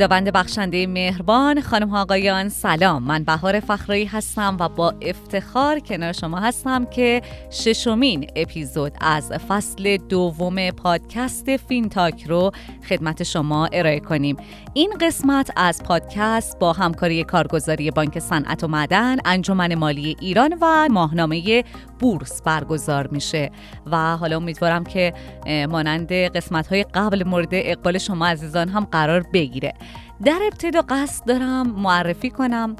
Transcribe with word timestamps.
خداوند 0.00 0.32
بخشنده 0.32 0.86
مهربان. 0.86 1.60
خانم 1.60 1.88
ها 1.88 2.02
آقایان 2.02 2.48
سلام. 2.48 3.02
من 3.02 3.24
بهار 3.24 3.60
فخرایی 3.60 4.04
هستم 4.04 4.56
و 4.60 4.68
با 4.68 4.94
افتخار 5.02 5.78
کنار 5.78 6.12
شما 6.12 6.38
هستم 6.38 6.84
که 6.84 7.22
ششمین 7.50 8.26
اپیزود 8.36 8.92
از 9.00 9.32
فصل 9.32 9.96
دوم 9.96 10.70
پادکست 10.70 11.56
فینتاک 11.56 12.22
رو 12.22 12.50
خدمت 12.88 13.22
شما 13.22 13.68
ارائه 13.72 14.00
کنیم. 14.00 14.36
این 14.74 14.92
قسمت 15.00 15.50
از 15.56 15.82
پادکست 15.82 16.58
با 16.58 16.72
همکاری 16.72 17.24
کارگزاری 17.24 17.90
بانک 17.90 18.18
صنعت 18.18 18.64
و 18.64 18.68
معدن 18.68 19.16
انجمن 19.24 19.74
مالی 19.74 20.16
ایران 20.20 20.58
و 20.60 20.88
ماهنامه 20.90 21.64
بورس 21.98 22.42
برگزار 22.42 23.06
میشه. 23.06 23.50
و 23.86 24.16
حالا 24.16 24.36
امیدوارم 24.36 24.84
که 24.84 25.12
مانند 25.46 26.12
قسمت 26.12 26.66
های 26.66 26.84
قبل 26.94 27.24
مورد 27.26 27.48
اقبال 27.52 27.98
شما 27.98 28.26
عزیزان 28.26 28.68
هم 28.68 28.84
قرار 28.84 29.26
بگیره. 29.32 29.74
در 30.24 30.40
ابتدا 30.42 30.82
قصد 30.88 31.24
دارم 31.26 31.70
معرفی 31.70 32.30
کنم 32.30 32.76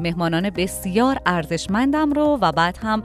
مهمانان 0.00 0.50
بسیار 0.50 1.18
ارزشمندم 1.26 2.12
رو 2.12 2.38
و 2.40 2.52
بعد 2.52 2.78
هم 2.82 3.02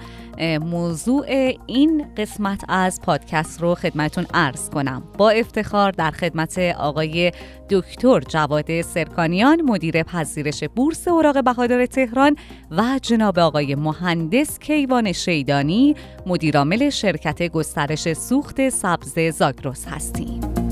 موضوع 0.61 1.25
این 1.65 2.05
قسمت 2.17 2.61
از 2.69 3.01
پادکست 3.01 3.61
رو 3.61 3.75
خدمتون 3.75 4.25
عرض 4.33 4.69
کنم. 4.69 5.03
با 5.17 5.29
افتخار 5.29 5.91
در 5.91 6.11
خدمت 6.11 6.59
آقای 6.59 7.31
دکتر 7.69 8.19
جواد 8.19 8.81
سرکانیان 8.81 9.61
مدیر 9.61 10.03
پذیرش 10.03 10.63
بورس 10.63 11.07
اوراق 11.07 11.43
بهادار 11.43 11.85
تهران 11.85 12.35
و 12.71 12.99
جناب 13.01 13.39
آقای 13.39 13.75
مهندس 13.75 14.59
کیوان 14.59 15.11
شیدانی 15.11 15.95
مدیرعامل 16.25 16.89
شرکت 16.89 17.47
گسترش 17.47 18.13
سوخت 18.13 18.69
سبز 18.69 19.19
زاگرس 19.19 19.87
هستیم. 19.87 20.68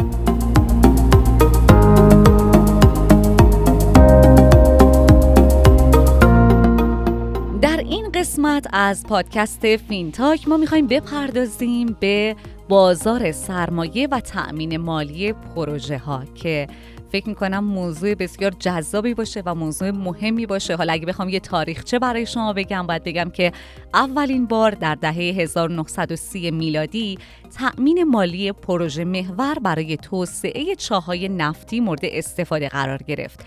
قسمت 8.17 8.67
از 8.73 9.05
پادکست 9.07 9.75
فینتاک 9.75 10.47
ما 10.47 10.57
می‌خوایم 10.57 10.87
بپردازیم 10.87 11.97
به 11.99 12.35
بازار 12.69 13.31
سرمایه 13.31 14.07
و 14.11 14.19
تأمین 14.19 14.77
مالی 14.77 15.33
پروژه 15.33 15.97
ها 15.97 16.23
که 16.35 16.67
فکر 17.11 17.29
می‌کنم 17.29 17.63
موضوع 17.63 18.15
بسیار 18.15 18.51
جذابی 18.59 19.13
باشه 19.13 19.43
و 19.45 19.55
موضوع 19.55 19.91
مهمی 19.91 20.45
باشه. 20.45 20.75
حالا 20.75 20.93
اگه 20.93 21.05
بخوام 21.05 21.29
یه 21.29 21.39
تاریخچه 21.39 21.99
برای 21.99 22.25
شما 22.25 22.53
بگم 22.53 22.87
باید 22.87 23.03
بگم 23.03 23.29
که 23.29 23.51
اولین 23.93 24.45
بار 24.45 24.71
در 24.71 24.95
دهه 24.95 25.13
1930 25.13 26.51
میلادی 26.51 27.17
تأمین 27.57 28.03
مالی 28.03 28.51
پروژه 28.51 29.05
محور 29.05 29.55
برای 29.61 29.97
توسعه 29.97 30.75
چاهای 30.75 31.29
نفتی 31.29 31.79
مورد 31.79 32.01
استفاده 32.03 32.69
قرار 32.69 33.03
گرفت. 33.03 33.45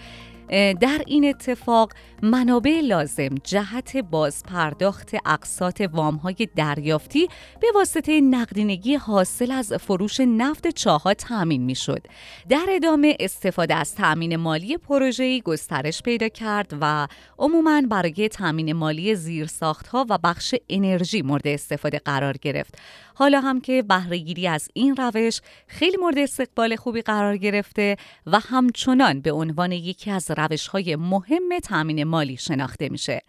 در 0.81 1.03
این 1.07 1.25
اتفاق 1.25 1.93
منابع 2.23 2.81
لازم 2.81 3.29
جهت 3.45 3.97
بازپرداخت 3.97 5.11
اقساط 5.27 5.83
وامهای 5.93 6.49
دریافتی 6.57 7.29
به 7.61 7.67
واسطه 7.75 8.21
نقدینگی 8.21 8.95
حاصل 8.95 9.51
از 9.53 9.73
فروش 9.73 10.21
نفت 10.21 10.69
چاها 10.69 11.15
تأمین 11.15 11.63
می 11.63 11.75
شد. 11.75 12.07
در 12.49 12.67
ادامه 12.69 13.17
استفاده 13.21 13.75
از 13.75 13.95
تأمین 13.95 14.37
مالی 14.37 14.77
پروژه‌ای 14.77 15.41
گسترش 15.41 16.03
پیدا 16.03 16.29
کرد 16.29 16.79
و 16.81 17.07
عموماً 17.39 17.83
برای 17.91 18.29
تأمین 18.29 18.73
مالی 18.73 19.15
زیرساختها 19.15 20.07
و 20.09 20.19
بخش 20.19 20.55
انرژی 20.69 21.23
مورد 21.23 21.47
استفاده 21.47 21.99
قرار 21.99 22.37
گرفت. 22.37 22.79
حالا 23.21 23.41
هم 23.41 23.61
که 23.61 23.83
بهرهگیری 23.83 24.49
از 24.49 24.69
این 24.75 24.97
روش 24.97 25.41
خیلی 25.67 25.97
مورد 25.97 26.19
استقبال 26.19 26.77
خوبی 26.77 27.03
قرار 27.03 27.37
گرفته 27.37 27.97
و 28.27 28.39
همچنان 28.39 29.21
به 29.21 29.33
عنوان 29.33 29.73
یکی 29.73 30.11
از 30.11 30.31
روش 30.37 30.67
های 30.67 30.97
مهم 30.97 31.59
تامین 31.59 32.05
مالی 32.05 32.37
شناخته 32.37 32.89
میشه. 32.89 33.23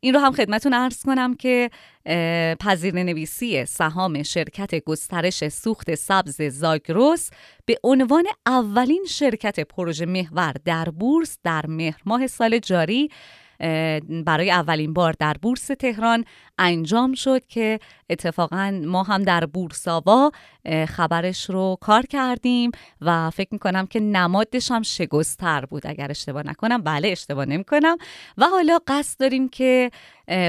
این 0.00 0.14
رو 0.14 0.20
هم 0.20 0.32
خدمتون 0.32 0.72
ارز 0.72 1.02
کنم 1.02 1.34
که 1.34 1.70
پذیر 2.60 2.94
نویسی 2.94 3.64
سهام 3.64 4.22
شرکت 4.22 4.84
گسترش 4.84 5.48
سوخت 5.48 5.94
سبز 5.94 6.42
زاگروس 6.42 7.30
به 7.66 7.76
عنوان 7.84 8.24
اولین 8.46 9.04
شرکت 9.08 9.60
پروژه 9.60 10.06
محور 10.06 10.54
در 10.64 10.84
بورس 10.84 11.38
در 11.44 11.66
مهر 11.66 12.00
ماه 12.06 12.26
سال 12.26 12.58
جاری 12.58 13.08
برای 14.26 14.50
اولین 14.50 14.92
بار 14.92 15.14
در 15.18 15.36
بورس 15.42 15.66
تهران 15.66 16.24
انجام 16.60 17.14
شد 17.14 17.46
که 17.46 17.80
اتفاقا 18.10 18.80
ما 18.84 19.02
هم 19.02 19.22
در 19.22 19.46
بورساوا 19.46 20.32
خبرش 20.88 21.50
رو 21.50 21.76
کار 21.80 22.06
کردیم 22.06 22.70
و 23.00 23.30
فکر 23.30 23.48
می‌کنم 23.50 23.86
که 23.86 24.00
نمادش 24.00 24.70
هم 24.70 24.82
شگستر 24.82 25.64
بود. 25.64 25.86
اگر 25.86 26.10
اشتباه 26.10 26.46
نکنم 26.46 26.82
بله 26.82 27.08
اشتباه 27.08 27.44
نمی‌کنم. 27.44 27.96
و 28.38 28.46
حالا 28.46 28.78
قصد 28.86 29.20
داریم 29.20 29.48
که 29.48 29.90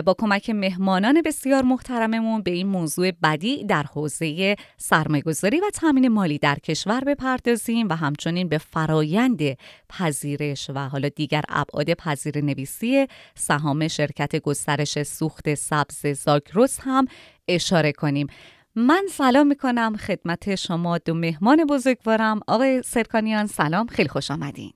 با 0.06 0.16
کمک 0.18 0.50
مهمانان 0.50 1.22
بسیار 1.26 1.64
محترممون 1.64 2.42
به 2.42 2.52
این 2.52 2.68
موضوع 2.68 3.12
بدی 3.12 3.64
در 3.66 3.84
حوزه 3.84 4.56
سرمایه‌گذاری 4.78 5.60
و 5.60 5.70
تامین 5.74 6.08
مالی 6.08 6.38
در 6.38 6.56
کشور 6.56 7.00
بپردازیم 7.04 7.90
و 7.90 7.96
همچنین 7.96 8.50
به 8.50 8.58
فرایند 8.58 9.42
پذیرش 9.90 10.70
و 10.76 10.90
حالا 10.90 11.10
دیگر 11.10 11.42
ابعاد 11.50 11.94
پذیر 11.94 12.42
نویسی 12.42 13.08
سهام 13.36 13.88
شرکت 13.88 14.36
گسترش 14.36 15.04
سوخت 15.04 15.54
سبز 15.54 16.01
زاگرس 16.08 16.80
هم 16.82 17.06
اشاره 17.48 17.92
کنیم. 17.92 18.28
من 18.76 19.04
سلام 19.12 19.48
می‌کنم 19.48 19.96
خدمت 19.98 20.56
شما 20.56 20.98
دو 20.98 21.14
مهمان 21.14 21.66
بزرگوارم. 21.66 22.40
آقای 22.48 22.82
سرکانیان 22.82 23.48
سلام 23.48 23.88
خیلی 23.88 24.10
خوش 24.10 24.32
آمدین. 24.32 24.74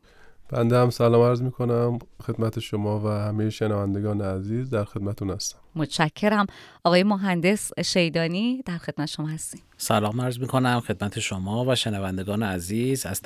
بنده 0.49 0.77
هم 0.77 0.89
سلام 0.89 1.21
عرض 1.21 1.41
می 1.41 1.51
کنم 1.51 1.99
خدمت 2.23 2.59
شما 2.59 2.99
و 2.99 3.07
همه 3.07 3.49
شنوندگان 3.49 4.21
عزیز 4.21 4.69
در 4.69 4.83
خدمتون 4.83 5.29
هستم. 5.29 5.57
متشکرم. 5.75 6.45
آقای 6.83 7.03
مهندس 7.03 7.71
شیدانی 7.85 8.61
در 8.65 8.77
خدمت 8.77 9.05
شما 9.05 9.27
هستیم. 9.27 9.61
سلام 9.77 10.21
عرض 10.21 10.39
می 10.39 10.47
کنم 10.47 10.79
خدمت 10.79 11.19
شما 11.19 11.65
و 11.65 11.75
شنوندگان 11.75 12.43
عزیز 12.43 13.05
از 13.05 13.21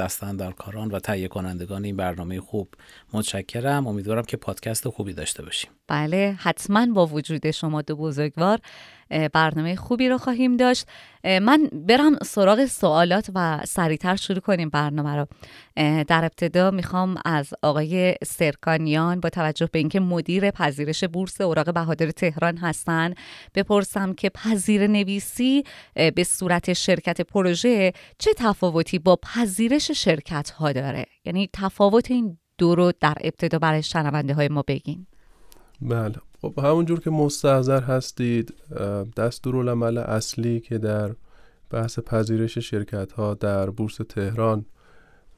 کاران 0.57 0.91
و 0.91 0.99
تهیه 0.99 1.27
کنندگان 1.27 1.85
این 1.85 1.95
برنامه 1.95 2.41
خوب. 2.41 2.69
متشکرم. 3.13 3.87
امیدوارم 3.87 4.23
که 4.23 4.37
پادکست 4.37 4.89
خوبی 4.89 5.13
داشته 5.13 5.43
باشیم. 5.43 5.71
بله 5.87 6.35
حتما 6.39 6.85
با 6.85 7.05
وجود 7.05 7.51
شما 7.51 7.81
دو 7.81 7.95
بزرگوار. 7.95 8.59
برنامه 9.33 9.75
خوبی 9.75 10.09
رو 10.09 10.17
خواهیم 10.17 10.57
داشت. 10.57 10.87
من 11.23 11.69
برم 11.73 12.15
سراغ 12.23 12.65
سوالات 12.65 13.31
و 13.35 13.59
سریعتر 13.65 14.15
شروع 14.15 14.39
کنیم 14.39 14.69
برنامه 14.69 15.15
رو. 15.15 15.27
در 16.03 16.25
ابتدا 16.25 16.71
می‌خوام 16.71 17.17
از 17.25 17.53
آقای 17.63 18.15
سرکانیان 18.25 19.19
با 19.19 19.29
توجه 19.29 19.69
به 19.71 19.79
اینکه 19.79 19.99
مدیر 19.99 20.51
پذیرش 20.51 21.03
بورس 21.03 21.41
اوراق 21.41 21.73
بهادر 21.73 22.11
تهران 22.11 22.57
هستن 22.57 23.13
بپرسم 23.55 24.13
که 24.13 24.29
پذیر 24.29 24.87
نویسی 24.87 25.63
به 26.15 26.23
صورت 26.23 26.73
شرکت 26.73 27.21
پروژه 27.21 27.93
چه 28.17 28.31
تفاوتی 28.37 28.99
با 28.99 29.15
پذیرش 29.15 29.91
شرکت 29.91 30.49
ها 30.49 30.71
داره؟ 30.71 31.05
یعنی 31.25 31.49
تفاوت 31.53 32.11
این 32.11 32.37
دو 32.57 32.75
رو 32.75 32.91
در 32.99 33.17
ابتدا 33.21 33.59
برای 33.59 33.83
شنونده 33.83 34.33
های 34.33 34.47
ما 34.47 34.63
بگیم 34.67 35.07
بله. 35.81 36.15
خب 36.41 36.59
همونجور 36.59 36.99
که 36.99 37.09
مستحضر 37.09 37.81
هستید 37.81 38.53
دستورالعمل 39.17 39.97
اصلی 39.97 40.59
که 40.59 40.77
در 40.77 41.15
بحث 41.69 41.99
پذیرش 41.99 42.57
شرکت 42.57 43.11
ها 43.11 43.33
در 43.33 43.69
بورس 43.69 43.97
تهران 44.09 44.65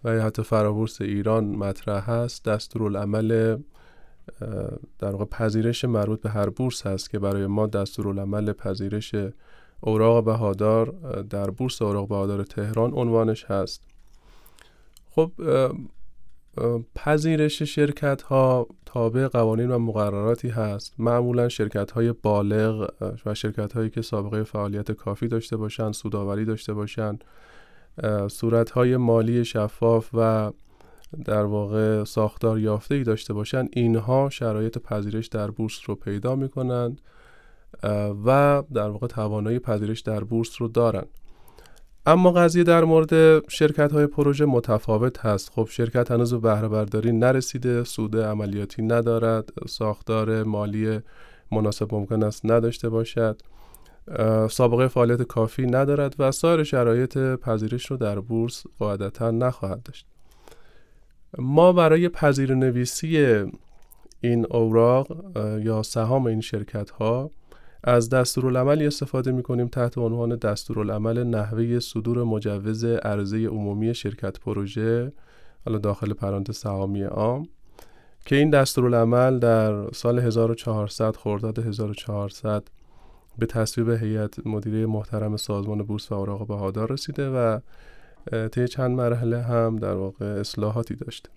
و 0.03 0.15
یا 0.15 0.23
حتی 0.23 0.43
فرابورس 0.43 1.01
ایران 1.01 1.43
مطرح 1.43 2.11
هست 2.11 2.45
دستورالعمل 2.45 3.57
در 4.99 5.11
واقع 5.11 5.25
پذیرش 5.25 5.85
مربوط 5.85 6.21
به 6.21 6.29
هر 6.29 6.49
بورس 6.49 6.87
هست 6.87 7.09
که 7.09 7.19
برای 7.19 7.47
ما 7.47 7.67
دستورالعمل 7.67 8.53
پذیرش 8.53 9.15
اوراق 9.79 10.25
بهادار 10.25 10.91
در 11.29 11.49
بورس 11.49 11.81
اوراق 11.81 12.07
بهادار 12.07 12.43
تهران 12.43 12.93
عنوانش 12.93 13.45
هست. 13.45 13.83
خب 15.09 15.31
پذیرش 16.95 17.63
شرکت 17.63 18.21
ها 18.21 18.67
تابع 18.85 19.27
قوانین 19.27 19.71
و 19.71 19.79
مقرراتی 19.79 20.49
هست. 20.49 20.93
معمولا 20.97 21.49
شرکت 21.49 21.91
های 21.91 22.11
بالغ 22.11 22.89
و 23.25 23.33
شرکت 23.33 23.73
هایی 23.73 23.89
که 23.89 24.01
سابقه 24.01 24.43
فعالیت 24.43 24.91
کافی 24.91 25.27
داشته 25.27 25.57
باشند 25.57 25.93
سوداوری 25.93 26.45
داشته 26.45 26.73
باشند. 26.73 27.23
صورت 28.27 28.69
های 28.69 28.97
مالی 28.97 29.45
شفاف 29.45 30.09
و 30.13 30.51
در 31.25 31.43
واقع 31.43 32.03
ساختار 32.03 32.59
یافته 32.59 32.95
ای 32.95 33.03
داشته 33.03 33.33
باشند. 33.33 33.69
اینها 33.73 34.29
شرایط 34.29 34.77
پذیرش 34.77 35.27
در 35.27 35.51
بورس 35.51 35.79
رو 35.85 35.95
پیدا 35.95 36.35
می 36.35 36.49
کنند 36.49 37.01
و 38.25 38.63
در 38.73 38.89
واقع 38.89 39.07
توانایی 39.07 39.59
پذیرش 39.59 39.99
در 39.99 40.23
بورس 40.23 40.61
رو 40.61 40.67
دارند. 40.67 41.09
اما 42.05 42.31
قضیه 42.31 42.63
در 42.63 42.83
مورد 42.83 43.43
شرکت 43.49 43.91
های 43.91 44.07
پروژه 44.07 44.45
متفاوت 44.45 45.25
هست. 45.25 45.51
خب 45.55 45.67
شرکت 45.71 46.11
هنوز 46.11 46.33
به 46.33 46.39
بهره 46.39 46.67
برداری 46.67 47.11
نرسیده 47.11 47.83
سود 47.83 48.17
عملیاتی 48.17 48.81
ندارد 48.81 49.49
ساختار 49.67 50.43
مالی 50.43 50.99
مناسب 51.51 51.95
ممکن 51.95 52.23
است 52.23 52.45
نداشته 52.45 52.89
باشد 52.89 53.41
سابقه 54.49 54.87
فعالیت 54.87 55.21
کافی 55.21 55.65
ندارد 55.65 56.15
و 56.19 56.31
سایر 56.31 56.63
شرایط 56.63 57.17
پذیرش 57.17 57.85
رو 57.85 57.97
در 57.97 58.19
بورس 58.19 58.63
قاعدتا 58.79 59.31
نخواهد 59.31 59.83
داشت. 59.83 60.05
ما 61.37 61.73
برای 61.73 62.09
پذیر 62.09 62.55
نویسی 62.55 63.43
این 64.21 64.45
اوراق 64.49 65.07
یا 65.59 65.83
سهام 65.83 66.25
این 66.25 66.41
شرکت 66.41 66.89
ها 66.89 67.31
از 67.83 68.09
دستورالعملی 68.09 68.87
استفاده 68.87 69.31
می 69.31 69.43
کنیم 69.43 69.67
تحت 69.67 69.97
عنوان 69.97 70.35
دستورالعمل 70.35 71.23
نحوه 71.23 71.79
صدور 71.79 72.23
مجوز 72.23 72.83
عرضه 72.85 73.47
عمومی 73.47 73.95
شرکت 73.95 74.39
پروژه 74.39 75.11
حالا 75.65 75.77
داخل 75.77 76.13
پرانتز 76.13 76.57
سهامی 76.57 77.03
عام 77.03 77.47
که 78.25 78.35
این 78.35 78.49
دستورالعمل 78.49 79.39
در 79.39 79.91
سال 79.91 80.19
1400 80.19 81.15
خرداد 81.15 81.59
1400 81.59 82.63
به 83.37 83.45
تصویب 83.45 83.89
هیئت 83.89 84.47
مدیره 84.47 84.85
محترم 84.85 85.37
سازمان 85.37 85.83
بورس 85.83 86.11
و 86.11 86.15
اوراق 86.15 86.47
بهادار 86.47 86.91
رسیده 86.91 87.29
و 87.29 87.59
طی 88.47 88.67
چند 88.67 88.91
مرحله 88.91 89.41
هم 89.41 89.75
در 89.75 89.93
واقع 89.93 90.25
اصلاحاتی 90.25 90.95
داشته. 90.95 91.29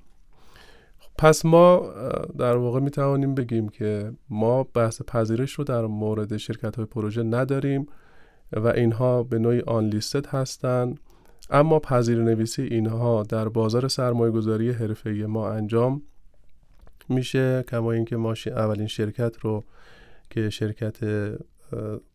پس 1.19 1.45
ما 1.45 1.93
در 2.39 2.57
واقع 2.57 2.81
می 2.81 2.91
توانیم 2.91 3.35
بگیم 3.35 3.69
که 3.69 4.13
ما 4.31 4.63
بحث 4.63 5.03
پذیرش 5.03 5.53
رو 5.53 5.65
در 5.65 5.87
مورد 5.87 6.37
شرکت 6.37 6.77
های 6.77 6.85
پروژه 6.85 7.23
نداریم 7.23 7.87
و 8.53 8.69
اینها 8.69 9.23
به 9.23 9.39
نوعی 9.39 9.61
آن 9.61 9.87
لیستد 9.87 10.27
هستند 10.27 11.01
اما 11.51 11.79
پذیر 11.79 12.23
نویسی 12.23 12.63
اینها 12.63 13.23
در 13.23 13.49
بازار 13.49 13.89
سرمایه 13.89 14.33
گذاری 14.33 14.71
حرفه 14.71 15.11
ما 15.11 15.51
انجام 15.51 16.03
میشه 17.09 17.65
کما 17.69 17.93
اینکه 17.93 18.17
ما 18.17 18.35
اولین 18.47 18.87
شرکت 18.87 19.37
رو 19.41 19.65
که 20.31 20.51
شرکت 20.51 20.99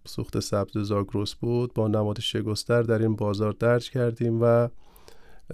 سوخت 0.06 0.40
سبز 0.40 0.78
زاگروس 0.78 1.36
بود 1.36 1.74
با 1.74 1.88
نماد 1.88 2.20
شگستر 2.20 2.82
در 2.82 3.00
این 3.00 3.16
بازار 3.16 3.52
درج 3.52 3.90
کردیم 3.90 4.40
و 4.42 4.68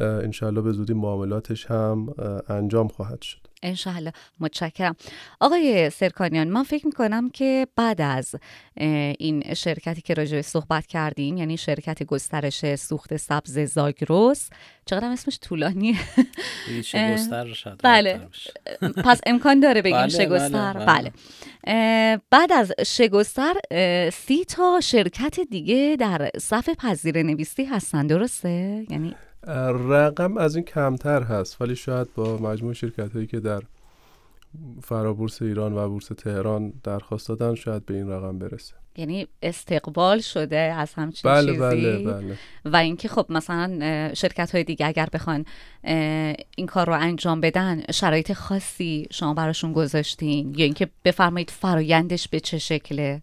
انشالله 0.02 0.62
به 0.62 0.72
زودی 0.72 0.94
معاملاتش 0.94 1.66
هم 1.66 2.08
انجام 2.50 2.88
خواهد 2.88 3.22
شد. 3.22 3.38
انشالله 3.64 4.14
متشکرم. 4.40 4.96
آقای 5.40 5.90
سرکانیان 5.90 6.48
من 6.48 6.64
فکر 6.64 6.86
می‌کنم 6.86 7.30
که 7.30 7.68
بعد 7.76 8.02
از 8.02 8.36
این 8.76 9.54
شرکتی 9.54 10.02
که 10.02 10.14
راجع 10.14 10.42
صحبت 10.42 10.88
کردیم 10.88 11.38
یعنی 11.38 11.58
شرکت 11.58 12.04
گسترش 12.04 12.76
سوخت 12.76 13.18
سبز 13.18 13.60
زاگروس 13.60 14.50
چقدر 14.86 15.08
اسمش 15.08 15.40
طولانیه؟ 15.42 15.96
شگستر 16.84 17.54
شد 17.54 17.80
بله. 17.84 18.20
پس 19.06 19.22
امکان 19.26 19.60
داره 19.60 19.82
بگیم 19.82 19.98
بله، 19.98 20.10
شگستر 20.10 20.74
بله, 20.74 20.86
بله. 20.86 21.12
بله. 21.66 22.22
بعد 22.30 22.54
از 22.54 22.74
شگستر 22.86 23.54
سی 24.10 24.46
تا 24.46 24.80
شرکت 24.84 25.40
دیگه 25.40 25.98
در 26.00 26.30
صف 26.42 26.70
پذیر 26.70 27.24
نویسی 27.24 27.64
هستن. 27.64 28.08
درسته؟ 28.08 28.86
یعنی 28.90 29.16
رقم 29.90 30.38
از 30.38 30.56
این 30.56 30.66
کمتر 30.66 31.24
هست 31.24 31.62
ولی 31.62 31.76
شاید 31.76 32.08
با 32.16 32.38
مجموع 32.38 32.74
شرکت 32.74 33.14
هایی 33.14 33.28
که 33.28 33.40
در 33.40 33.62
فرابورس 34.82 35.42
ایران 35.42 35.74
و 35.74 35.90
بورس 35.90 36.08
تهران 36.08 36.74
درخواست 36.84 37.28
دادن 37.28 37.56
شاید 37.56 37.86
به 37.86 37.94
این 37.94 38.10
رقم 38.10 38.40
برسه. 38.40 38.74
یعنی 38.98 39.28
استقبال 39.42 40.20
شده 40.20 40.58
از 40.58 40.94
همچین 40.94 41.32
بله 41.32 41.46
چیزی؟ 41.46 41.60
بله 41.60 41.98
بله. 41.98 42.38
و 42.66 42.76
اینکه 42.76 43.08
خب 43.08 43.26
مثلا 43.30 43.80
شرکت 44.14 44.52
های 44.52 44.64
دیگه 44.64 44.88
اگر 44.88 45.10
بخوان 45.14 45.46
این 46.56 46.68
کار 46.68 46.88
رو 46.88 46.94
انجام 46.94 47.42
بدن 47.42 47.84
شرایط 47.92 48.34
خاصی 48.34 49.08
شما 49.12 49.34
براشون 49.34 49.74
گذاشتین؟ 49.74 50.54
یا 50.58 50.66
اینکه 50.66 50.90
بفرمایید 51.06 51.50
فرایندش 51.50 52.28
به 52.28 52.40
چه 52.40 52.58
شکله؟ 52.58 53.22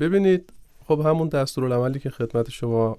ببینید 0.00 0.52
خب 0.86 1.00
همون 1.00 1.28
دستورالعملی 1.28 1.98
که 1.98 2.10
خدمت 2.10 2.50
شما 2.50 2.98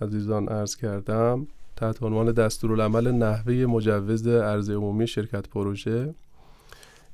عزیزان 0.00 0.48
عرض 0.48 0.76
کردم 0.76 1.46
تحت 1.76 2.02
عنوان 2.02 2.32
دستورالعمل 2.32 3.10
نحوه 3.10 3.54
مجوز 3.54 4.26
ارز 4.26 4.70
عمومی 4.70 5.06
شرکت 5.06 5.48
پروژه. 5.48 6.14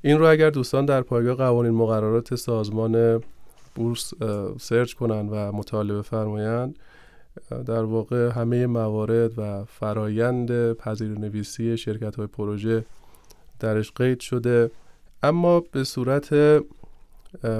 این 0.01 0.17
رو 0.19 0.25
اگر 0.25 0.49
دوستان 0.49 0.85
در 0.85 1.01
پایگاه 1.01 1.35
قوانین 1.35 1.71
مقررات 1.71 2.35
سازمان 2.35 3.23
بورس 3.75 4.13
سرچ 4.59 4.93
کنند 4.93 5.29
و 5.31 5.35
مطالبه 5.35 6.01
فرمایند 6.01 6.79
در 7.65 7.83
واقع 7.83 8.31
همه 8.31 8.67
موارد 8.67 9.39
و 9.39 9.65
فرایند 9.65 10.73
پذیر 10.73 11.19
نویسی 11.19 11.77
شرکت 11.77 12.15
های 12.15 12.27
پروژه 12.27 12.85
درش 13.59 13.91
قید 13.91 14.19
شده. 14.19 14.71
اما 15.23 15.59
به 15.59 15.83
صورت 15.83 16.33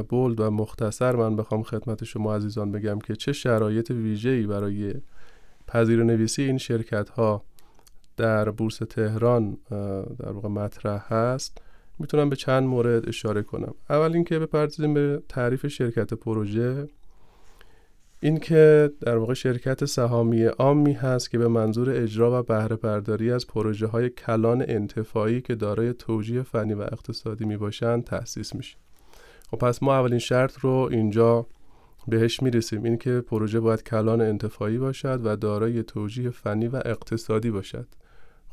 بولد 0.10 0.40
و 0.40 0.52
مختصر 0.52 1.16
من 1.16 1.36
بخوام 1.36 1.64
خدمت 1.64 2.04
شما 2.04 2.36
عزیزان 2.36 2.72
بگم 2.72 3.00
که 3.00 3.16
چه 3.16 3.34
شرایط 3.34 3.92
ویژه‌ای 3.92 4.48
برای 4.48 4.94
پذیر 5.68 6.04
نویسی 6.04 6.44
این 6.44 6.58
شرکت 6.58 7.10
ها 7.10 7.44
در 8.18 8.50
بورس 8.50 8.78
تهران 8.78 9.58
در 10.20 10.32
واقع 10.32 10.50
مطرح 10.50 11.14
هست. 11.14 11.58
می‌تونم 12.00 12.30
به 12.30 12.36
چند 12.36 12.64
مورد 12.64 13.10
اشاره 13.10 13.42
کنم. 13.42 13.74
اول 13.90 14.14
اینکه 14.14 14.40
بپردازیم 14.40 14.94
به 14.94 15.22
تعریف 15.30 15.68
شرکت 15.68 16.14
پروژه. 16.14 16.88
اینکه 18.20 18.92
در 19.02 19.18
واقع 19.18 19.34
شرکت 19.34 19.86
سهامی 19.86 20.44
عامی 20.44 20.94
هست 20.94 21.32
که 21.32 21.38
به 21.38 21.48
منظور 21.48 21.90
اجرا 21.90 22.40
و 22.40 22.44
بهره 22.44 22.76
برداری 22.76 23.32
از 23.32 23.48
پروژه 23.48 23.88
های 23.88 24.10
کلان 24.10 24.66
انتفاعی 24.68 25.42
که 25.42 25.56
دارای 25.56 25.94
توجیه 25.94 26.42
فنی 26.42 26.74
و 26.74 26.82
اقتصادی 26.82 27.46
می 27.46 27.58
باشند 27.58 28.04
تأسیس 28.04 28.56
میشه. 28.56 28.78
خب 29.52 29.58
پس 29.58 29.84
ما 29.84 29.96
اولین 29.96 30.20
شرط 30.20 30.60
رو 30.60 30.90
اینجا 30.92 31.48
بهش 32.08 32.44
می‌رسیم. 32.44 32.84
این 32.84 32.98
که 32.98 33.22
پروژه 33.22 33.60
باید 33.60 33.84
کلان 33.84 34.22
انتفاعی 34.22 34.78
باشد 34.78 35.22
و 35.24 35.36
دارای 35.36 35.84
توجیه 35.84 36.30
فنی 36.30 36.68
و 36.68 36.82
اقتصادی 36.86 37.52
باشد. 37.52 37.88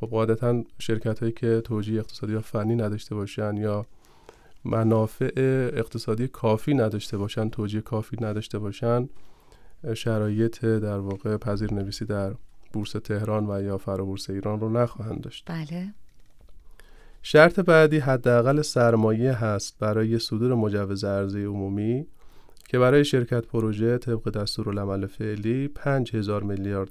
خب 0.00 0.06
قاعدتا 0.06 0.64
شرکت 0.79 1.20
هایی 1.20 1.32
که 1.32 1.61
توجیه 1.61 2.00
اقتصادی 2.00 2.35
و 2.35 2.41
فنی 2.41 2.76
نداشته 2.76 3.14
باشن 3.14 3.56
یا 3.56 3.87
منافع 4.64 5.31
اقتصادی 5.75 6.29
کافی 6.29 6.75
نداشته 6.75 7.19
باشن 7.19 7.49
توجیه 7.49 7.81
کافی 7.81 8.17
نداشته 8.20 8.58
باشن 8.58 9.08
شرایط 9.94 10.64
در 10.64 10.99
واقع 10.99 11.37
پذیر 11.37 11.75
نویسی 11.75 12.05
در 12.05 12.35
بورس 12.73 12.93
تهران 12.93 13.50
و 13.50 13.62
یا 13.62 13.79
فرابورس 13.79 14.31
ایران 14.31 14.61
رو 14.61 14.70
نخواهند 14.70 15.20
داشت. 15.20 15.44
بله. 15.47 15.94
شرط 17.23 17.61
بعدی 17.61 17.99
حداقل 17.99 18.62
سرمایه 18.62 19.32
هست 19.32 19.78
برای 19.78 20.19
صدور 20.19 20.54
مجوز 20.54 21.04
عرضه 21.04 21.45
عمومی. 21.45 22.07
که 22.71 22.79
برای 22.79 23.05
شرکت 23.05 23.47
پروژه 23.47 23.99
طبق 23.99 24.31
دستورالعمل 24.31 25.07
فعلی 25.07 25.69
5000 25.69 26.43
میلیارد 26.43 26.91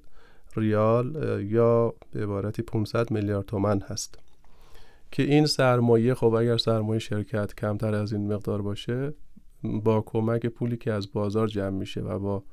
ریال 0.56 1.42
یا 1.50 1.94
به 2.12 2.24
عبارتی 2.24 2.62
500 2.62 3.12
میلیارد 3.12 3.46
تومن 3.46 3.80
هست. 3.80 4.20
که 5.12 5.24
این 5.24 5.46
سرمایه 5.46 6.14
خب 6.14 6.34
اگر 6.34 6.58
سرمایه 6.58 7.00
شرکت 7.00 7.56
کمتر 7.56 7.96
از 7.96 8.14
این 8.14 8.34
مقدار 8.34 8.62
باشه 8.62 9.14
با 9.64 10.02
کمک 10.02 10.46
پولی 10.46 10.78
که 10.78 10.92
از 10.92 11.12
بازار 11.12 11.48
جمع 11.48 11.70
میشه 11.70 12.02
و 12.02 12.20
با 12.20 12.44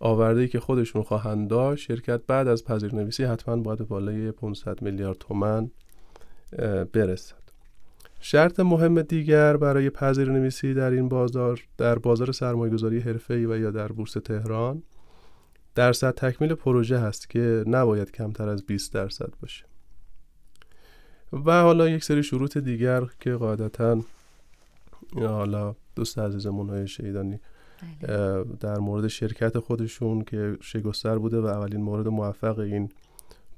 آورده 0.00 0.48
که 0.48 0.60
خودشون 0.60 1.02
خواهند 1.02 1.48
داشت 1.48 1.84
شرکت 1.84 2.20
بعد 2.26 2.48
از 2.48 2.64
پذیرنویسی 2.64 3.24
حتما 3.24 3.56
باید 3.56 3.88
بالای 3.88 4.30
500 4.30 4.82
میلیارد 4.82 5.16
تومن 5.18 5.70
برسد. 6.92 7.43
شرط 8.26 8.60
مهم 8.60 9.02
دیگر 9.02 9.56
برای 9.56 9.90
پذیر 9.90 10.30
نویسی 10.30 10.74
در 10.74 10.90
این 10.90 11.08
بازار 11.08 11.60
در 11.78 11.98
بازار 11.98 12.32
سرمایه‌گذاری 12.32 12.98
حرفه‌ای 12.98 13.46
و 13.46 13.58
یا 13.58 13.70
در 13.70 13.88
بورس 13.88 14.12
تهران 14.12 14.82
درصد 15.74 16.14
تکمیل 16.14 16.54
پروژه 16.54 16.98
هست 16.98 17.30
که 17.30 17.64
نباید 17.66 18.10
کمتر 18.10 18.48
از 18.48 18.66
20 18.66 18.92
درصد 18.92 19.32
باشه 19.42 19.64
و 21.32 21.62
حالا 21.62 21.88
یک 21.88 22.04
سری 22.04 22.22
شروط 22.22 22.58
دیگر 22.58 23.04
که 23.20 23.32
قاعدتا 23.34 24.00
حالا 25.16 25.74
دوست 25.96 26.18
عزیزمون 26.18 26.68
های 26.68 26.88
شیدانی 26.88 27.40
بله. 28.02 28.44
در 28.60 28.78
مورد 28.78 29.08
شرکت 29.08 29.58
خودشون 29.58 30.24
که 30.24 30.56
شگستر 30.60 31.18
بوده 31.18 31.40
و 31.40 31.46
اولین 31.46 31.82
مورد 31.82 32.08
موفق 32.08 32.58
این 32.58 32.88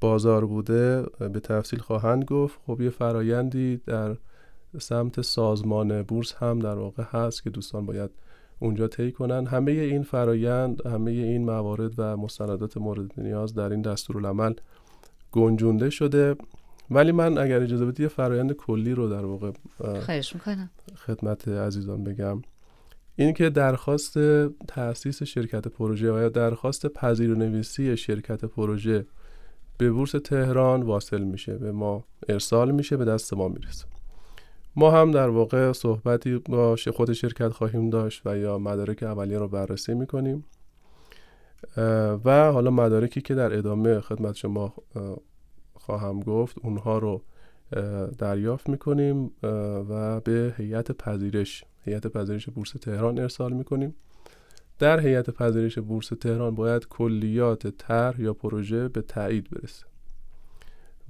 بازار 0.01 0.47
بوده 0.47 1.03
به 1.19 1.41
تفصیل 1.41 1.79
خواهند 1.79 2.25
گفت 2.25 2.59
خب 2.67 2.81
یه 2.81 2.91
فرایندی 2.91 3.77
در 3.77 4.17
سمت 4.79 5.21
سازمان 5.21 6.03
بورس 6.03 6.35
هم 6.35 6.59
در 6.59 6.75
واقع 6.75 7.03
هست 7.11 7.43
که 7.43 7.51
دوستان 7.51 7.87
باید 7.87 8.11
اونجا 8.59 8.89
طی 8.89 9.13
کنن. 9.13 9.47
همه 9.47 9.73
این 9.73 10.03
فرایند 10.03 10.87
همه 10.87 11.11
این 11.11 11.45
موارد 11.45 11.93
و 11.99 12.17
مستندات 12.17 12.77
مورد 12.77 13.21
نیاز 13.21 13.55
در 13.55 13.71
این 13.71 13.83
دستورالعمل 13.83 14.55
گنجونده 15.33 15.91
شده. 15.91 16.37
ولی 16.91 17.13
من 17.13 17.39
اگر 17.39 17.63
اجازه 17.63 17.87
بدید 17.87 18.01
یه 18.01 18.09
فرایند 18.09 18.53
کلی 18.53 18.95
رو 18.95 19.09
در 19.09 19.25
واقع 19.25 19.51
خواهش 19.79 20.35
می‌کنم. 20.35 20.71
خدمت 20.97 21.49
عزیزان 21.49 22.05
بگم. 22.05 22.43
این 23.17 23.33
که 23.33 23.51
درخواست 23.51 24.19
تأسیس 24.69 25.23
شرکت 25.23 25.69
پروژه 25.69 26.13
و 26.13 26.19
یا 26.19 26.29
درخواست 26.29 26.87
پذیر 26.87 27.35
نویسی 27.35 27.97
شرکت 27.97 28.45
پروژه 28.45 29.07
به 29.79 29.91
بورس 29.91 30.11
تهران 30.11 30.83
واصل 30.83 31.23
میشه 31.23 31.59
به 31.59 31.73
ما 31.73 32.05
ارسال 32.29 32.71
میشه 32.71 32.97
به 32.97 33.05
دست 33.05 33.35
ما 33.35 33.49
می‌رسه. 33.49 33.87
ما 34.77 34.91
هم 34.91 35.11
در 35.11 35.29
واقع 35.29 35.73
صحبتی 35.73 36.39
با 36.39 36.77
خود 36.95 37.13
شرکت 37.13 37.49
خواهیم 37.49 37.91
داشت 37.91 38.23
و 38.27 38.39
یا 38.39 38.59
مدارک 38.59 39.03
اولیه 39.03 39.39
رو 39.39 39.49
بررسی 39.49 39.95
می‌کنیم. 39.95 40.45
و 42.25 42.53
حالا 42.53 42.71
مدارکی 42.71 43.21
که 43.21 43.35
در 43.35 43.59
ادامه 43.59 44.01
خدمت 44.01 44.35
شما 44.35 44.75
خواهم 45.75 46.21
گفت 46.21 46.57
اونها 46.63 46.99
رو 46.99 47.23
دریافت 48.19 48.69
می‌کنیم 48.69 49.31
و 49.89 50.21
به 50.21 50.55
هیئت 50.57 50.93
پذیرش 50.93 51.65
هیئت 51.85 52.07
پذیرش 52.07 52.49
بورس 52.49 52.71
تهران 52.71 53.19
ارسال 53.19 53.53
می‌کنیم. 53.53 53.95
در 54.79 55.01
هیئت 55.01 55.31
پذیرش 55.31 55.79
بورس 55.79 56.09
تهران 56.09 56.55
باید 56.55 56.89
کلیات 56.89 57.67
طرح 57.67 58.21
یا 58.21 58.35
پروژه 58.35 58.89
به 58.89 59.03
تایید 59.03 59.51
برسه. 59.51 59.87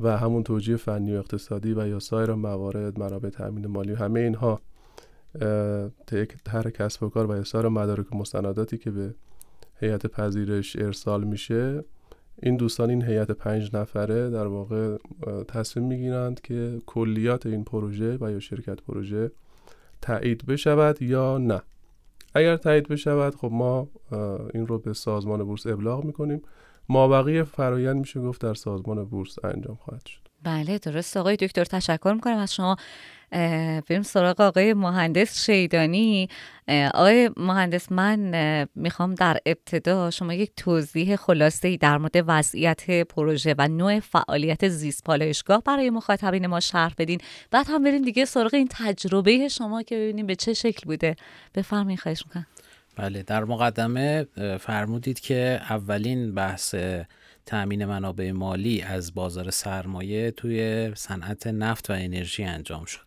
و 0.00 0.18
همون 0.18 0.42
توجیه 0.42 0.76
فنی 0.76 1.14
و 1.14 1.18
اقتصادی 1.18 1.72
و 1.72 1.88
یا 1.88 1.98
سایر 1.98 2.34
موارد 2.34 2.98
منابع 2.98 3.30
تامین 3.30 3.66
مالی 3.66 3.94
همه 3.94 4.20
اینها 4.20 4.60
طرح 6.44 6.70
کسب 6.70 7.02
و 7.02 7.08
کار 7.08 7.26
و 7.26 7.30
اصار 7.30 7.68
مدارک 7.68 8.12
و 8.12 8.16
مستنداتی 8.16 8.78
که 8.78 8.90
به 8.90 9.14
هیئت 9.80 10.06
پذیرش 10.06 10.76
ارسال 10.76 11.24
میشه 11.24 11.84
این 12.42 12.56
دوستان 12.56 12.90
این 12.90 13.02
هیئت 13.02 13.30
پنج 13.30 13.76
نفره 13.76 14.30
در 14.30 14.46
واقع 14.46 14.96
تصمیم 15.48 15.86
می‌گیرند 15.86 16.40
که 16.40 16.82
کلیات 16.86 17.46
این 17.46 17.64
پروژه 17.64 18.18
و 18.20 18.30
یا 18.30 18.40
شرکت 18.40 18.82
پروژه 18.82 19.30
تایید 20.02 20.46
بشود 20.46 21.02
یا 21.02 21.38
نه. 21.38 21.62
اگر 22.34 22.56
تایید 22.56 22.88
بشود 22.88 23.34
خب 23.34 23.50
ما 23.52 23.88
این 24.54 24.66
رو 24.66 24.78
به 24.78 24.92
سازمان 24.92 25.44
بورس 25.44 25.66
ابلاغ 25.66 26.04
می‌کنیم. 26.04 26.42
ما 26.88 27.08
بقیه 27.08 27.42
فرایند 27.42 27.96
میشه 27.96 28.20
گفت 28.20 28.42
در 28.42 28.54
سازمان 28.54 29.04
بورس 29.04 29.36
انجام 29.44 29.78
خواهد 29.84 30.06
شد. 30.06 30.26
بله 30.42 30.78
درست. 30.78 31.16
آقای 31.16 31.36
دکتر 31.36 31.64
تشکر 31.64 32.12
می‌کنم 32.12 32.36
از 32.36 32.54
شما. 32.54 32.76
بریم 33.88 34.02
سراغ 34.02 34.40
آقای 34.40 34.74
مهندس 34.74 35.44
شیدانی. 35.44 36.28
آقای 36.94 37.30
مهندس 37.36 37.92
من 37.92 38.66
می‌خوام 38.74 39.14
در 39.14 39.38
ابتدا 39.46 40.10
شما 40.10 40.34
یک 40.34 40.52
توضیح 40.56 41.16
خلاصه 41.16 41.68
ای 41.68 41.76
در 41.76 41.98
مورد 41.98 42.24
وضعیت 42.26 42.90
پروژه 42.90 43.54
و 43.58 43.68
نوع 43.68 44.00
فعالیت 44.00 44.68
زیست 44.68 45.04
پالایشگاه 45.04 45.62
برای 45.62 45.90
مخاطبین 45.90 46.46
ما 46.46 46.60
شرح 46.60 46.94
بدین. 46.98 47.20
بعد 47.50 47.66
هم 47.68 47.82
بریم 47.82 48.02
دیگه 48.02 48.24
سراغ 48.24 48.54
این 48.54 48.68
تجربه 48.70 49.48
شما 49.48 49.82
که 49.82 49.96
ببینیم 49.96 50.26
به 50.26 50.34
چه 50.34 50.54
شکل 50.54 50.86
بوده. 50.86 51.16
بفرمایید 51.54 52.00
خواهش 52.00 52.22
می‌کنم. 52.26 52.46
بله 52.96 53.22
در 53.22 53.44
مقدمه 53.44 54.26
فرمودید 54.60 55.20
که 55.20 55.60
اولین 55.70 56.34
بحث 56.34 56.74
تأمین 57.46 57.84
منابع 57.84 58.32
مالی 58.32 58.82
از 58.82 59.14
بازار 59.14 59.50
سرمایه 59.50 60.30
توی 60.30 60.92
صنعت 60.94 61.46
نفت 61.46 61.90
و 61.90 61.92
انرژی 61.92 62.44
انجام 62.44 62.84
شد. 62.84 63.06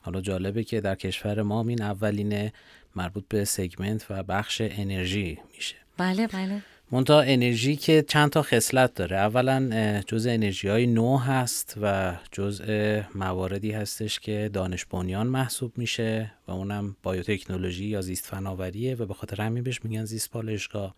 حالا 0.00 0.20
جالبه 0.20 0.64
که 0.64 0.80
در 0.80 0.94
کشور 0.94 1.42
ما 1.42 1.64
این 1.68 1.82
اولین 1.82 2.50
مربوط 2.96 3.24
به 3.28 3.44
سگمنت 3.44 4.06
و 4.10 4.22
بخش 4.22 4.62
انرژی 4.64 5.38
میشه. 5.54 5.76
بله 5.96 6.26
بله. 6.26 6.62
منتها 6.94 7.20
انرژی 7.20 7.76
که 7.76 8.04
چند 8.08 8.30
تا 8.30 8.42
خصلت 8.42 8.94
داره. 8.94 9.16
اولا 9.16 10.00
جزء 10.06 10.30
انرژی 10.30 10.68
های 10.68 10.86
نو 10.86 11.16
هست 11.18 11.74
و 11.82 12.14
جزء 12.32 13.00
مواردی 13.14 13.70
هستش 13.72 14.20
که 14.20 14.50
دانش 14.52 14.84
بنیان 14.84 15.26
محسوب 15.26 15.78
میشه 15.78 16.32
و 16.48 16.52
اونم 16.52 16.96
بایوتکنولوژی 17.02 17.84
یا 17.84 18.00
زیست 18.00 18.26
فناوریه 18.26 18.94
و 18.94 19.06
به 19.06 19.14
خاطر 19.14 19.42
همین 19.42 19.64
بهش 19.64 19.80
میگن 19.84 20.04
زیست 20.04 20.30
پالشگاه. 20.30 20.94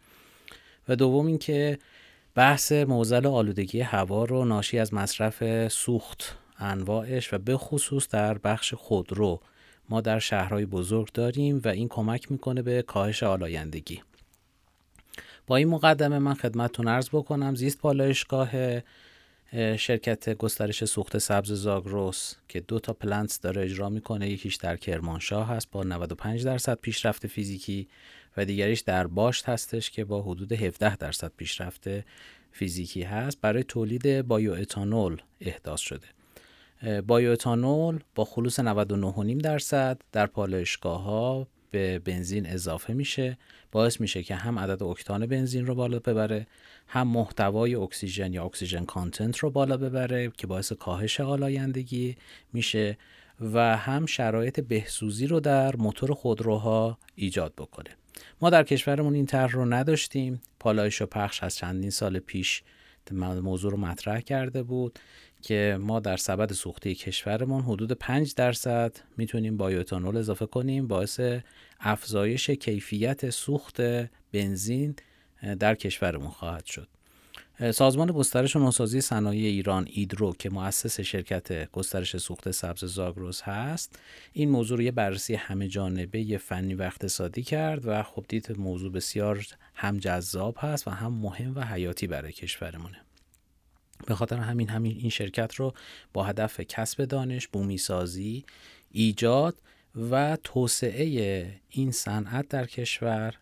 و 0.88 0.96
دوم 0.96 1.26
اینکه 1.26 1.78
بحث 2.34 2.72
معضل 2.72 3.26
آلودگی 3.26 3.80
هوا 3.80 4.24
رو 4.24 4.44
ناشی 4.44 4.78
از 4.78 4.94
مصرف 4.94 5.68
سوخت 5.68 6.38
انواعش 6.58 7.34
و 7.34 7.38
به 7.38 7.56
خصوص 7.56 8.08
در 8.08 8.38
بخش 8.38 8.74
خودرو. 8.74 9.40
ما 9.88 10.00
در 10.00 10.18
شهرهای 10.18 10.66
بزرگ 10.66 11.12
داریم 11.12 11.60
و 11.64 11.68
این 11.68 11.88
کمک 11.88 12.32
می‌کنه 12.32 12.62
به 12.62 12.82
کاهش 12.82 13.22
آلایندگی. 13.22 14.02
با 15.46 15.56
این 15.56 15.68
مقدمه 15.68 16.18
من 16.18 16.34
خدمتتون 16.34 16.88
عرض 16.88 17.08
بکنم 17.08 17.54
زیست 17.54 17.78
پالایشگاه 17.78 18.50
شرکت 19.76 20.34
گسترش 20.34 20.84
سوخت 20.84 21.18
سبز 21.18 21.52
زاگروس 21.52 22.34
که 22.48 22.60
دو 22.60 22.78
تا 22.78 22.92
plant 22.92 23.38
داره 23.42 23.62
اجرا 23.62 23.88
می‌کنه 23.88 24.30
یکیش 24.30 24.56
در 24.56 24.76
کرمانشاه 24.76 25.48
هست 25.48 25.70
با 25.70 25.84
95 25.84 26.44
درصد 26.44 26.78
پیشرفت 26.78 27.26
فیزیکی 27.26 27.88
و 28.36 28.44
دیگریش 28.44 28.80
در 28.80 29.06
باشت 29.06 29.48
هستش 29.48 29.90
که 29.90 30.04
با 30.04 30.22
حدود 30.22 30.52
17 30.52 30.96
درصد 30.96 31.32
پیشرفت 31.36 31.88
فیزیکی 32.52 33.02
هست. 33.02 33.40
برای 33.40 33.62
تولید 33.62 34.22
بایو 34.22 34.52
اتانول 34.52 35.16
احداث 35.40 35.80
شده. 35.80 36.06
بایو 37.06 37.30
اتانول 37.30 38.00
با 38.14 38.24
خلوص 38.24 38.60
99.5 38.60 39.42
درصد 39.42 40.00
در 40.12 40.26
پالایشگاه 40.26 41.02
ها 41.02 41.48
به 41.70 41.98
بنزین 41.98 42.46
اضافه 42.46 42.92
میشه 42.92 43.38
باعث 43.72 44.00
میشه 44.00 44.22
که 44.22 44.34
هم 44.34 44.58
عدد 44.58 44.82
اکتان 44.82 45.26
بنزین 45.26 45.66
رو 45.66 45.74
بالا 45.74 45.98
ببره 45.98 46.46
هم 46.86 47.08
محتوای 47.08 47.74
اکسیژن 47.74 48.32
یا 48.32 48.44
oxygen 48.44 48.84
content 48.84 49.38
رو 49.38 49.50
بالا 49.50 49.76
ببره 49.76 50.32
که 50.36 50.46
باعث 50.46 50.72
کاهش 50.72 51.20
آلایندگی 51.20 52.16
میشه 52.52 52.98
و 53.40 53.76
هم 53.76 54.06
شرایط 54.06 54.60
بهسوزی 54.60 55.26
رو 55.26 55.40
در 55.40 55.76
موتور 55.76 56.14
خودروها 56.14 56.98
ایجاد 57.14 57.54
بکنه. 57.58 57.90
ما 58.40 58.50
در 58.50 58.62
کشورمون 58.62 59.14
این 59.14 59.26
طرح 59.26 59.52
رو 59.52 59.64
نداشتیم. 59.64 60.40
پالایش 60.60 61.02
و 61.02 61.06
پخش 61.06 61.42
از 61.42 61.56
چندین 61.56 61.90
سال 61.90 62.18
پیش 62.18 62.62
موضوع 63.12 63.70
رو 63.70 63.76
مطرح 63.76 64.20
کرده 64.20 64.62
بود. 64.62 64.98
که 65.42 65.78
ما 65.80 66.00
در 66.00 66.16
سبد 66.16 66.52
سوختی 66.52 66.94
کشورمون 66.94 67.62
حدود 67.62 67.92
5 67.92 68.34
درصد 68.34 68.96
می‌تونیم 69.16 69.56
با 69.56 69.68
اتانول 69.68 70.16
اضافه 70.16 70.46
کنیم 70.46 70.86
باعث 70.86 71.20
افزایش 71.80 72.50
کیفیت 72.50 73.30
سوخت 73.30 73.80
بنزین 74.32 74.96
در 75.58 75.74
کشورمون 75.74 76.30
خواهد 76.30 76.64
شد. 76.64 76.88
سازمان 77.70 78.12
گسترش 78.12 78.56
و 78.56 78.58
نوسازی 78.58 79.00
صنایع 79.00 79.46
ایران 79.46 79.88
ایدرو 79.90 80.32
که 80.32 80.50
مؤسس 80.50 81.00
شرکت 81.00 81.70
گسترش 81.70 82.16
سوخت 82.16 82.50
سبز 82.50 82.84
زاگرس 82.84 83.42
هست 83.42 83.98
این 84.32 84.50
موضوع 84.50 84.76
رو 84.78 84.82
یه 84.82 84.90
بررسی 84.90 85.34
همه 85.34 85.68
جانبه 85.68 86.20
یه 86.20 86.38
فنی 86.38 86.74
و 86.74 86.82
اقتصادی 86.82 87.42
کرد 87.42 87.86
و 87.86 88.02
خب 88.02 88.24
دید 88.28 88.58
موضوع 88.58 88.92
بسیار 88.92 89.46
هم 89.74 89.98
جذاب 89.98 90.56
هست 90.60 90.88
و 90.88 90.90
هم 90.90 91.12
مهم 91.12 91.52
و 91.56 91.60
حیاتی 91.60 92.06
برای 92.06 92.32
کشورمونه. 92.32 93.05
به 94.06 94.14
خاطر 94.14 94.36
همین 94.36 94.68
همین 94.68 94.96
این 94.96 95.10
شرکت 95.10 95.54
رو 95.54 95.74
با 96.12 96.24
هدف 96.24 96.60
کسب 96.60 97.04
دانش 97.04 97.48
بومی 97.48 97.78
سازی 97.78 98.44
ایجاد 98.90 99.56
و 100.10 100.38
توسعه 100.44 101.60
این 101.70 101.90
صنعت 101.90 102.48
در 102.48 102.66
کشور 102.66 103.34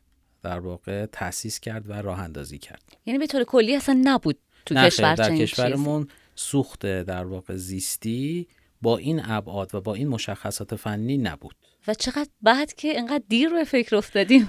در 0.42 0.58
واقع 0.58 1.06
تأسیس 1.06 1.60
کرد 1.60 1.90
و 1.90 1.92
راه 1.92 2.20
اندازی 2.20 2.58
کرد. 2.58 2.82
یعنی 3.06 3.18
به 3.18 3.26
طور 3.26 3.44
کلی 3.44 3.76
اصلا 3.76 4.00
نبود 4.04 4.38
تو 4.66 4.74
کشور 4.74 5.14
در 5.14 5.36
کشورمون 5.36 6.08
سوخت 6.34 6.86
در 6.86 7.24
واقع 7.24 7.56
زیستی 7.56 8.48
با 8.82 8.98
این 8.98 9.20
ابعاد 9.24 9.74
و 9.74 9.80
با 9.80 9.94
این 9.94 10.08
مشخصات 10.08 10.76
فنی 10.76 11.18
نبود. 11.18 11.54
و 11.88 11.94
چقدر 11.94 12.28
بعد 12.42 12.72
که 12.72 12.88
اینقدر 12.88 13.24
دیر 13.28 13.48
رو 13.48 13.64
فکر 13.64 13.96
افتادیم. 13.96 14.44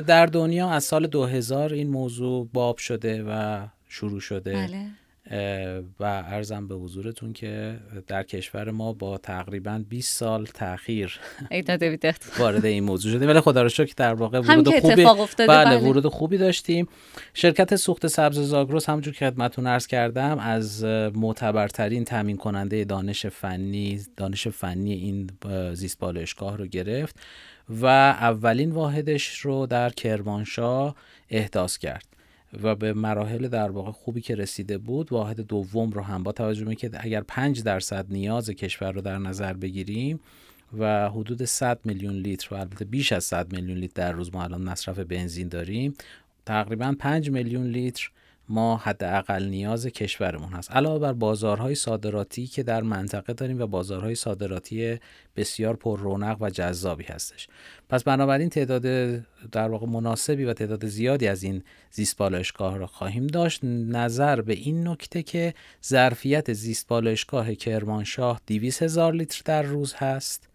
در 0.00 0.26
دنیا 0.26 0.70
از 0.70 0.84
سال 0.84 1.06
2000 1.06 1.72
این 1.72 1.88
موضوع 1.88 2.48
باب 2.52 2.76
شده 2.76 3.22
و 3.22 3.66
شروع 3.88 4.20
شده. 4.20 4.52
بله. 4.52 4.86
و 6.00 6.04
ارزم 6.04 6.68
به 6.68 6.74
حضورتون 6.74 7.32
که 7.32 7.76
در 8.06 8.22
کشور 8.22 8.70
ما 8.70 8.92
با 8.92 9.18
تقریبا 9.18 9.84
20 9.88 10.16
سال 10.16 10.46
تاخیر 10.46 11.20
وارد 12.38 12.64
این 12.64 12.84
موضوع 12.84 13.12
شده 13.12 13.26
ولی 13.26 13.40
خدا 13.40 13.62
رو 13.62 13.68
شکر 13.68 13.94
در 13.96 14.14
واقع 14.14 14.40
ورود 14.40 14.80
خوبی 14.80 15.04
بله, 15.38 15.46
بله. 15.46 15.76
ورود 15.76 16.06
خوبی 16.06 16.38
داشتیم. 16.38 16.88
شرکت 17.34 17.76
سوخت 17.76 18.06
سبز 18.06 18.38
زاگرس 18.38 18.88
همونجور 18.88 19.14
که 19.14 19.30
خدمتتون 19.30 19.66
عرض 19.66 19.86
کردم 19.86 20.38
از 20.38 20.84
معتبرترین 21.14 22.04
تامین 22.04 22.36
کننده 22.36 22.84
دانش 22.84 23.26
فنی 23.26 24.00
دانش 24.16 24.48
فنی 24.48 24.92
این 24.92 25.30
زیست 25.74 25.98
بالشگاه 25.98 26.56
رو 26.56 26.66
گرفت 26.66 27.16
و 27.68 27.86
اولین 27.86 28.70
واحدش 28.70 29.38
رو 29.38 29.66
در 29.66 29.90
کرمانشاه 29.90 30.94
احداث 31.30 31.78
کرد. 31.78 32.11
و 32.62 32.74
به 32.74 32.92
مراحل 32.92 33.48
در 33.48 33.70
واقع 33.70 33.90
خوبی 33.90 34.20
که 34.20 34.34
رسیده 34.34 34.78
بود 34.78 35.12
واحد 35.12 35.40
دوم 35.40 35.90
رو 35.90 36.02
هم 36.02 36.22
با 36.22 36.32
توجه 36.32 36.64
به 36.64 36.74
که 36.74 36.90
اگر 37.00 37.20
5 37.20 37.62
درصد 37.62 38.06
نیاز 38.10 38.50
کشور 38.50 38.92
رو 38.92 39.00
در 39.00 39.18
نظر 39.18 39.52
بگیریم 39.52 40.20
و 40.78 41.10
حدود 41.10 41.44
100 41.44 41.80
میلیون 41.84 42.14
لیتر 42.14 42.54
و 42.54 42.58
البته 42.58 42.84
بیش 42.84 43.12
از 43.12 43.24
100 43.24 43.52
میلیون 43.52 43.78
لیتر 43.78 43.92
در 43.94 44.12
روز 44.12 44.34
ما 44.34 44.44
الان 44.44 44.62
مصرف 44.62 44.98
بنزین 44.98 45.48
داریم 45.48 45.94
تقریبا 46.46 46.94
5 46.98 47.30
میلیون 47.30 47.66
لیتر 47.66 48.10
ما 48.52 48.76
حداقل 48.76 49.44
نیاز 49.44 49.86
کشورمون 49.86 50.52
هست. 50.52 50.70
علاوه 50.70 50.98
بر 50.98 51.12
بازارهای 51.12 51.74
صادراتی 51.74 52.46
که 52.46 52.62
در 52.62 52.82
منطقه 52.82 53.32
داریم 53.32 53.62
و 53.62 53.66
بازارهای 53.66 54.14
صادراتی 54.14 54.98
بسیار 55.36 55.76
پر 55.76 56.00
رونق 56.00 56.36
و 56.40 56.50
جذابی 56.50 57.04
هستش. 57.04 57.48
پس 57.88 58.04
بنابراین 58.04 58.48
تعداد 58.48 58.82
در 59.52 59.68
واقع 59.68 59.86
مناسبی 59.86 60.44
و 60.44 60.52
تعداد 60.52 60.86
زیادی 60.86 61.28
از 61.28 61.42
این 61.42 61.62
زیست 61.90 62.16
بالایشگاه 62.16 62.78
را 62.78 62.86
خواهیم 62.86 63.26
داشت. 63.26 63.64
نظر 63.64 64.40
به 64.40 64.52
این 64.52 64.88
نکته 64.88 65.22
که 65.22 65.54
ظرفیت 65.84 66.52
زیست 66.52 66.88
بالایشگاه 66.88 67.54
کرمانشاه 67.54 68.40
200 68.46 68.82
هزار 68.82 69.12
لیتر 69.12 69.42
در 69.44 69.62
روز 69.62 69.94
هست 69.94 70.48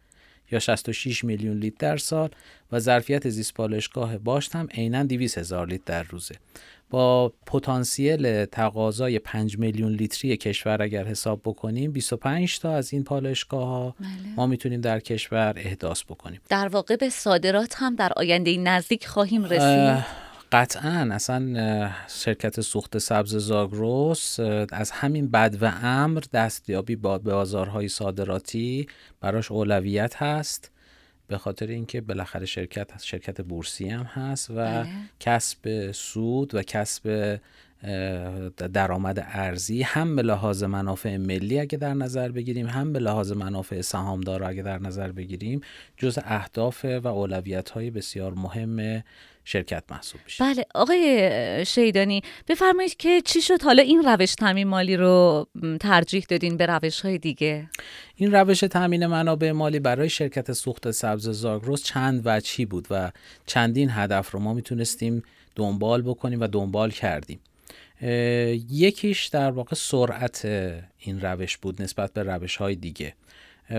یا 0.52 0.60
66 0.60 1.24
میلیون 1.24 1.58
لیتر 1.58 1.78
در 1.80 1.98
سال 1.98 2.30
و 2.72 2.80
ظرفیت 2.80 3.30
زیست 3.30 3.54
بالایشگاه 3.54 4.18
باشت 4.18 4.56
هم 4.56 4.68
عینا 4.68 5.04
200 5.04 5.38
هزار 5.38 5.68
لیتر 5.68 5.84
در 5.86 6.04
روزه. 6.04 6.36
با 6.90 7.34
پتانسیل 7.46 8.46
تقاضای 8.46 9.20
5 9.20 9.58
میلیون 9.58 9.92
لیتری 9.92 10.38
کشور 10.38 10.82
اگر 10.82 11.04
حساب 11.08 11.42
بکنیم 11.46 11.92
25 11.92 12.60
تا 12.60 12.76
از 12.76 12.94
این 12.94 13.04
پالایشگاه 13.04 13.68
ها 13.68 13.96
بله. 14.00 14.10
ما 14.36 14.48
می‌تونیم 14.48 14.82
در 14.82 15.00
کشور 15.00 15.54
احداث 15.58 16.04
بکنیم. 16.04 16.42
در 16.50 16.68
واقع 16.68 16.96
به 16.96 17.10
صادرات 17.10 17.76
هم 17.78 17.96
در 17.96 18.14
آینده 18.16 18.58
نزدیک 18.58 19.08
خواهیم 19.08 19.46
رسید. 19.46 20.06
قطعا. 20.52 21.10
اصلا 21.12 21.92
شرکت 22.08 22.62
سوخت 22.62 22.98
سبز 22.98 23.36
زاگروس 23.36 24.40
از 24.72 24.92
همین 24.92 25.32
بد 25.32 25.58
و 25.62 25.74
امر 25.84 26.24
دستیابی 26.34 26.96
با 26.96 27.18
بازارهای 27.18 27.88
صادراتی 27.88 28.88
براش 29.22 29.52
اولویت 29.52 30.16
هست. 30.16 30.72
به 31.28 31.38
خاطر 31.38 31.68
اینکه 31.68 32.02
بالاخره 32.02 32.46
شرکت 32.46 33.04
شرکت 33.04 33.42
بورسی 33.42 33.90
هم 33.90 34.04
هست 34.04 34.50
و 34.50 34.54
بله. 34.54 34.88
کسب 35.20 35.92
سود 35.92 36.56
و 36.56 36.64
کسب 36.64 37.40
درآمد 38.74 39.26
ارزی 39.28 39.82
هم 39.82 40.16
به 40.16 40.22
لحاظ 40.22 40.64
منافع 40.64 41.18
ملی 41.18 41.60
اگه 41.60 41.78
در 41.78 41.94
نظر 41.94 42.32
بگیریم 42.32 42.68
هم 42.68 42.94
به 42.94 43.00
لحاظ 43.00 43.32
منافع 43.32 43.82
سهامدار 43.82 44.44
اگه 44.44 44.62
در 44.62 44.80
نظر 44.80 45.12
بگیریم 45.12 45.62
جز 45.98 46.20
اهداف 46.24 46.86
و 46.86 47.08
اولویت 47.08 47.70
های 47.70 47.90
بسیار 47.90 48.34
مهم 48.34 49.04
شرکت 49.48 49.84
محسوب 49.90 50.22
میشه. 50.26 50.44
بله 50.44 50.66
آقای 50.76 51.66
شیدانی 51.66 52.22
بفرمایید 52.48 52.96
که 52.98 53.22
چی 53.22 53.42
شد؟ 53.42 53.62
حالا 53.62 53.84
این 53.84 54.04
روش 54.04 54.36
تامین 54.36 54.68
مالی 54.68 54.98
رو 54.98 55.48
ترجیح 55.80 56.26
دادین 56.30 56.58
به 56.58 56.66
روش 56.66 57.02
های 57.02 57.18
دیگه؟ 57.18 57.70
این 58.16 58.32
روش 58.32 58.60
تامین 58.60 59.06
منابع 59.06 59.52
مالی 59.52 59.80
برای 59.80 60.10
شرکت 60.10 60.54
سوخت 60.54 60.92
سبز 60.92 61.30
زاگرس 61.30 61.84
چند 61.84 62.22
وجهی 62.26 62.66
بود 62.66 62.88
و 62.90 63.12
چندین 63.46 63.90
هدف 63.92 64.32
رو 64.32 64.40
ما 64.40 64.54
می‌تونستیم 64.54 65.24
دنبال 65.56 66.02
بکنیم 66.02 66.40
و 66.40 66.48
دنبال 66.48 66.92
کردیم. 66.92 67.40
یکیش 68.72 69.26
در 69.28 69.52
واقع 69.52 69.76
سرعت 69.76 70.46
این 71.00 71.22
روش 71.22 71.58
بود 71.58 71.82
نسبت 71.82 72.14
به 72.14 72.24
روش 72.24 72.56
های 72.56 72.76
دیگه 72.76 73.14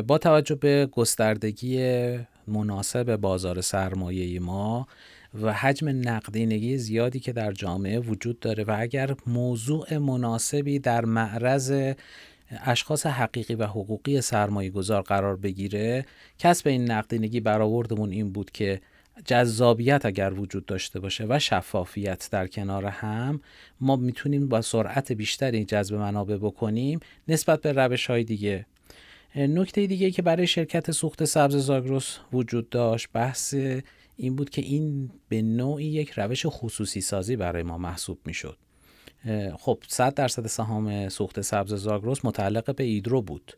با 0.06 0.18
توجه 0.18 0.54
به 0.54 0.88
گستردگی 0.92 1.78
مناسب 2.46 3.16
بازار 3.16 3.60
سرمایه 3.60 4.40
ما 4.40 4.86
و 5.34 5.52
حجم 5.52 5.88
نقدینگی 5.88 6.78
زیادی 6.78 7.20
که 7.20 7.32
در 7.32 7.52
جامعه 7.52 7.98
وجود 7.98 8.40
داره 8.40 8.64
و 8.64 8.76
اگر 8.78 9.14
موضوع 9.26 9.98
مناسبی 9.98 10.78
در 10.78 11.04
معرض 11.04 11.94
اشخاص 12.50 13.06
حقیقی 13.06 13.54
و 13.54 13.66
حقوقی 13.66 14.20
سرمایه 14.20 14.70
گذار 14.70 15.02
قرار 15.02 15.36
بگیره 15.36 16.04
کسب 16.38 16.68
این 16.68 16.90
نقدینگی 16.90 17.40
برآوردمون 17.40 18.10
این 18.10 18.32
بود 18.32 18.50
که 18.50 18.80
جذابیت 19.24 20.06
اگر 20.06 20.32
وجود 20.32 20.66
داشته 20.66 21.00
باشه 21.00 21.26
و 21.28 21.38
شفافیت 21.38 22.28
در 22.30 22.46
کنار 22.46 22.86
هم 22.86 23.40
ما 23.80 23.96
می‌تونیم 23.96 24.48
با 24.48 24.62
سرعت 24.62 25.12
بیشتری 25.12 25.64
جذب 25.64 25.94
منابع 25.94 26.36
بکنیم 26.36 27.00
نسبت 27.28 27.62
به 27.62 27.72
روش 27.72 28.06
های 28.06 28.24
دیگه. 28.24 28.66
نکته 29.36 29.86
دیگه 29.86 30.10
که 30.10 30.22
برای 30.22 30.46
شرکت 30.46 30.90
سوخت 30.90 31.24
سبز 31.24 31.56
زاگروس 31.56 32.18
وجود 32.32 32.70
داشت 32.70 33.08
بحث 33.12 33.54
این 34.20 34.36
بود 34.36 34.50
که 34.50 34.62
این 34.62 35.10
به 35.28 35.42
نوعی 35.42 35.86
یک 35.86 36.10
روش 36.10 36.42
خصوصی 36.46 37.00
سازی 37.00 37.36
برای 37.36 37.62
ما 37.62 37.78
محسوب 37.78 38.18
می‌شد. 38.24 38.58
خب 39.58 39.82
100 39.88 40.14
درصد 40.14 40.46
سهام 40.46 41.08
سوخت 41.08 41.40
سبز 41.40 41.74
زاگروس 41.74 42.24
متعلق 42.24 42.74
به 42.74 42.84
ایدرو 42.84 43.22
بود 43.22 43.56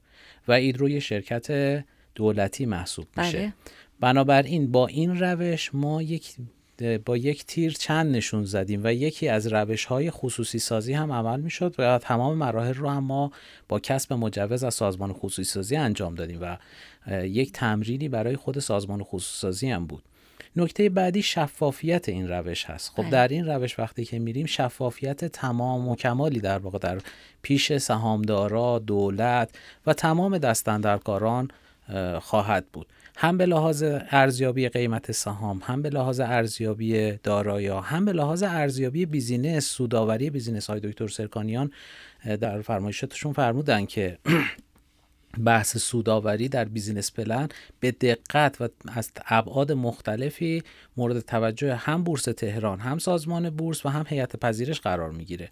و 0.49 0.53
ایدرو 0.53 0.89
یه 0.89 1.01
شرکت 1.01 1.85
دولتی 2.15 2.67
محسوب 2.67 3.07
میشه. 3.17 3.39
بله. 3.39 3.53
بنابراین 4.01 4.73
با 4.73 4.87
این 4.87 5.21
روش 5.21 5.71
ما 5.75 6.03
یک 6.03 6.37
با 7.05 7.17
یک 7.17 7.45
تیر 7.45 7.73
چند 7.73 8.17
نشون 8.17 8.45
زدیم 8.45 8.81
و 8.85 8.93
یکی 8.93 9.29
از 9.29 9.47
روش 9.47 9.85
های 9.85 10.11
خصوصی 10.11 10.59
سازی 10.59 10.93
هم 10.93 11.13
عمل 11.13 11.41
می 11.41 11.51
شد 11.51 11.75
و 11.79 11.99
تمام 11.99 12.39
مراحل 12.39 12.75
رو 12.75 12.89
هم 12.89 13.05
ما 13.05 13.33
با 13.69 13.81
کسب 13.81 14.13
مجوز 14.13 14.65
از 14.65 14.75
سازمان 14.75 15.13
خصوصی 15.13 15.45
سازی 15.45 15.77
انجام 15.77 16.15
دادیم 16.15 16.39
و 16.43 16.57
یک 17.27 17.53
تمرینی 17.53 18.09
برای 18.09 18.37
خود 18.37 18.59
سازمان 18.59 19.03
خصوصی 19.03 19.41
سازی 19.41 19.71
هم 19.71 19.87
بود. 19.87 20.03
نکته 20.57 20.89
بعدی 20.89 21.23
شفافیت 21.23 22.09
این 22.09 22.29
روش 22.29 22.65
هست 22.65 22.91
خب 22.91 23.03
بله. 23.03 23.11
در 23.11 23.29
این 23.29 23.47
روش 23.47 23.79
وقتی 23.79 24.05
که 24.05 24.19
میریم 24.19 24.47
شفافیت 24.47 25.25
تمام 25.25 25.89
و 25.89 25.97
کمالی 25.97 26.41
در 26.41 26.59
واقع 26.59 26.79
در 26.79 26.99
پیش 27.43 27.77
سهامدارا 27.77 28.79
دولت 28.79 29.51
و 29.87 29.95
تمام 29.95 30.39
دست‌اندرکاران 30.39 31.51
خواهد 32.21 32.67
بود 32.73 32.87
هم 33.17 33.39
به 33.39 33.47
لحاظ 33.47 33.85
ارزیابی 34.11 34.69
قیمت 34.69 35.13
سهام 35.13 35.63
هم 35.65 35.83
به 35.83 35.91
لحاظ 35.91 36.21
ارزیابی 36.21 37.13
دارایی 37.13 37.69
هم 37.69 38.05
به 38.05 38.13
لحاظ 38.13 38.43
ارزیابی 38.43 39.07
business 39.07 39.67
سودآوری 39.67 40.31
business 40.31 40.71
های 40.71 40.81
دکتر 40.81 41.09
سرکانیان 41.09 41.71
در 42.41 42.63
فرمایشاتشون 42.63 43.33
فرمودن 43.33 43.87
که 43.87 44.19
بحث 45.45 45.77
سودآوری 45.77 46.49
در 46.49 46.65
business 46.65 47.13
plan 47.13 47.49
به 47.81 47.91
دقت 47.91 48.61
و 48.61 48.69
از 48.89 49.11
ابعاد 49.27 49.73
مختلفی 49.73 50.63
مورد 50.97 51.21
توجه 51.21 51.75
هم 51.75 52.05
بورس 52.05 52.23
تهران 52.23 52.81
هم 52.81 52.99
سازمان 52.99 53.51
بورس 53.51 53.87
و 53.87 53.89
هم 53.89 54.05
هیئت 54.09 54.37
پذیرش 54.37 54.81
قرار 54.81 55.11
می‌گیره. 55.11 55.51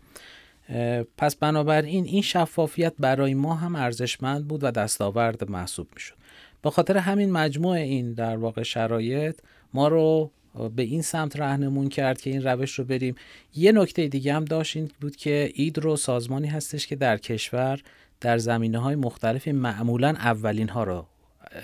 پس 1.18 1.36
بنابراین 1.36 2.04
این 2.04 2.22
شفافیت 2.22 2.94
برای 2.98 3.34
ما 3.34 3.54
هم 3.54 3.76
ارزشمند 3.76 4.48
بود 4.48 4.64
و 4.64 4.70
دستاورد 4.70 5.50
محسوب 5.50 5.88
می‌شد. 5.94 6.14
به 6.62 6.70
خاطر 6.70 6.96
همین 6.96 7.32
مجموع 7.32 7.76
این 7.76 8.12
در 8.12 8.36
واقع 8.36 8.62
شرایط 8.62 9.38
ما 9.74 9.88
رو 9.88 10.30
به 10.76 10.82
این 10.82 11.02
سمت 11.02 11.36
راهنمون 11.36 11.88
کرد 11.88 12.20
که 12.20 12.30
این 12.30 12.42
روش 12.42 12.78
رو 12.78 12.84
بریم. 12.84 13.14
یه 13.54 13.72
نکته 13.72 14.08
دیگه 14.08 14.34
هم 14.34 14.44
داشت 14.44 14.76
این 14.76 14.90
بود 15.00 15.16
که 15.16 15.50
ایدرو 15.54 15.96
سازمانی 15.96 16.48
هستش 16.48 16.86
که 16.86 16.96
در 16.96 17.16
کشور 17.16 17.80
در 18.20 18.38
زمینه 18.38 18.78
های 18.78 18.94
مختلفی 18.94 19.52
معمولا 19.52 20.08
اولین 20.08 20.68
ها 20.68 20.84
رو 20.84 21.06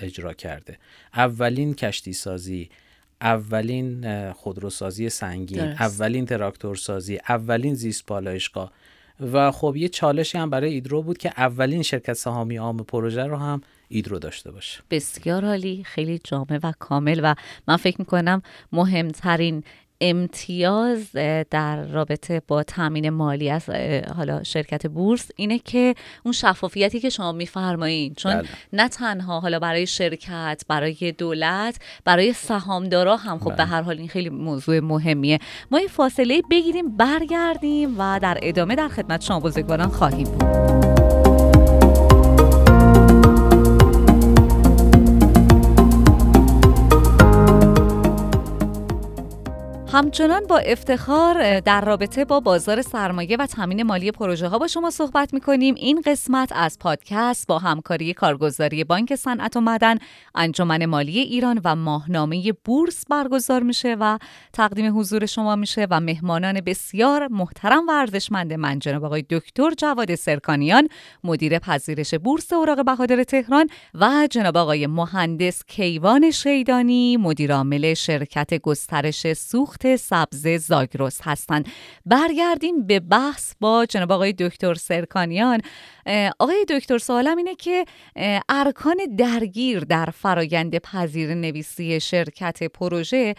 اجرا 0.01 0.33
کرده. 0.33 0.77
اولین 1.13 1.73
کشتی 1.73 2.13
سازی 2.13 2.69
اولین 3.21 4.31
خودروسازی 4.31 5.09
سنگین 5.09 5.65
درست. 5.65 5.81
اولین 5.81 6.25
تراکتور 6.25 6.75
سازی 6.75 7.19
اولین 7.29 7.73
زیست 7.73 8.05
پالایشگاه 8.05 8.71
و 9.19 9.51
خب 9.51 9.75
یه 9.77 9.87
چالشی 9.87 10.37
هم 10.37 10.49
برای 10.49 10.73
ایدرو 10.73 11.03
بود 11.03 11.17
که 11.17 11.31
اولین 11.37 11.81
شرکت 11.81 12.13
سهامی 12.13 12.57
عام 12.57 12.77
پروژه 12.77 13.23
رو 13.23 13.37
هم 13.37 13.61
ایدرو 13.87 14.19
داشته 14.19 14.51
باشه. 14.51 14.81
بسیار 14.91 15.45
عالی 15.45 15.83
خیلی 15.83 16.19
جامع 16.23 16.59
و 16.63 16.73
کامل 16.79 17.19
و 17.23 17.35
من 17.67 17.77
فکر 17.77 17.95
می‌کنم 17.99 18.41
مهمترین 18.71 19.63
امتیاز 20.01 21.11
در 21.49 21.85
رابطه 21.85 22.41
با 22.47 22.63
تامین 22.63 23.09
مالی 23.09 23.49
از 23.49 23.69
حالا 24.15 24.43
شرکت 24.43 24.87
بورس 24.87 25.31
اینه 25.35 25.59
که 25.59 25.95
اون 26.23 26.31
شفافیتی 26.31 26.99
که 26.99 27.09
شما 27.09 27.31
میفرمایین 27.31 28.13
چون 28.13 28.33
بله. 28.33 28.47
نه 28.73 28.89
تنها 28.89 29.39
حالا 29.39 29.59
برای 29.59 29.87
شرکت 29.87 30.63
برای 30.67 31.13
دولت 31.17 31.79
برای 32.05 32.33
سهامدارا 32.33 33.17
هم 33.17 33.39
خب 33.39 33.45
بله. 33.45 33.57
به 33.57 33.65
هر 33.65 33.81
حال 33.81 33.97
این 33.97 34.07
خیلی 34.07 34.29
موضوع 34.29 34.79
مهمیه 34.79 35.39
ما 35.71 35.79
یه 35.79 35.87
فاصله 35.87 36.41
بگیریم 36.51 36.97
برگردیم 36.97 37.95
و 37.99 38.19
در 38.21 38.37
ادامه 38.41 38.75
در 38.75 38.87
خدمت 38.87 39.21
شما 39.21 39.39
بزرگواران 39.39 39.89
خواهیم 39.89 40.27
بود 40.27 41.04
همچنان 49.93 50.47
با 50.47 50.57
افتخار 50.57 51.59
در 51.59 51.81
رابطه 51.81 52.25
با 52.25 52.39
بازار 52.39 52.81
سرمایه 52.81 53.37
و 53.37 53.45
تامین 53.45 53.83
مالی 53.83 54.11
پروژه 54.11 54.47
ها 54.47 54.59
با 54.59 54.67
شما 54.67 54.89
صحبت 54.89 55.33
می 55.33 55.39
کنیم 55.39 55.75
این 55.75 56.01
قسمت 56.05 56.51
از 56.55 56.79
پادکست 56.79 57.47
با 57.47 57.59
همکاری 57.59 58.13
کارگزاری 58.13 58.83
بانک 58.83 59.15
صنعت 59.15 59.57
و 59.57 59.61
معدن 59.61 59.97
انجمن 60.35 60.85
مالی 60.85 61.19
ایران 61.19 61.61
و 61.63 61.75
ماهنامه 61.75 62.51
بورس 62.65 63.03
برگزار 63.09 63.63
میشه 63.63 63.95
و 63.99 64.17
تقدیم 64.53 64.99
حضور 64.99 65.25
شما 65.25 65.55
میشه 65.55 65.87
و 65.89 65.99
مهمانان 65.99 66.61
بسیار 66.61 67.27
محترم 67.27 67.87
و 67.87 67.91
ارزشمند 67.91 68.53
من 68.53 68.79
جناب 68.79 69.03
آقای 69.03 69.25
دکتر 69.29 69.71
جواد 69.77 70.15
سرکانیان 70.15 70.87
مدیر 71.23 71.59
پذیرش 71.59 72.13
بورس 72.13 72.53
اوراق 72.53 72.85
بهادر 72.85 73.23
تهران 73.23 73.67
و 73.93 74.27
جناب 74.31 74.57
آقای 74.57 74.87
مهندس 74.87 75.63
کیوان 75.67 76.31
شیدانی 76.31 77.17
مدیر 77.17 77.53
عامل 77.53 77.93
شرکت 77.93 78.53
گسترش 78.53 79.33
سوخت 79.33 79.84
سبز 79.97 80.47
زاگرس 80.47 81.21
هستند. 81.23 81.67
برگردیم 82.05 82.87
به 82.87 82.99
بحث 82.99 83.53
با 83.59 83.85
جناب 83.85 84.11
آقای 84.11 84.33
دکتر 84.33 84.73
سرکانیان. 84.73 85.61
آقای 86.39 86.65
دکتر 86.69 86.97
سوالم 86.97 87.37
اینه 87.37 87.55
که 87.55 87.85
ارکان 88.49 88.97
درگیر 89.17 89.79
در 89.79 90.05
فرایند 90.05 90.77
پذیر 90.77 91.33
نویسی 91.33 91.99
شرکت 91.99 92.63
پروژه 92.63 93.35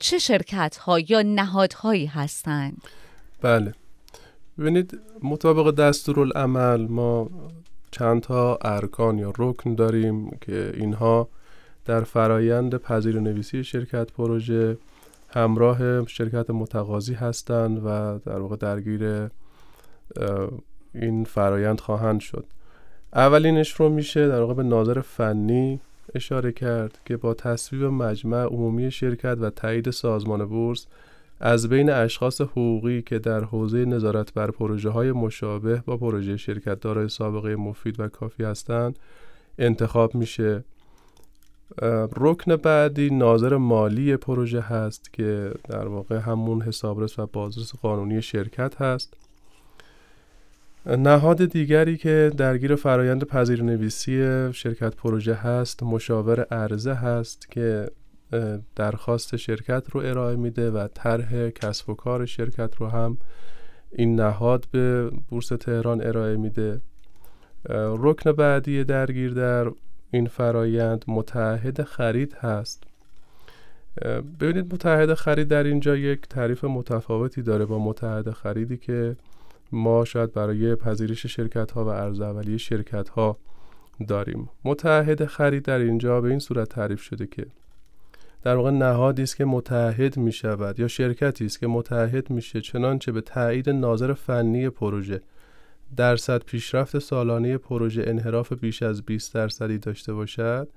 چه 0.00 0.18
شرکت 0.18 0.76
ها 0.76 1.00
یا 1.00 1.22
نهادهایی 1.22 2.06
هستند؟ 2.06 2.82
بله. 3.42 3.74
ببینید 4.58 5.00
مطابق 5.22 5.74
دستورالعمل 5.74 6.86
ما 6.86 7.30
چند 7.90 8.22
تا 8.22 8.58
ارکان 8.62 9.18
یا 9.18 9.32
رکن 9.38 9.74
داریم 9.74 10.38
که 10.40 10.72
اینها 10.76 11.28
در 11.84 12.04
فرایند 12.04 12.76
پذیر 12.76 13.20
نویسی 13.20 13.64
شرکت 13.64 14.12
پروژه 14.12 14.78
همراه 15.28 16.06
شرکت 16.06 16.50
متقاضی 16.50 17.14
هستند 17.14 17.78
و 17.84 18.18
در 18.18 18.38
واقع 18.38 18.56
درگیر 18.56 19.28
این 20.94 21.24
فرایند 21.24 21.80
خواهند 21.80 22.20
شد. 22.20 22.46
اولینش 23.12 23.72
رو 23.72 23.88
میشه 23.88 24.28
در 24.28 24.40
واقع 24.40 24.54
به 24.54 24.62
ناظر 24.62 25.00
فنی 25.00 25.80
اشاره 26.14 26.52
کرد 26.52 26.98
که 27.04 27.16
با 27.16 27.34
تصویب 27.34 27.82
مجمع 27.82 28.44
عمومی 28.44 28.90
شرکت 28.90 29.36
و 29.40 29.50
تایید 29.50 29.90
سازمان 29.90 30.46
بورس 30.46 30.86
از 31.40 31.68
بین 31.68 31.90
اشخاص 31.90 32.40
حقوقی 32.40 33.02
که 33.02 33.18
در 33.18 33.44
حوزه 33.44 33.84
نظارت 33.84 34.34
بر 34.34 34.50
پروژه 34.50 34.90
های 34.90 35.12
مشابه 35.12 35.82
با 35.86 35.96
پروژه 35.96 36.36
شرکت 36.36 36.80
دارای 36.80 37.08
سابقه 37.08 37.56
مفید 37.56 38.00
و 38.00 38.08
کافی 38.08 38.44
هستند 38.44 38.98
انتخاب 39.58 40.14
میشه. 40.14 40.64
رکن 42.16 42.56
بعدی 42.56 43.10
ناظر 43.10 43.56
مالی 43.56 44.16
پروژه 44.16 44.60
هست 44.60 45.12
که 45.12 45.52
در 45.68 45.88
واقع 45.88 46.16
همون 46.16 46.62
حسابرس 46.62 47.18
و 47.18 47.26
بازرس 47.26 47.74
قانونی 47.74 48.22
شرکت 48.22 48.82
هست. 48.82 49.14
نهاد 50.86 51.44
دیگری 51.44 51.96
که 51.96 52.32
درگیر 52.36 52.74
فرایند 52.74 53.24
پذیرنویسی 53.24 54.22
شرکت 54.52 54.96
پروژه 54.96 55.34
هست 55.34 55.82
مشاور 55.82 56.40
عرضه 56.40 56.94
هست 56.94 57.50
که 57.50 57.90
درخواست 58.76 59.36
شرکت 59.36 59.82
رو 59.90 60.00
ارائه 60.00 60.36
میده 60.36 60.70
و 60.70 60.88
طرح 60.94 61.50
کسب 61.50 61.90
و 61.90 61.94
کار 61.94 62.26
شرکت 62.26 62.76
رو 62.76 62.86
هم 62.86 63.18
این 63.92 64.20
نهاد 64.20 64.66
به 64.70 65.10
بورس 65.28 65.48
تهران 65.48 66.06
ارائه 66.06 66.36
میده. 66.36 66.80
رکن 67.74 68.32
بعدی 68.32 68.84
درگیر 68.84 69.34
در 69.34 69.70
این 70.10 70.26
فرایند 70.26 71.04
متحد 71.08 71.82
خرید 71.82 72.34
هست. 72.34 72.84
ببینید 74.40 74.74
متحد 74.74 75.14
خرید 75.14 75.48
در 75.48 75.64
اینجا 75.64 75.96
یک 75.96 76.20
تعریف 76.28 76.64
متفاوتی 76.64 77.42
داره 77.42 77.64
با 77.64 77.78
متحد 77.78 78.30
خریدی 78.30 78.76
که 78.76 79.16
ما 79.72 80.04
شاید 80.04 80.32
برای 80.32 80.74
پذیرش 80.74 81.26
شرکت 81.26 81.70
ها 81.70 81.84
و 81.84 81.88
ارز 81.88 82.20
اولیه 82.20 82.56
شرکت 82.56 83.08
ها 83.08 83.38
داریم. 84.08 84.50
متحد 84.64 85.24
خرید 85.24 85.62
در 85.62 85.78
اینجا 85.78 86.20
به 86.20 86.28
این 86.28 86.38
صورت 86.38 86.68
تعریف 86.68 87.00
شده 87.00 87.26
که 87.26 87.46
در 88.42 88.56
واقع 88.56 88.70
نهادی 88.70 89.22
است 89.22 89.36
که 89.36 89.44
متحد 89.44 90.16
می 90.16 90.32
شود 90.32 90.80
یا 90.80 90.88
شرکتی 90.88 91.44
است 91.46 91.60
که 91.60 91.66
متحد 91.66 92.30
میشه 92.30 92.60
چنانچه 92.60 93.12
به 93.12 93.20
تایید 93.20 93.70
ناظر 93.70 94.12
فنی 94.12 94.70
پروژه 94.70 95.20
درصد 95.96 96.44
پیشرفت 96.44 96.98
سالانه 96.98 97.58
پروژه 97.58 98.04
انحراف 98.06 98.52
بیش 98.52 98.82
از 98.82 99.02
20 99.02 99.34
درصدی 99.34 99.78
داشته 99.78 100.12
باشد. 100.12 100.68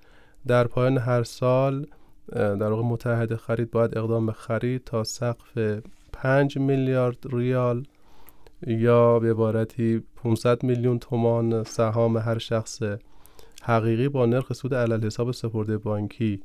در 0.47 0.67
پایان 0.67 0.97
هر 0.97 1.23
سال 1.23 1.85
در 2.31 2.63
واقع 2.63 2.83
متحد 2.83 3.35
خرید 3.35 3.71
باید 3.71 3.97
اقدام 3.97 4.25
به 4.25 4.31
خرید 4.31 4.83
تا 4.83 5.03
سقف 5.03 5.79
5 6.13 6.57
میلیارد 6.57 7.17
ریال 7.33 7.85
یا 8.67 9.19
به 9.19 9.29
عبارتی 9.29 10.03
500 10.15 10.63
میلیون 10.63 10.99
تومان 10.99 11.63
سهام 11.63 12.17
هر 12.17 12.37
شخص 12.37 12.81
حقیقی 13.63 14.09
با 14.09 14.25
نرخ 14.25 14.53
سود 14.53 14.73
علی‌الحساب 14.73 15.31
سپرده 15.31 15.77
بانکی 15.77 16.43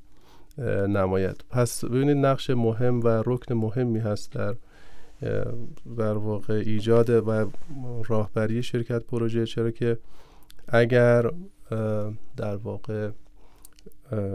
نماید. 0.88 1.44
پس 1.50 1.84
ببینید 1.84 2.16
نقش 2.16 2.50
مهم 2.50 3.00
و 3.00 3.22
رکن 3.26 3.54
مهمی 3.54 3.98
هست 3.98 4.32
در 4.32 4.54
در 5.98 6.12
واقع 6.12 6.54
ایجاد 6.54 7.10
و 7.10 7.50
راهبری 8.08 8.62
شرکت 8.62 9.04
پروژه. 9.04 9.46
چرا 9.46 9.70
که 9.70 9.98
اگر 10.68 11.30
در 12.36 12.56
واقع 12.56 13.10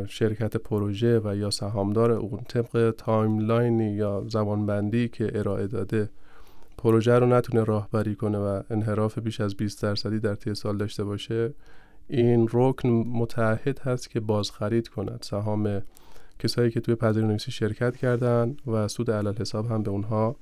شرکت 0.08 0.58
پروژه 0.58 1.22
و 1.24 1.36
یا 1.36 1.50
سهامدار 1.50 2.12
اون 2.12 2.40
طبق 2.48 2.94
timeline 2.98 3.81
ی 3.81 3.92
یا 3.92 4.26
زمانبندی 4.30 5.08
که 5.08 5.32
ارائه 5.34 5.68
داده 5.68 6.10
پروژه 6.78 7.20
رو 7.20 7.26
نتونه 7.26 7.64
راهبری 7.64 8.16
کنه 8.16 8.38
و 8.38 8.62
انحراف 8.70 9.18
بیش 9.20 9.42
از 9.42 9.56
20 9.56 9.84
درصدی 9.84 10.20
در 10.20 10.36
طی 10.36 10.56
سال 10.56 10.78
داشته 10.78 11.04
باشه 11.04 11.54
این 12.08 12.48
رکن 12.54 12.90
متعهد 12.90 13.80
هست 13.80 14.10
که 14.10 14.20
بازخرید 14.20 14.88
کند. 14.88 15.20
سهام 15.22 15.82
کسایی 16.40 16.72
که 16.72 16.80
توی 16.80 16.96
پذیرنویسی 16.96 17.52
شرکت 17.52 17.98
کردن 17.98 18.56
و 18.68 18.88
سود 18.88 19.12
علل 19.12 19.34
حساب 19.34 19.72
هم 19.72 19.84
به 19.84 19.92
اونها 19.92 20.36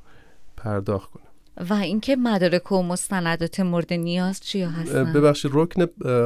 پرداخت 0.63 1.12
کنه. 1.12 1.24
و 1.69 1.74
اینکه 1.74 2.15
مدارک 2.15 2.72
و 2.72 2.84
مستندات 2.84 3.60
مورد 3.60 3.93
نیاز 3.93 4.39
چیا 4.39 4.69
هستن؟ 4.69 5.13
ببخشید 5.13 5.52
رکن 5.54 5.86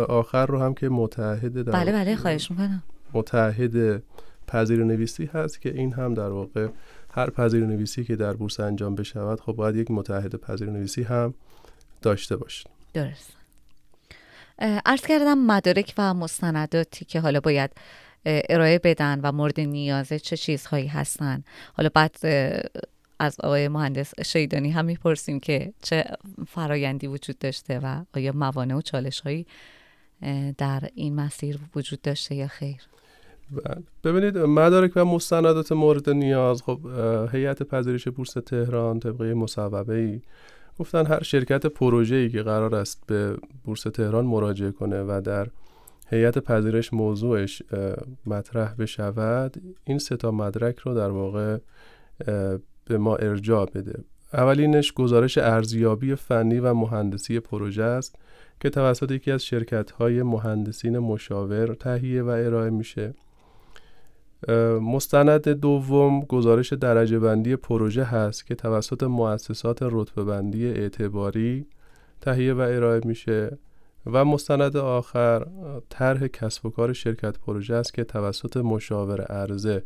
آخر 0.10 0.46
رو 0.46 0.60
هم 0.60 0.74
که 0.74 0.89
متحد 0.89 1.72
بله 1.72 1.91
بله 1.91 2.15
خواهش 2.15 2.52
می‌کنم. 2.52 2.84
متحد 3.13 4.04
پذیر 4.48 4.84
نویسی 4.84 5.30
هست 5.34 5.62
که 5.62 5.69
این 5.69 5.93
هم 5.93 6.13
در 6.13 6.30
واقع 6.30 6.67
هر 7.12 7.30
پذیر 7.30 7.65
نویسی 7.65 8.04
که 8.04 8.15
در 8.15 8.34
بورس 8.34 8.60
انجام 8.60 8.96
بشود 8.96 9.41
خب 9.41 9.52
باید 9.52 9.76
یک 9.76 9.91
متحد 9.91 10.36
پذیر 10.36 10.69
نویسی 10.69 11.04
هم 11.04 11.34
داشته 12.02 12.36
باشه 12.36 12.69
درست. 12.93 13.38
عرض 14.86 15.02
کردم 15.02 15.38
مدارک 15.38 15.93
و 15.98 16.13
مستنداتی 16.13 17.06
که 17.06 17.19
حالا 17.19 17.39
باید 17.39 17.72
ارائه 18.26 18.80
بدن 18.80 19.19
و 19.24 19.32
مورد 19.32 19.60
نیازه 19.60 20.19
چه 20.19 20.38
چیزهایی 20.38 20.88
هستن. 20.88 21.43
حالا 21.74 21.89
بعد 21.93 22.17
از 23.23 23.39
آقای 23.39 23.67
مهندس 23.67 24.19
شیدانی 24.25 24.71
هم 24.71 24.86
می‌پرسیم 24.86 25.39
که 25.39 25.73
چه 25.81 26.03
فرایندی 26.47 27.07
وجود 27.07 27.38
داشته 27.38 27.79
و 27.83 28.03
آیا 28.15 28.31
موانع 28.36 28.75
و 28.75 28.81
چالش 28.81 29.19
هایی 29.19 29.45
در 30.57 30.89
این 30.95 31.15
مسیر 31.15 31.59
وجود 31.75 32.01
داشته 32.01 32.36
یا 32.36 32.47
خیر 32.47 32.81
بله. 33.51 33.83
ببینید 34.03 34.38
مدارک 34.38 34.91
و 34.95 35.05
مستندات 35.05 35.71
مورد 35.71 36.09
نیاز 36.09 36.62
خب 36.62 36.79
هیئت 37.31 37.63
پذیرش 37.63 38.07
بورس 38.07 38.33
تهران 38.33 38.99
طبقه 38.99 39.33
مصوبه 39.33 39.93
ای 39.93 40.21
گفتن 40.79 41.05
هر 41.05 41.23
شرکت 41.23 41.65
پروژه 41.65 42.15
ای 42.15 42.29
که 42.29 42.41
قرار 42.41 42.75
است 42.75 43.03
به 43.07 43.38
بورس 43.63 43.81
تهران 43.81 44.25
مراجعه 44.25 44.71
کنه 44.71 45.03
و 45.03 45.21
در 45.25 45.47
هیئت 46.09 46.38
پذیرش 46.38 46.93
موضوعش 46.93 47.63
مطرح 48.25 48.73
بشود 48.73 49.62
این 49.83 49.99
سه 49.99 50.17
تا 50.17 50.31
مدرک 50.31 50.79
رو 50.79 50.93
در 50.93 51.09
واقع 51.09 51.57
به 52.86 52.98
ما 52.98 53.15
ارجاع 53.15 53.65
بده. 53.65 54.04
اولینش 54.34 54.93
گزارش 54.93 55.38
ارزیابی 55.38 56.15
فنی 56.15 56.60
و 56.60 56.74
مهندسی 56.74 57.39
پروژه 57.39 57.84
است 57.84 58.15
که 58.60 58.69
توسط 58.69 59.12
یکی 59.12 59.32
از 59.32 59.43
شرکت 59.43 59.91
های 59.91 60.24
مهندسین 60.24 61.00
مشاور 61.00 61.74
تهیه 61.74 62.24
و 62.24 62.28
ارائه 62.28 62.69
میشه. 62.69 63.13
مستند 64.82 65.50
دوم 65.50 66.19
گزارش 66.19 66.74
درجه 66.74 67.19
بندی 67.19 67.56
پروژه 67.56 68.04
هست 68.04 68.46
که 68.46 68.56
توسط 68.56 69.04
مؤسسات 69.04 69.80
رتبه 69.82 70.24
بندی 70.24 70.67
اعتباری 70.67 71.67
تهیه 72.22 72.54
و 72.54 72.60
ارائه 72.60 73.02
میشه. 73.06 73.58
و 74.06 74.26
مستند 74.26 74.78
آخر 74.78 75.48
طرح 75.89 76.28
کسب 76.28 76.65
و 76.65 76.69
کار 76.69 76.93
شرکت 76.93 77.38
پروژه 77.38 77.76
است 77.76 77.93
که 77.93 78.04
توسط 78.04 78.58
مشاور 78.58 79.22
عرضه 79.22 79.84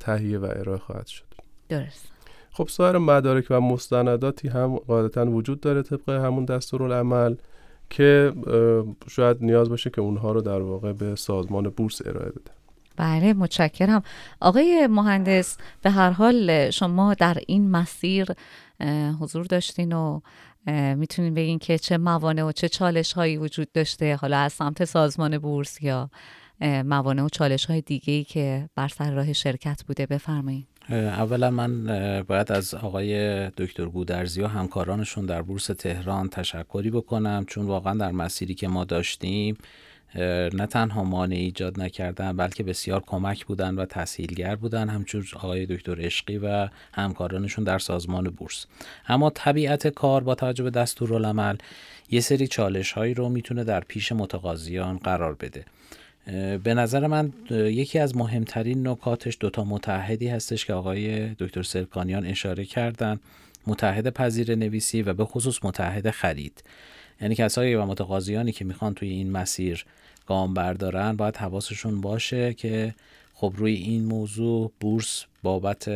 تهیه 0.00 0.38
و 0.38 0.44
ارائه 0.44 0.78
خواهد 0.78 1.06
شد. 1.06 1.33
درست. 1.68 2.12
خب 2.50 2.68
سایر 2.68 2.98
مدارک 2.98 3.46
و 3.50 3.60
مستنداتی 3.60 4.48
هم 4.48 4.76
قاعدتا 4.76 5.26
وجود 5.26 5.60
داره 5.60 5.82
طبق 5.82 6.08
همون 6.08 6.44
دستورالعمل 6.44 7.34
که 7.90 8.32
شاید 9.10 9.36
نیاز 9.40 9.68
باشه 9.68 9.90
که 9.90 10.00
اونها 10.00 10.32
رو 10.32 10.40
در 10.40 10.60
واقع 10.60 10.92
به 10.92 11.14
سازمان 11.14 11.68
بورس 11.68 12.06
ارائه 12.06 12.30
بده. 12.30 12.50
بله 12.96 13.32
متشکرم. 13.32 14.02
آقای 14.40 14.86
مهندس 14.86 15.56
به 15.82 15.90
هر 15.90 16.10
حال 16.10 16.70
شما 16.70 17.14
در 17.14 17.38
این 17.46 17.70
مسیر 17.70 18.28
حضور 19.20 19.44
داشتین 19.44 19.92
و 19.92 20.20
می‌تونین 20.96 21.34
بگین 21.34 21.58
که 21.58 21.78
چه 21.78 21.98
موانع 21.98 22.42
و 22.44 22.52
چه 22.52 22.68
چالش 22.68 23.12
هایی 23.12 23.36
وجود 23.36 23.72
داشته 23.72 24.16
حالا 24.16 24.38
از 24.38 24.52
سمت 24.52 24.84
سازمان 24.84 25.38
بورس 25.38 25.82
یا 25.82 26.10
موانع 26.60 27.22
و 27.22 27.28
چالش 27.28 27.64
های 27.66 27.80
دیگه 27.80 28.12
ای 28.12 28.24
که 28.24 28.68
بر 28.74 28.88
سر 28.88 29.10
راه 29.10 29.32
شرکت 29.32 29.82
بوده 29.86 30.06
بفرمایید 30.06 30.68
اولا 30.90 31.50
من 31.50 31.86
باید 32.22 32.52
از 32.52 32.74
آقای 32.74 33.48
دکتر 33.50 33.84
گودرزی 33.84 34.42
و 34.42 34.46
همکارانشون 34.46 35.26
در 35.26 35.42
بورس 35.42 35.66
تهران 35.66 36.28
تشکری 36.28 36.90
بکنم 36.90 37.44
چون 37.46 37.66
واقعا 37.66 37.94
در 37.94 38.12
مسیری 38.12 38.54
که 38.54 38.68
ما 38.68 38.84
داشتیم 38.84 39.56
نه 40.54 40.66
تنها 40.66 41.04
مانع 41.04 41.34
ایجاد 41.34 41.80
نکردن 41.80 42.36
بلکه 42.36 42.62
بسیار 42.62 43.00
کمک 43.06 43.46
بودن 43.46 43.74
و 43.74 43.84
تسهیلگر 43.84 44.56
بودن 44.56 44.88
همچون 44.88 45.24
آقای 45.34 45.66
دکتر 45.66 46.00
عشقی 46.00 46.38
و 46.38 46.68
همکارانشون 46.92 47.64
در 47.64 47.78
سازمان 47.78 48.24
بورس. 48.24 48.66
اما 49.08 49.30
طبیعت 49.30 49.88
کار 49.88 50.24
با 50.24 50.34
توجه 50.34 50.64
به 50.64 50.70
دستورالعمل 50.70 51.56
یه 52.10 52.20
سری 52.20 52.46
چالش 52.46 52.92
هایی 52.92 53.14
رو 53.14 53.28
می‌تونه 53.28 53.64
در 53.64 53.80
پیش 53.80 54.12
متقاضیان 54.12 54.98
قرار 54.98 55.34
بده. 55.34 55.64
به 56.64 56.74
نظر 56.74 57.06
من 57.06 57.32
یکی 57.50 57.98
از 57.98 58.16
مهمترین 58.16 58.88
نکاتش 58.88 59.36
دوتا 59.40 59.64
متحدی 59.64 60.28
هستش 60.28 60.64
که 60.66 60.72
آقای 60.72 61.28
دکتر 61.28 61.62
سرکانیان 61.62 62.26
اشاره 62.26 62.64
کردن 62.64 63.20
متحد 63.66 64.10
پذیر 64.10 64.54
نویسی 64.54 65.02
و 65.02 65.14
به 65.14 65.24
خصوص 65.24 65.64
متحد 65.64 66.10
خرید. 66.10 66.62
یعنی 67.20 67.34
کسایی 67.34 67.74
و 67.74 67.86
متقاضیانی 67.86 68.52
که 68.52 68.64
می‌خوان 68.64 68.94
توی 68.94 69.08
این 69.08 69.30
مسیر 69.30 69.84
گام 70.26 70.54
بردارن 70.54 71.16
باید 71.16 71.36
حواسشون 71.36 72.00
باشه 72.00 72.54
که 72.54 72.94
خب 73.34 73.52
روی 73.56 73.74
این 73.74 74.04
موضوع 74.04 74.72
بورس 74.80 75.24
بابت 75.42 75.90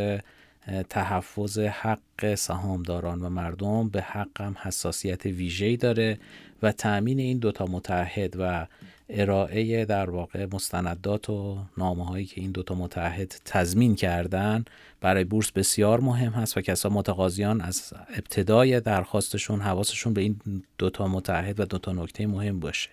تحفظ 0.88 1.58
حق 1.58 2.34
سهامداران 2.34 3.22
و 3.22 3.28
مردم 3.28 3.88
به 3.88 4.02
حق 4.02 4.40
هم 4.40 4.56
حساسیت 4.62 5.26
ویژه‌ای 5.26 5.76
داره 5.76 6.18
و 6.62 6.72
تأمین 6.72 7.18
این 7.18 7.38
دوتا 7.38 7.66
متحد 7.66 8.34
و 8.38 8.66
ارائه 9.08 9.84
در 9.84 10.10
واقع 10.10 10.46
مستندات 10.52 11.30
و 11.30 11.58
نامه 11.76 12.06
هایی 12.06 12.26
که 12.26 12.40
این 12.40 12.50
دوتا 12.50 12.74
متحد 12.74 13.34
تضمین 13.44 13.96
کردن 13.96 14.64
برای 15.00 15.24
بورس 15.24 15.52
بسیار 15.52 16.00
مهم 16.00 16.32
هست 16.32 16.56
و 16.56 16.60
کسا 16.60 16.88
متقاضیان 16.88 17.60
از 17.60 17.92
ابتدای 18.14 18.80
درخواستشون 18.80 19.60
حواسشون 19.60 20.14
به 20.14 20.20
این 20.20 20.62
دوتا 20.78 21.08
متحد 21.08 21.60
و 21.60 21.64
دوتا 21.64 21.92
نکته 21.92 22.26
مهم 22.26 22.60
باشه. 22.60 22.90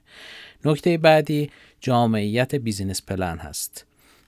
نکته 0.66 0.98
بعدی 0.98 1.50
جامعیت 1.82 2.56
business 2.56 3.02
plan 3.02 3.38
هست. 3.38 3.86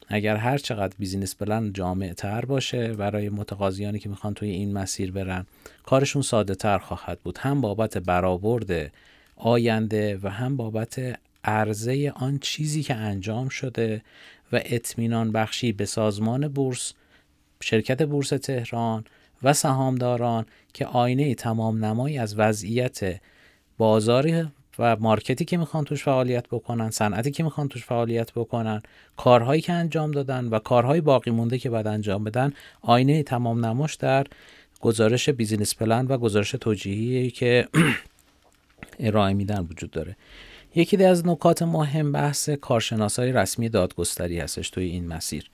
اگر 0.07 0.35
هر 0.35 0.57
چقدر 0.57 0.93
business 0.99 1.35
plan 1.35 1.73
جامع 1.73 2.13
تر 2.13 2.45
باشه 2.45 2.93
برای 2.93 3.29
متقاضیانی 3.29 3.99
که 3.99 4.09
می‌خوان 4.09 4.33
توی 4.33 4.49
این 4.49 4.73
مسیر 4.73 5.11
برن 5.11 5.45
کارشون 5.85 6.21
ساده 6.21 6.55
تر 6.55 6.77
خواهد 6.77 7.19
بود. 7.19 7.37
هم 7.37 7.61
بابت 7.61 7.97
برآورد 7.97 8.91
آینده 9.35 10.19
و 10.23 10.29
هم 10.29 10.57
بابت 10.57 11.19
عرضه 11.43 12.13
آن 12.15 12.39
چیزی 12.39 12.83
که 12.83 12.95
انجام 12.95 13.49
شده 13.49 14.01
و 14.51 14.61
اطمینان 14.65 15.31
بخشی 15.31 15.71
به 15.71 15.85
سازمان 15.85 16.47
بورس 16.47 16.93
شرکت 17.61 18.03
بورس 18.03 18.29
تهران 18.29 19.05
و 19.43 19.53
سهامداران 19.53 20.45
که 20.73 20.85
آینه 20.85 21.35
تمام 21.35 21.85
نمایی 21.85 22.17
از 22.17 22.39
وضعیت 22.39 23.21
بازاری 23.77 24.43
و 24.79 24.95
market 24.95 25.38
ی 25.38 25.45
که 25.45 25.57
می‌خوان 25.57 25.83
توش 25.83 26.03
فعالیت 26.03 26.47
بکنن 26.47 26.89
صنعتی 26.89 27.31
که 27.31 27.43
می‌خوان 27.43 27.67
توش 27.67 27.85
فعالیت 27.85 28.31
بکنن 28.31 28.81
کارهایی 29.17 29.61
که 29.61 29.73
انجام 29.73 30.11
دادن 30.11 30.45
و 30.45 30.59
کارهای 30.59 31.01
باقی 31.01 31.31
مونده 31.31 31.57
که 31.57 31.69
باید 31.69 31.87
انجام 31.87 32.23
بدن 32.23 32.53
آینه 32.81 33.23
تمام 33.23 33.65
نماش 33.65 33.95
در 33.95 34.27
گزارش 34.81 35.29
business 35.29 35.75
plan 35.75 36.07
و 36.07 36.17
گزارش 36.17 36.51
توجیهی 36.51 37.31
که 37.31 37.67
ارائه 38.99 39.33
میدن 39.33 39.59
وجود 39.59 39.91
داره. 39.91 40.15
یکی 40.77 41.03
از 41.03 41.27
نکات 41.27 41.61
مهم 41.61 42.11
بحث 42.11 42.49
کارشناسای 42.49 43.31
رسمی 43.31 43.69
دادگستری 43.69 44.39
هستش 44.39 44.69
توی 44.69 44.83
این 44.83 45.07
مسیر. 45.07 45.49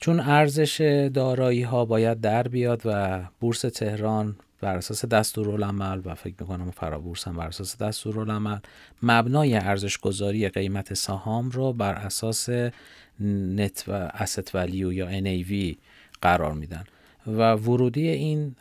چون 0.00 0.20
ارزش 0.20 0.80
دارایی 1.14 1.62
ها 1.62 1.84
باید 1.84 2.20
در 2.20 2.48
بیاد 2.48 2.82
و 2.84 3.20
بورس 3.40 3.60
تهران 3.60 4.36
بر 4.60 4.76
اساس 4.76 5.04
دستورالعمل 5.04 6.00
و 6.04 6.14
فکر 6.14 6.34
می‌کنم 6.40 6.70
فرابورس 6.70 7.28
هم 7.28 7.36
بر 7.36 7.46
اساس 7.46 7.78
دستورالعمل 7.78 8.58
مبنای 9.02 9.54
ارزش 9.54 9.98
گذاری 9.98 10.48
قیمت 10.48 10.94
سهام 10.94 11.50
رو 11.50 11.72
بر 11.72 11.94
اساس 11.94 12.48
نت 13.20 13.84
و 13.88 14.08
asset 14.08 14.54
ولیو 14.54 14.92
یا 14.92 15.20
NAV 15.20 15.76
قرار 16.22 16.52
میدن. 16.52 16.84
و 17.26 17.52
ورودی 17.52 18.08
این 18.08 18.56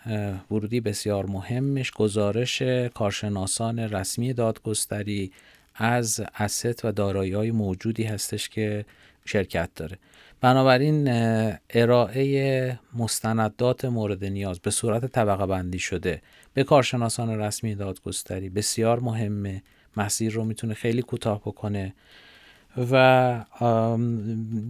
ورودی 0.52 0.82
بسیار 0.82 1.26
مهمش 1.26 1.92
گزارش 1.92 2.62
کارشناسان 2.94 3.80
رسمی 3.80 4.34
دادگستری 4.34 5.32
از 5.80 6.22
اسست 6.36 6.86
و 6.86 6.92
دارایی 6.92 7.34
های 7.34 7.52
موجودی 7.52 8.04
هستش 8.04 8.50
که 8.50 8.86
شرکت 9.26 9.70
داره. 9.76 9.98
بنابراین 10.42 11.08
ارائه 11.70 12.80
مستندات 12.98 13.86
مورد 13.86 14.26
نیاز 14.26 14.60
به 14.60 14.72
صورت 14.72 15.06
طبقه 15.06 15.46
بندی 15.46 15.80
شده 15.80 16.22
به 16.54 16.64
کارشناسان 16.64 17.40
رسمی 17.40 17.76
دادگستری 17.76 18.50
بسیار 18.50 19.00
مهمه. 19.00 19.64
مسیر 19.98 20.34
رو 20.34 20.44
می‌تونه 20.44 20.74
خیلی 20.74 21.02
کوتاه 21.02 21.42
بکنه 21.42 21.94
و 22.92 23.46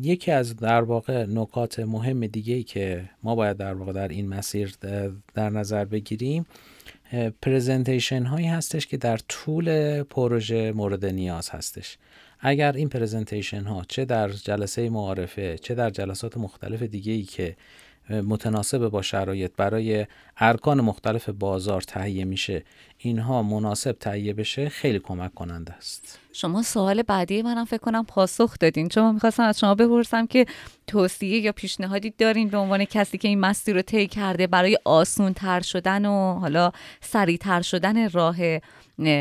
یکی 0.01 0.31
از 0.31 0.55
در 0.55 0.81
واقع 0.81 1.25
نکات 1.25 1.79
مهم 1.79 2.27
دیگه 2.27 2.53
ای 2.53 2.63
که 2.63 3.09
ما 3.23 3.35
باید 3.35 3.57
در 3.57 3.73
واقع 3.73 3.93
در 3.93 4.07
این 4.07 4.29
مسیر 4.29 4.75
در 5.33 5.49
نظر 5.49 5.85
بگیریم 5.85 6.45
پرزنتیشن 7.41 8.23
هایی 8.23 8.47
هستش 8.47 8.87
که 8.87 8.97
در 8.97 9.17
طول 9.17 10.03
پروژه 10.03 10.71
مورد 10.71 11.05
نیاز 11.05 11.49
هستش. 11.49 11.97
اگر 12.39 12.71
این 12.71 12.89
پرزنتیشن 12.89 13.63
ها 13.63 13.85
چه 13.87 14.05
در 14.05 14.29
جلسه 14.29 14.89
معارفه 14.89 15.57
چه 15.57 15.75
در 15.75 15.89
جلسات 15.89 16.37
مختلف 16.37 16.81
دیگه 16.81 17.13
ای 17.13 17.23
که 17.23 17.55
متناسب 18.09 18.87
با 18.87 19.01
شرایط 19.01 19.51
برای 19.57 20.05
ارکان 20.39 20.81
مختلف 20.81 21.29
بازار 21.29 21.81
تهیه 21.81 22.25
میشه. 22.25 22.63
اینها 22.97 23.43
مناسب 23.43 23.91
تهیه 23.91 24.33
بشه 24.33 24.69
خیلی 24.69 24.99
کمک 24.99 25.33
کننده 25.33 25.73
است. 25.73 26.19
شما 26.33 26.63
سوال 26.63 27.01
بعدی 27.01 27.41
منم 27.41 27.65
فکر 27.65 27.77
کنم 27.77 28.05
پاسخ 28.05 28.59
دادین. 28.59 28.89
چون 28.89 29.03
من 29.03 29.13
می‌خواستم 29.13 29.43
از 29.43 29.59
شما 29.59 29.75
بپرسم 29.75 30.27
که 30.27 30.45
توصیه 30.87 31.39
یا 31.39 31.51
پیشنهادی 31.51 32.13
دارین 32.17 32.49
به 32.49 32.57
عنوان 32.57 32.85
کسی 32.85 33.17
که 33.17 33.27
این 33.27 33.39
مسیر 33.39 33.75
رو 33.75 33.81
طی 33.81 34.07
کرده 34.07 34.47
برای 34.47 34.77
آسون 34.85 35.33
تر 35.33 35.61
شدن 35.61 36.05
و 36.05 36.33
حالا 36.33 36.71
سریع 37.01 37.61
شدن 37.61 38.09
راه 38.09 38.37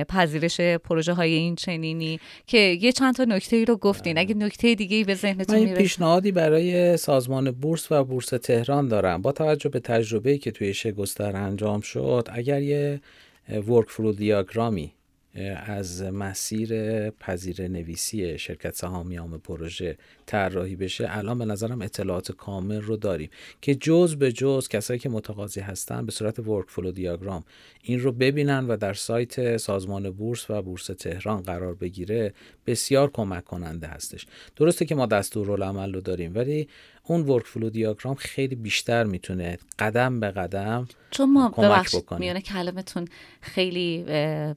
پذیرش 0.08 0.60
پروژه 0.60 1.12
های 1.12 1.32
این 1.32 1.56
چنینی 1.56 2.20
که 2.46 2.58
یه 2.58 2.92
چند 2.92 3.14
تا 3.14 3.24
نکته 3.24 3.56
ای 3.56 3.64
رو 3.64 3.76
گفتین. 3.76 4.18
اگه 4.18 4.34
نکته 4.34 4.74
دیگه 4.74 4.96
ای 4.96 5.04
به 5.04 5.14
ذهنتون 5.14 5.58
می‌رسه 5.58 5.82
پیشنهادی 5.82 6.32
برای 6.32 6.96
سازمان 6.96 7.50
بورس 7.50 7.92
و 7.92 8.04
بورس 8.04 8.26
تهران 8.26 8.88
دارم. 8.88 9.22
با 9.22 9.32
توجه 9.32 9.68
به 9.68 9.80
تجربه 9.80 10.38
که 10.38 10.50
توی 10.50 10.74
شگستر 11.08 11.36
انجام 11.36 11.80
شد 11.80 12.28
اگر 12.32 12.62
یه 12.62 13.00
workflow 13.48 13.90
diagram 13.90 14.12
ی 14.12 14.92
از 15.66 16.02
مسیر 16.02 16.70
پذیره 17.10 17.68
نویسی 17.68 18.38
شرکت 18.38 18.74
سهامی 18.74 19.16
عام 19.16 19.38
پروژه 19.38 19.98
طراحی 20.26 20.76
بشه 20.76 21.06
الان 21.10 21.38
به 21.38 21.44
نظرم 21.44 21.82
اطلاعات 21.82 22.32
کامل 22.32 22.80
رو 22.80 22.96
داریم 22.96 23.30
که 23.60 23.74
جز 23.74 24.16
به 24.16 24.32
جز 24.32 24.68
کسایی 24.68 25.00
که 25.00 25.08
متقاضی 25.08 25.60
هستن 25.60 26.06
به 26.06 26.12
صورت 26.12 26.38
workflow 26.38 26.90
diagram 26.90 27.44
این 27.82 28.00
رو 28.00 28.12
ببینن 28.12 28.66
و 28.66 28.76
در 28.76 28.94
سایت 28.94 29.56
سازمان 29.56 30.10
بورس 30.10 30.50
و 30.50 30.62
بورس 30.62 30.86
تهران 30.86 31.42
قرار 31.42 31.74
بگیره 31.74 32.34
بسیار 32.66 33.10
کمک 33.10 33.44
کننده 33.44 33.86
هستش. 33.86 34.26
درسته 34.56 34.84
که 34.84 34.94
ما 34.94 35.06
دستورالعمل 35.06 35.94
رو 35.94 36.00
داریم 36.00 36.32
ولی 36.34 36.68
اون 37.08 37.20
ورک 37.20 37.46
فلو 37.46 37.70
دیاگرام 37.70 38.14
خیلی 38.14 38.54
بیشتر 38.54 39.04
می‌تونه 39.04 39.58
قدم 39.78 40.20
به 40.20 40.30
قدم 40.30 40.88
چون 41.10 41.32
ما 41.32 41.48
ببخشید 41.48 42.04
میانه 42.18 42.40
کلمتون 42.40 43.08
خیلی 43.40 44.02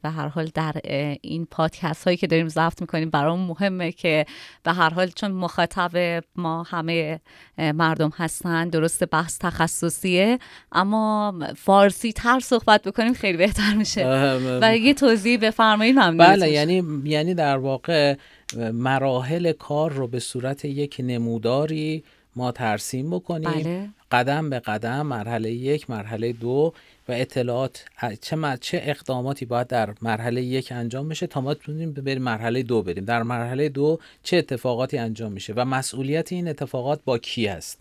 به 0.01 0.09
هر 0.09 0.27
حال 0.27 0.51
در 0.53 0.73
این 1.21 1.45
پادکست 1.45 2.03
هایی 2.03 2.17
که 2.17 2.27
داریم 2.27 2.47
ضبط 2.47 2.81
می‌کنیم 2.81 3.09
برام 3.09 3.39
مهمه 3.39 3.91
که 3.91 4.25
به 4.63 4.71
هر 4.71 4.89
حال 4.89 5.07
چون 5.07 5.31
مخاطب 5.31 6.23
ما 6.35 6.63
همه 6.63 7.19
مردم 7.57 8.11
هستن 8.15 8.69
درست 8.69 9.03
بحث 9.03 9.37
تخصصیه 9.39 10.39
اما 10.71 11.33
فارسی 11.57 12.11
تر 12.11 12.39
صحبت 12.39 12.83
بکنیم 12.83 13.13
خیلی 13.13 13.37
بهتر 13.37 13.73
میشه. 13.75 14.05
و 14.61 14.77
یه 14.77 14.93
توضیح 14.93 15.39
بفرمایید 15.39 15.95
ممنون 15.95 16.17
بله 16.17 16.51
یعنی 16.51 16.83
یعنی 17.05 17.33
در 17.33 17.57
واقع 17.57 18.15
مراحل 18.73 19.51
کار 19.51 19.91
رو 19.91 20.07
به 20.07 20.19
صورت 20.19 20.65
یک 20.65 20.95
نموداری 20.99 22.03
ما 22.35 22.51
ترسیم 22.51 23.09
بکنیم. 23.09 23.51
بله. 23.51 23.89
قدم 24.11 24.49
به 24.49 24.59
قدم 24.59 25.01
مرحله 25.01 25.51
یک 25.51 25.89
مرحله 25.89 26.33
دو 26.33 26.73
و 27.09 27.11
اطلاعات. 27.11 27.85
چه 28.21 28.57
چه 28.61 28.81
اقداماتی 28.83 29.45
باید 29.45 29.67
در 29.67 29.93
مرحله 30.01 30.41
یک 30.41 30.71
انجام 30.71 31.05
میشه 31.05 31.27
تا 31.27 31.41
ما 31.41 31.53
بتونیم 31.53 31.93
بریم 31.93 32.21
مرحله 32.21 32.63
دو 32.63 32.81
بریم. 32.81 33.05
در 33.05 33.23
مرحله 33.23 33.69
دو 33.69 33.99
چه 34.23 34.37
اتفاقاتی 34.37 34.97
انجام 34.97 35.31
میشه 35.31 35.53
و 35.53 35.65
مسئولیت 35.65 36.31
این 36.31 36.47
اتفاقات 36.47 37.01
با 37.05 37.17
کی 37.17 37.47
است؟ 37.47 37.79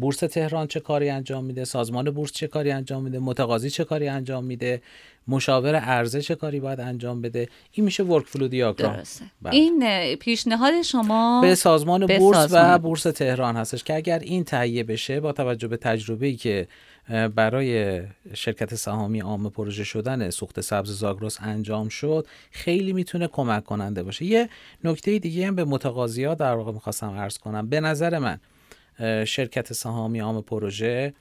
بورس 0.00 0.16
تهران 0.16 0.66
چه 0.66 0.80
کاری 0.80 1.10
انجام 1.10 1.44
میده؟ 1.44 1.64
سازمان 1.64 2.10
بورس 2.10 2.32
چه 2.32 2.46
کاری 2.46 2.70
انجام 2.70 3.02
میده؟ 3.02 3.18
متقاضی 3.18 3.70
چه 3.70 3.84
کاری 3.84 4.08
انجام 4.08 4.44
میده؟ 4.44 4.82
مشاور 5.28 5.74
ارزش 5.74 6.26
چه 6.26 6.34
کاری 6.34 6.60
باید 6.60 6.80
انجام 6.80 7.22
بده؟ 7.22 7.48
این 7.72 7.84
میشه 7.84 8.02
ورک 8.02 8.26
فلو 8.26 8.48
دیاگرام 8.48 9.02
این 9.50 10.14
پیشنهاد 10.16 10.82
شما 10.82 11.40
به 11.40 11.54
سازمان 11.54 12.06
بورس 12.06 12.48
و 12.50 12.78
بورس 12.78 13.02
تهران 13.02 13.56
هستش 13.56 13.84
که 13.84 13.94
اگر 13.94 14.18
این 14.18 14.44
تهیه 14.44 14.84
بشه 14.84 15.20
با 15.20 15.32
توجه 15.32 15.68
به 15.68 15.76
تجربه‌ای 15.76 16.36
که 16.36 16.68
برای 17.34 18.02
شرکت 18.34 18.74
سهامی 18.74 19.20
عام 19.20 19.50
پروژه 19.50 19.84
شدن 19.84 20.30
سوخت 20.30 20.60
سبز 20.60 20.90
زاگرس 20.90 21.38
انجام 21.40 21.88
شد 21.88 22.26
خیلی 22.50 22.92
می‌تونه 22.92 23.28
کمک 23.28 23.64
کننده 23.64 24.02
باشه. 24.02 24.24
یه 24.24 24.48
نکته 24.84 25.18
دیگه 25.18 25.46
هم 25.46 25.54
به 25.54 25.64
متقاضی 25.64 26.34
در 26.34 26.54
واقع 26.54 26.72
می‌خواستم 26.72 27.10
عرض 27.10 27.38
کنم. 27.38 27.68
به 27.68 27.80
نظر 27.80 28.18
من 28.18 28.38
شرکت 29.26 29.72
سهامی 29.72 30.20
عام 30.20 30.42
پروژه 30.42 31.14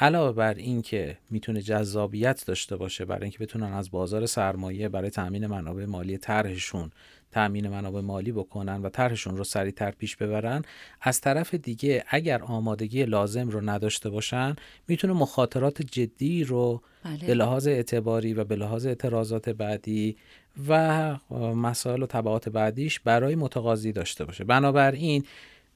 علاوه 0.00 0.36
بر 0.36 0.54
اینکه 0.54 1.18
می‌تونه 1.30 1.60
جذابیت 1.60 2.44
داشته 2.46 2.76
باشه 2.76 3.04
برای 3.04 3.22
اینکه 3.22 3.38
بتونن 3.38 3.72
از 3.72 3.90
بازار 3.90 4.26
سرمایه 4.26 4.88
برای 4.88 5.10
تامین 5.10 5.46
منابع 5.46 5.84
مالی 5.84 6.18
طرحشون 6.18 6.90
تامین 7.32 7.68
منابع 7.68 8.00
مالی 8.00 8.32
بکنن 8.32 8.82
و 8.82 8.88
طرحشون 8.88 9.36
رو 9.36 9.44
سریعتر 9.44 9.90
پیش 9.90 10.16
ببرن 10.16 10.62
از 11.00 11.20
طرف 11.20 11.54
دیگه 11.54 12.04
اگر 12.08 12.42
آمادگی 12.42 13.04
لازم 13.04 13.48
رو 13.48 13.70
نداشته 13.70 14.10
باشن 14.10 14.56
می‌تونه 14.88 15.12
مخاطرات 15.12 15.82
جدی 15.82 16.44
رو 16.44 16.82
بله. 17.04 17.26
به 17.26 17.34
لحاظ 17.34 17.66
اعتباری 17.66 18.34
و 18.34 18.44
به 18.44 18.56
لحاظ 18.56 18.86
اعتراضات 18.86 19.48
بعدی 19.48 20.16
و 20.68 21.16
مسائل 21.38 22.02
و 22.02 22.06
طبعات 22.06 22.48
بعدیش 22.48 23.00
برای 23.00 23.34
متقاضی 23.34 23.92
داشته 23.92 24.24
باشه 24.24 24.44
بنابراین 24.44 25.24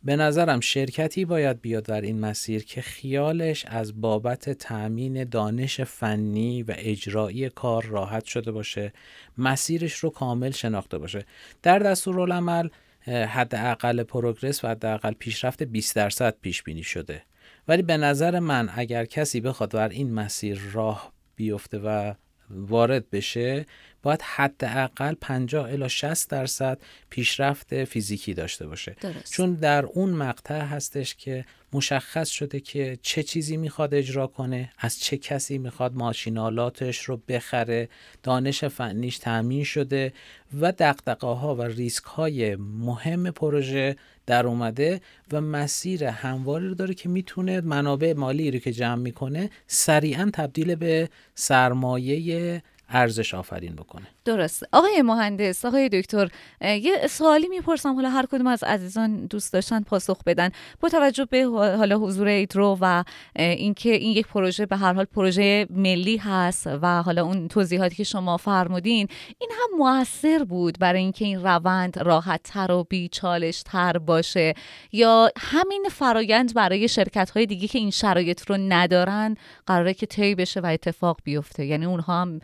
به 0.05 0.17
نظرم 0.17 0.61
شرکتی 0.61 1.25
باید 1.25 1.61
بیاد 1.61 1.85
در 1.85 2.01
این 2.01 2.21
مسیر 2.21 2.65
که 2.65 2.81
خیالش 2.81 3.67
از 3.67 4.01
بابت 4.01 4.51
تأمین 4.51 5.25
دانش 5.25 5.81
فنی 5.81 6.63
و 6.63 6.75
اجرایی 6.77 7.51
کار 7.51 7.85
راحت 7.85 8.25
شده 8.25 8.53
باشه 8.53 8.93
مسیرش 9.39 9.95
رو 9.95 10.11
کامل 10.11 10.51
شناخته 10.51 10.99
باشه. 10.99 11.25
در 11.63 11.79
دستورالعمل 11.79 12.69
حداقل 13.07 14.03
پروگرس 14.03 14.65
و 14.65 14.69
حداقل 14.69 15.13
پیشرفت 15.13 15.63
20 15.63 15.97
درصد 15.97 16.37
پیش 16.41 16.63
بینی 16.63 16.83
شده. 16.83 17.23
ولی 17.69 17.83
به 17.83 17.97
نظر 17.97 18.39
من 18.39 18.71
اگر 18.75 19.05
کسی 19.05 19.41
بخواد 19.41 19.73
بر 19.73 19.89
این 19.89 20.15
مسیر 20.15 20.61
راه 20.73 21.13
بیفته 21.37 21.79
و 21.79 22.15
وارد 22.51 23.11
بشه 23.11 23.67
باید 24.09 24.23
حداقل 24.23 25.15
50 25.21 25.71
الی 25.71 25.89
60 25.89 26.31
درصد 26.31 26.79
پیشرفت 27.11 27.85
فیزیکی 27.85 28.35
داشته 28.35 28.67
باشه 28.67 28.97
درست. 29.01 29.33
چون 29.33 29.55
در 29.55 29.85
اون 29.85 30.11
مقطع 30.11 30.61
هستش 30.61 31.15
که 31.15 31.45
مشخص 31.73 32.29
شده 32.29 32.61
که 32.61 32.99
چه 33.03 33.23
چیزی 33.23 33.57
می‌خواد 33.57 33.95
اجرا 33.95 34.27
کنه 34.27 34.71
از 34.79 35.01
چه 35.01 35.17
کسی 35.17 35.59
می‌خواد 35.59 35.95
ماشینالاتش 35.95 36.99
رو 36.99 37.17
بخره 37.17 37.89
دانش 38.23 38.65
فنیش 38.65 39.19
تامین 39.19 39.65
شده 39.65 40.13
و 40.61 40.73
دقدقه 40.73 41.27
ها 41.27 41.55
و 41.55 41.63
ریسک 41.63 42.05
های 42.05 42.57
مهم 42.57 43.31
پروژه 43.31 43.97
در 44.27 44.47
اومده 44.47 45.01
و 45.33 45.41
مسیر 45.41 46.05
همواری 46.05 46.69
رو 46.69 46.75
داره 46.75 46.95
که 46.95 47.09
می‌تونه 47.09 47.61
منابع 47.61 48.13
مالی 48.13 48.51
رو 48.51 48.59
که 48.59 48.73
جمع 48.73 49.03
می‌کنه 49.03 49.51
سریعا 49.67 50.31
تبدیل 50.33 50.75
به 50.75 51.09
سرمایه 51.35 52.63
ارزش 52.89 53.35
آفرین 53.35 53.75
بکنه. 53.75 54.07
درست 54.29 54.63
آقای 54.73 55.03
مهندس 55.03 55.65
آقای 55.65 55.89
دکتر 55.89 56.29
یه 56.61 57.07
سوالی 57.11 57.49
می‌پرسم. 57.49 57.95
حالا 57.95 58.11
هر 58.11 58.27
کدوم 58.27 58.47
از 58.47 58.65
عزیزان 58.65 59.27
دوست 59.27 59.53
داشتن 59.53 59.83
پاسخ 59.83 60.23
بدن. 60.27 60.51
با 60.81 60.89
توجه 60.89 61.25
به 61.25 61.45
حالا 61.45 61.99
حضور 61.99 62.27
ایدرو 62.27 62.79
و 62.81 63.05
اینکه 63.37 63.91
این 63.95 64.17
یک 64.17 64.27
پروژه 64.27 64.67
به 64.67 64.77
هر 64.77 64.93
حال 64.93 65.05
پروژه 65.05 65.67
ملی 65.71 66.17
هست 66.17 66.67
و 66.67 67.03
حالا 67.03 67.25
اون 67.25 67.49
توضیحاتی 67.49 67.95
که 67.95 68.05
شما 68.05 68.37
فرمودین 68.37 69.09
این 69.39 69.51
هم 69.53 69.79
موثر 69.79 70.45
بود 70.45 70.79
برای 70.79 71.01
اینکه 71.01 71.25
این 71.25 71.43
روند 71.43 71.99
راحت 71.99 72.41
تر 72.43 72.73
و 72.73 72.85
بی 72.85 73.09
چالش 73.09 73.63
تر 73.63 73.99
باشه. 73.99 74.55
یا 74.93 75.31
همین 75.37 75.87
فرایند 75.91 76.55
برای 76.55 76.89
شرکت 76.89 77.31
های 77.31 77.47
دیگه 77.47 77.69
که 77.69 77.79
این 77.79 77.91
شرایط 77.91 78.51
رو 78.51 78.57
ندارن 78.57 79.37
قراره 79.67 79.95
که 79.95 80.07
طی 80.07 80.35
بشه 80.35 80.61
و 80.61 80.67
اتفاق 80.67 81.19
بیفته. 81.25 81.67
یعنی 81.67 81.87
اونها 81.87 82.23
هم 82.23 82.41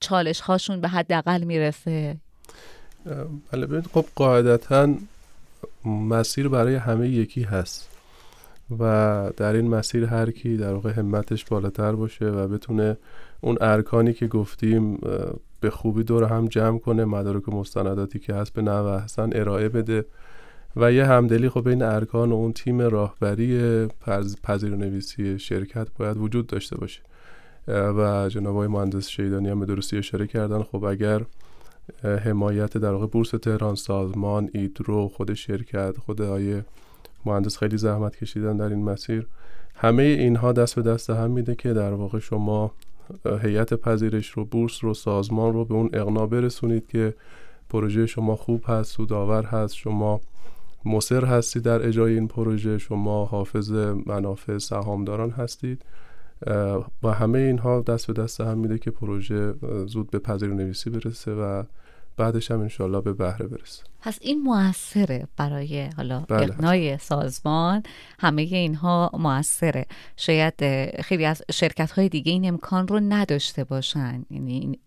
چالش 0.00 0.40
هاشون 0.40 0.79
به 0.80 0.88
حداقل 0.88 1.44
می‌رسه. 1.44 2.16
بله 3.52 3.66
ببینید 3.66 3.86
خب 3.86 4.04
قاعدتا 4.14 4.94
مسیر 5.84 6.48
برای 6.48 6.74
همه 6.74 7.08
یکی 7.08 7.42
هست 7.42 7.88
و 8.78 9.30
در 9.36 9.52
این 9.52 9.68
مسیر 9.68 10.04
هر 10.04 10.30
کی 10.30 10.56
در 10.56 10.72
واقع 10.72 10.90
همتش 10.90 11.44
بالاتر 11.44 11.92
باشه 11.92 12.24
و 12.24 12.48
بتونه 12.48 12.96
اون 13.40 13.56
ارکانی 13.60 14.12
که 14.12 14.26
گفتیم 14.26 14.98
به 15.60 15.70
خوبی 15.70 16.04
دور 16.04 16.24
هم 16.24 16.48
جمع 16.48 16.78
کنه 16.78 17.04
مدارک 17.04 17.48
مستنداتی 17.48 18.18
که 18.18 18.34
هست 18.34 18.52
به 18.52 18.62
نوع 18.62 18.90
احسن 18.92 19.30
ارائه 19.32 19.68
بده 19.68 20.04
و 20.76 20.92
یه 20.92 21.06
همدلی 21.06 21.48
خب 21.48 21.68
بین 21.68 21.82
ارکان 21.82 22.32
و 22.32 22.34
اون 22.34 22.52
تیم 22.52 22.80
راهبری 22.80 23.86
پذیر 24.42 24.76
نویسی 24.76 25.38
شرکت 25.38 25.88
باید 25.98 26.16
وجود 26.16 26.46
داشته 26.46 26.76
باشه. 26.76 27.00
و 27.70 28.28
جناب 28.28 28.54
آقای 28.54 28.68
مهندس 28.68 29.08
شیدانی 29.08 29.48
هم 29.48 29.60
به 29.60 29.66
درستی 29.66 29.98
اشاره 29.98 30.26
کردن. 30.26 30.62
خب 30.62 30.84
اگر 30.84 31.22
حمایت 32.02 32.78
در 32.78 32.92
واقع 32.92 33.06
بورس 33.06 33.30
تهران 33.30 33.74
سازمان 33.74 34.50
ایدرو 34.54 35.08
خود 35.08 35.34
شرکت 35.34 35.98
خود 35.98 36.22
آقای 36.22 36.62
مهندس 37.26 37.56
خیلی 37.58 37.76
زحمت 37.76 38.16
کشیدن 38.16 38.56
در 38.56 38.68
این 38.68 38.84
مسیر 38.84 39.26
همه 39.74 40.02
اینها 40.02 40.52
دست 40.52 40.74
به 40.74 40.82
دست 40.82 41.10
هم 41.10 41.30
میده 41.30 41.54
که 41.54 41.72
در 41.72 41.92
واقع 41.92 42.18
شما 42.18 42.72
هیئت 43.42 43.74
پذیرش 43.74 44.30
رو 44.30 44.44
بورس 44.44 44.84
رو 44.84 44.94
سازمان 44.94 45.52
رو 45.52 45.64
به 45.64 45.74
اون 45.74 45.90
اقنا 45.92 46.26
برسونید 46.26 46.86
که 46.86 47.14
پروژه 47.70 48.06
شما 48.06 48.36
خوب 48.36 48.64
هست 48.66 48.92
سودآور 48.92 49.44
هست 49.44 49.74
شما 49.74 50.20
مصر 50.84 51.24
هستید 51.24 51.62
در 51.62 51.86
اجرای 51.86 52.14
این 52.14 52.28
پروژه 52.28 52.78
شما 52.78 53.24
حافظ 53.24 53.72
منافع 54.06 54.58
سهامداران 54.58 55.30
هستید. 55.30 55.82
و 57.02 57.08
همه 57.08 57.38
اینها 57.38 57.80
دست 57.80 58.06
به 58.06 58.12
دست 58.12 58.40
هم 58.40 58.58
میده 58.58 58.78
که 58.78 58.90
پروژه 58.90 59.54
زود 59.86 60.10
به 60.10 60.18
پذیر 60.18 60.48
نویسی 60.48 60.90
برسه 60.90 61.32
و 61.32 61.64
بعدش 62.16 62.50
هم 62.50 62.60
انشالله 62.60 63.00
به 63.00 63.12
بهره 63.12 63.46
برسه. 63.46 63.89
پس 64.00 64.18
این 64.20 64.42
موثره 64.42 65.28
برای 65.36 65.88
حالا 65.96 66.20
بله. 66.20 66.42
اقنای 66.42 66.98
سازمان 66.98 67.82
همه 68.18 68.42
اینها 68.42 69.10
موثره. 69.12 69.86
شاید 70.16 70.54
خیلی 71.00 71.24
از 71.24 71.42
شرکت 71.52 71.90
های 71.90 72.08
دیگه 72.08 72.32
این 72.32 72.48
امکان 72.48 72.88
رو 72.88 73.00
نداشته 73.00 73.64
باشن. 73.64 74.24
یعنی 74.30 74.52
این 74.52 74.78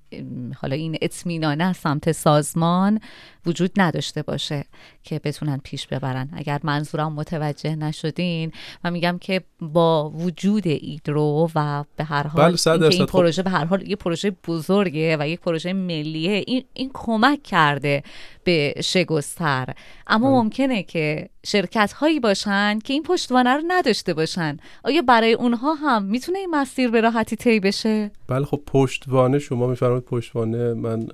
حالا 0.62 0.76
این 0.76 0.98
اطمینان 1.02 1.62
از 1.62 1.78
سمت 1.78 2.12
سازمان 2.12 3.00
وجود 3.46 3.72
نداشته 3.78 4.24
باشه 4.24 4.66
که 5.04 5.20
بتونن 5.24 5.58
پیش 5.64 5.88
ببرن. 5.88 6.30
اگر 6.34 6.60
منظورم 6.64 7.14
متوجه 7.14 7.76
نشدین 7.76 8.52
و 8.84 8.92
میگم 8.92 9.18
که 9.22 9.42
با 9.62 10.10
وجود 10.10 10.68
ایدرو 10.68 11.50
و 11.56 11.84
به 11.96 12.04
هر 12.04 12.28
حال 12.28 12.58
بله 12.66 12.88
این 12.88 13.06
خب. 13.06 13.12
پروژه 13.12 13.44
به 13.44 13.50
هر 13.50 13.66
حال 13.66 13.88
یه 13.88 13.96
پروژه 13.96 14.32
بزرگه 14.48 15.18
و 15.20 15.28
یک 15.28 15.40
پروژه 15.40 15.74
ملیه 15.74 16.44
این, 16.48 16.64
این 16.74 16.92
کمک 16.94 17.44
کرده 17.44 18.04
به 18.44 18.74
شگستر 18.84 19.74
اما. 20.08 20.44
ممکنه 20.44 20.84
که 20.84 21.30
شرکت 21.46 21.94
هایی 21.94 22.20
باشن 22.20 22.80
که 22.80 22.94
این 22.94 23.04
پشتوانه 23.04 23.50
رو 23.50 23.64
نداشته 23.68 24.14
باشن. 24.14 24.58
آیا 24.84 25.02
برای 25.02 25.34
اونها 25.34 25.74
هم 25.74 26.04
می‌تونه 26.04 26.40
این 26.40 26.50
مسیر 26.50 26.90
به 26.90 27.02
راحتی 27.02 27.36
طی 27.36 27.60
بشه؟ 27.60 28.12
بله 28.28 28.46
خب 28.46 28.62
پشتوانه 28.66 29.40
شما 29.40 29.68
میفرمایید 29.68 30.04
پشتوانه 30.04 30.74
من 30.74 31.08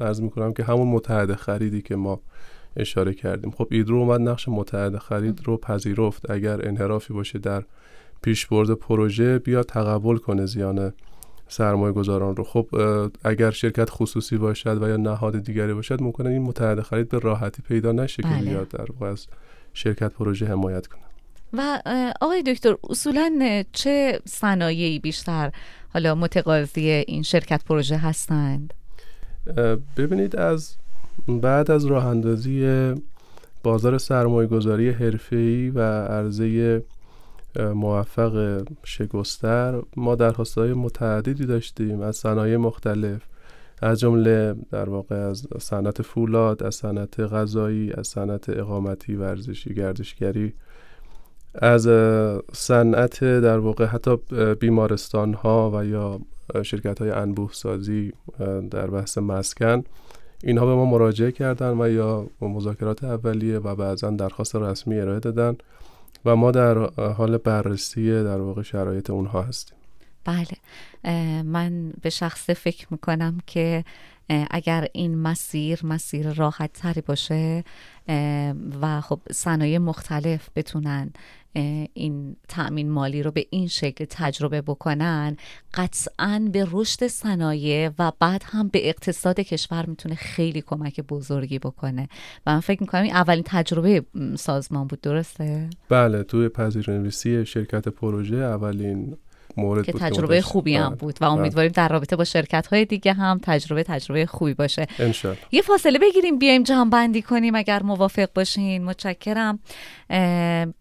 عرض 0.00 0.20
می‌کنم 0.20 0.52
که 0.52 0.64
همون 0.64 0.88
متحد 0.88 1.34
خریدی 1.34 1.82
که 1.82 1.96
ما 1.96 2.20
اشاره 2.76 3.14
کردیم. 3.14 3.50
خب 3.50 3.68
ایدرو 3.70 3.96
اومد 3.96 4.20
نقش 4.20 4.48
متحد 4.48 4.98
خرید 4.98 5.40
رو 5.44 5.56
پذیرفت. 5.56 6.30
اگر 6.30 6.68
انحرافی 6.68 7.14
باشه 7.14 7.38
در 7.38 7.64
پیشبرد 8.22 8.70
پروژه 8.70 9.38
بیا 9.38 9.62
تقبل 9.62 10.16
کنه 10.16 10.46
زیان 10.46 10.92
سرمایه 11.48 11.92
گذاران 11.92 12.36
رو. 12.36 12.44
خب 12.44 12.66
اگر 13.24 13.50
شرکت 13.50 13.88
خصوصی 13.90 14.36
باشد 14.36 14.82
و 14.82 14.88
یا 14.88 14.96
نهاد 14.96 15.38
دیگری 15.38 15.74
باشد 15.74 16.02
ممکنه 16.02 16.28
این 16.28 16.42
متحد 16.42 16.80
خرید 16.80 17.08
به 17.08 17.18
راحتی 17.18 17.62
پیدا 17.62 17.92
نشه 17.92 18.22
که 18.22 18.28
بله. 18.28 18.50
بیاد 18.50 18.68
در 18.68 18.92
واقع 18.92 19.12
از 19.12 19.26
شرکت 19.72 20.12
پروژه 20.12 20.46
حمایت 20.46 20.86
کنه. 20.86 21.02
و 21.52 21.82
آقای 22.20 22.42
دکتر 22.42 22.76
اصولا 22.90 23.62
چه 23.72 24.20
صنایعی 24.24 24.98
بیشتر 24.98 25.52
حالا 25.92 26.14
متقاضی 26.14 26.90
این 26.90 27.22
شرکت 27.22 27.64
پروژه 27.64 27.96
هستند؟ 27.96 28.74
ببینید 29.96 30.36
از 30.36 30.76
بعد 31.28 31.70
از 31.70 31.86
راه 31.86 32.06
اندازی 32.06 32.92
بازار 33.62 33.98
سرمایه 33.98 34.48
گذاری 34.48 34.90
حرفه‌ای 34.90 35.70
و 35.70 35.80
عرضه 36.02 36.82
موفق 37.56 38.62
شگستر 38.84 39.82
ما 39.96 40.14
درخواستهای 40.14 40.72
متعددی 40.72 41.46
داشتیم 41.46 42.00
از 42.00 42.16
صنایع 42.16 42.56
مختلف 42.56 43.22
از 43.82 44.00
جمله 44.00 44.54
در 44.70 44.88
واقع 44.88 45.16
از 45.16 45.46
صنعت 45.58 46.02
فولاد 46.02 46.62
از 46.62 46.74
صنعت 46.74 47.20
غذایی 47.20 47.92
از 47.92 48.08
صنعت 48.08 48.48
اقامتی 48.48 49.14
ورزشی 49.14 49.74
گردشگری. 49.74 50.54
از 51.54 51.88
صنعت 52.52 53.24
در 53.24 53.58
واقع 53.58 53.84
حتی 53.84 54.16
بیمارستان 54.60 55.34
ها 55.34 55.70
و 55.74 55.84
یا 55.84 56.20
شرکت 56.62 57.00
های 57.02 57.10
انبوه 57.10 57.52
سازی 57.52 58.12
در 58.70 58.86
بحث 58.86 59.18
مسکن 59.18 59.84
اینها 60.42 60.66
به 60.66 60.74
ما 60.74 60.84
مراجعه 60.84 61.32
کردن 61.32 61.80
و 61.80 61.88
یا 61.88 62.26
مذاکرات 62.40 63.04
اولیه 63.04 63.58
و 63.58 63.74
بعضا 63.74 64.10
درخواست 64.10 64.56
رسمی 64.56 65.00
ارائه 65.00 65.20
دادن. 65.20 65.56
و 66.24 66.36
ما 66.36 66.50
در 66.50 66.78
حال 67.12 67.36
بررسی 67.36 68.10
در 68.24 68.40
واقع 68.40 68.62
شرایط 68.62 69.10
اونها 69.10 69.42
هستیم. 69.42 69.78
بله. 70.24 70.56
من 71.42 71.92
به 72.02 72.10
شخص 72.10 72.50
فکر 72.50 72.86
می‌کنم 72.90 73.38
که 73.46 73.84
اگر 74.50 74.88
این 74.92 75.18
مسیر 75.18 75.86
مسیر 75.86 76.32
راحت 76.32 76.72
تری 76.72 77.00
باشه 77.00 77.64
و 78.80 79.00
خب 79.00 79.20
صنایع 79.32 79.78
مختلف 79.78 80.48
بتونن 80.56 81.10
این 81.52 82.36
تأمین 82.48 82.90
مالی 82.90 83.22
رو 83.22 83.30
به 83.30 83.46
این 83.50 83.68
شکل 83.68 84.04
تجربه 84.10 84.62
بکنن 84.62 85.36
قطعا 85.74 86.48
به 86.52 86.66
رشد 86.72 87.06
صنایع 87.06 87.90
و 87.98 88.12
بعد 88.20 88.42
هم 88.46 88.68
به 88.68 88.88
اقتصاد 88.88 89.40
کشور 89.40 89.86
می‌تونه 89.86 90.14
خیلی 90.14 90.62
کمک 90.62 91.00
بزرگی 91.00 91.58
بکنه 91.58 92.08
و 92.46 92.54
من 92.54 92.60
فکر 92.60 92.80
می‌کنم 92.80 93.02
این 93.02 93.12
اولین 93.12 93.44
تجربه 93.46 94.04
سازمان 94.36 94.86
بود 94.86 95.00
درسته؟ 95.00 95.70
بله 95.88 96.22
توی 96.22 96.48
پذیرنویسی 96.48 97.46
شرکت 97.46 97.88
پروژه 97.88 98.36
اولین 98.36 99.16
مورد 99.60 99.86
که 99.86 99.92
بود 99.92 100.00
تجربه 100.00 100.40
خوبی 100.40 100.76
هم 100.76 100.88
بله. 100.88 100.96
بود 100.96 101.18
و 101.20 101.24
امیدواریم 101.24 101.72
در 101.72 101.88
رابطه 101.88 102.16
با 102.16 102.24
شرکت 102.24 102.66
های 102.66 102.84
دیگه 102.84 103.12
هم 103.12 103.40
تجربه 103.42 103.82
تجربه 103.82 104.26
خوبی 104.26 104.54
باشه. 104.54 104.86
انشالله 104.98 105.38
یه 105.52 105.62
فاصله 105.62 105.98
بگیریم 105.98 106.38
بیایم 106.38 106.62
جمع 106.62 106.90
بندی 106.90 107.22
کنیم 107.22 107.54
اگر 107.54 107.82
موافق 107.82 108.28
باشین. 108.34 108.84
متشکرم. 108.84 109.58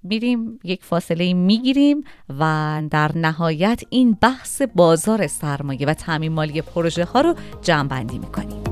میریم 0.04 0.60
یک 0.64 0.84
فاصله 0.84 1.34
می‌گیریم 1.34 2.04
و 2.40 2.82
در 2.92 3.12
نهایت 3.16 3.82
این 3.90 4.18
بحث 4.22 4.62
بازار 4.76 5.28
سرمایه 5.28 5.88
و 5.88 5.94
تعمین 5.94 6.32
مالی 6.32 6.62
پروژه 6.62 7.06
ها 7.06 7.22
رو 7.22 7.36
جمع 7.62 7.88
بندی 7.88 8.20
می‌کنیم. 8.20 8.64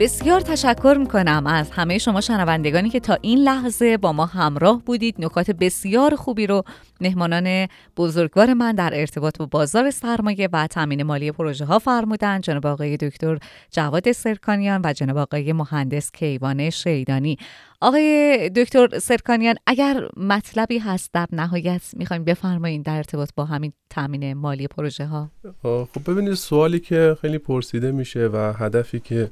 بسیار 0.00 0.40
تشکر 0.40 0.96
می‌کنم 1.00 1.46
از 1.46 1.70
همه 1.70 1.98
شما 1.98 2.20
شنوندگانی 2.20 2.90
که 2.90 3.00
تا 3.00 3.18
این 3.22 3.38
لحظه 3.38 3.96
با 3.96 4.12
ما 4.12 4.26
همراه 4.26 4.82
بودید. 4.84 5.14
نکات 5.18 5.50
بسیار 5.50 6.16
خوبی 6.16 6.46
رو 6.46 6.62
مهمانان 7.00 7.66
بزرگوار 7.96 8.54
من 8.54 8.72
در 8.72 8.90
ارتباط 8.94 9.38
با 9.38 9.46
بازار 9.46 9.90
سرمایه 9.90 10.48
و 10.52 10.66
تامین 10.66 11.02
مالی 11.02 11.32
پروژه 11.32 11.64
ها 11.64 11.78
فرمودن 11.78 12.40
جناب 12.40 12.66
آقای 12.66 12.96
دکتر 12.96 13.38
جواد 13.70 14.12
سرکانیان 14.12 14.80
و 14.84 14.92
جناب 14.92 15.16
آقای 15.16 15.52
مهندس 15.52 16.10
کیوان 16.12 16.70
شیدانی. 16.70 17.38
آقای 17.80 18.50
دکتر 18.56 18.98
سرکانیان 18.98 19.54
اگر 19.66 20.08
مطلبی 20.16 20.78
هست 20.78 21.10
در 21.12 21.26
نهایت 21.32 21.82
می‌خوایم 21.96 22.24
بفرمایید 22.24 22.82
در 22.82 22.96
ارتباط 22.96 23.30
با 23.36 23.44
همین 23.44 23.72
تامین 23.90 24.34
مالی 24.34 24.66
پروژه 24.66 25.06
ها؟ 25.06 25.30
خب 25.62 25.88
ببینید 26.06 26.34
سوالی 26.34 26.80
که 26.80 27.16
خیلی 27.20 27.38
پرسیده 27.38 27.92
میشه 27.92 28.26
و 28.26 28.52
هدفی 28.58 29.00
که 29.00 29.30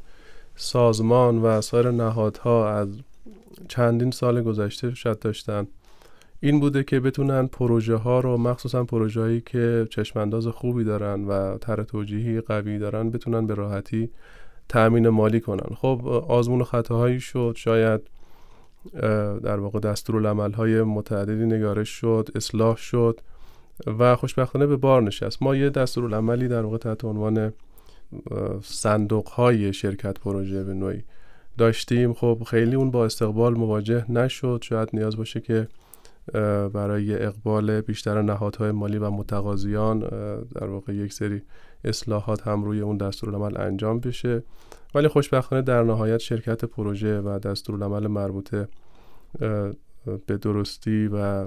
سازمان 0.60 1.42
و 1.42 1.60
سایر 1.60 1.90
نهادها 1.90 2.70
از 2.70 2.88
چندین 3.68 4.10
سال 4.10 4.42
گذشته 4.42 4.94
شد 4.94 5.18
داشتن. 5.18 5.66
این 6.40 6.60
بوده 6.60 6.84
که 6.84 7.00
بتونن 7.00 7.46
پروژه 7.46 7.96
ها 7.96 8.20
رو 8.20 8.36
مخصوصا 8.36 8.84
پروژه 8.84 9.20
هایی 9.20 9.40
که 9.40 9.86
چشمانداز 9.90 10.46
خوبی 10.46 10.84
دارن 10.84 11.24
و 11.24 11.58
طرح 11.58 11.82
توجیهی 11.84 12.40
قوی 12.40 12.78
دارن 12.78 13.10
بتونن 13.10 13.46
به 13.46 13.54
راحتی 13.54 14.10
تأمین 14.68 15.08
مالی 15.08 15.40
کنن. 15.40 15.74
خب 15.74 16.24
آزمون 16.28 16.64
خطاهایی 16.64 17.20
شد. 17.20 17.54
شاید 17.56 18.00
در 19.42 19.60
واقع 19.60 19.80
دستورالعمل 19.80 20.52
های 20.52 20.82
متعددی 20.82 21.46
نگارش 21.46 21.88
شد 21.88 22.28
اصلاح 22.34 22.76
شد 22.76 23.20
و 23.98 24.16
خوشبختانه 24.16 24.66
به 24.66 24.76
بار 24.76 25.02
نشست. 25.02 25.42
ما 25.42 25.56
یه 25.56 25.70
دستورالعملی 25.70 26.48
در 26.48 26.62
واقع 26.62 26.76
تحت 26.76 27.04
عنوان 27.04 27.52
صندوق 28.62 29.28
های 29.28 29.72
شرکت 29.72 30.20
پروژه 30.20 30.64
به 30.64 30.74
نوعی 30.74 31.04
داشتیم. 31.58 32.14
خب 32.14 32.42
خیلی 32.46 32.76
اون 32.76 32.90
با 32.90 33.04
استقبال 33.04 33.54
مواجه 33.54 34.12
نشد. 34.12 34.60
شاید 34.62 34.88
نیاز 34.92 35.16
باشه 35.16 35.40
که 35.40 35.68
برای 36.72 37.22
اقبال 37.22 37.80
بیشتر 37.80 38.22
نهادهای 38.22 38.70
مالی 38.70 38.98
و 38.98 39.10
متقاضیان 39.10 39.98
در 40.54 40.66
واقع 40.66 40.94
یک 40.94 41.12
سری 41.12 41.42
اصلاحات 41.84 42.46
هم 42.46 42.64
روی 42.64 42.80
اون 42.80 42.96
دستورالعمل 42.96 43.60
انجام 43.60 44.00
بشه. 44.00 44.42
ولی 44.94 45.08
خوشبختانه 45.08 45.62
در 45.62 45.82
نهایت 45.82 46.18
شرکت 46.18 46.64
پروژه 46.64 47.20
و 47.20 47.38
دستورالعمل 47.38 48.06
مربوطه 48.06 48.68
به 50.26 50.36
درستی 50.40 51.08
و 51.08 51.44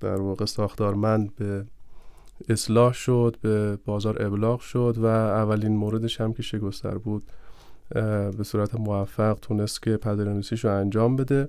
در 0.00 0.20
واقع 0.20 0.44
ساختارمند 0.44 1.34
به 1.34 1.64
اصلاح 2.48 2.92
شد 2.92 3.36
به 3.42 3.78
بازار 3.84 4.22
ابلاغ 4.22 4.60
شد 4.60 4.94
و 4.98 5.06
اولین 5.06 5.76
موردش 5.76 6.20
هم 6.20 6.32
که 6.32 6.42
شگستر 6.42 6.98
بود 6.98 7.22
به 8.36 8.44
صورت 8.44 8.74
موفق 8.74 9.38
تونست 9.42 9.82
که 9.82 9.96
پذیرنویسیش 9.96 10.64
رو 10.64 10.74
انجام 10.76 11.16
بده. 11.16 11.48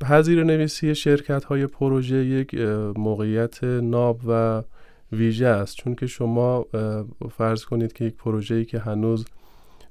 پذیر 0.00 0.44
نویسی 0.44 0.94
شرکت 0.94 1.44
های 1.44 1.66
پروژه 1.66 2.16
یک 2.16 2.54
موقعیت 2.96 3.64
ناب 3.64 4.20
و 4.28 4.62
ویژه 5.12 5.46
است. 5.46 5.76
چون 5.76 5.94
که 5.94 6.06
شما 6.06 6.66
فرض 7.30 7.64
کنید 7.64 7.92
که 7.92 8.04
یک 8.04 8.16
پروژه 8.16 8.54
ای 8.54 8.64
که 8.64 8.78
هنوز 8.78 9.24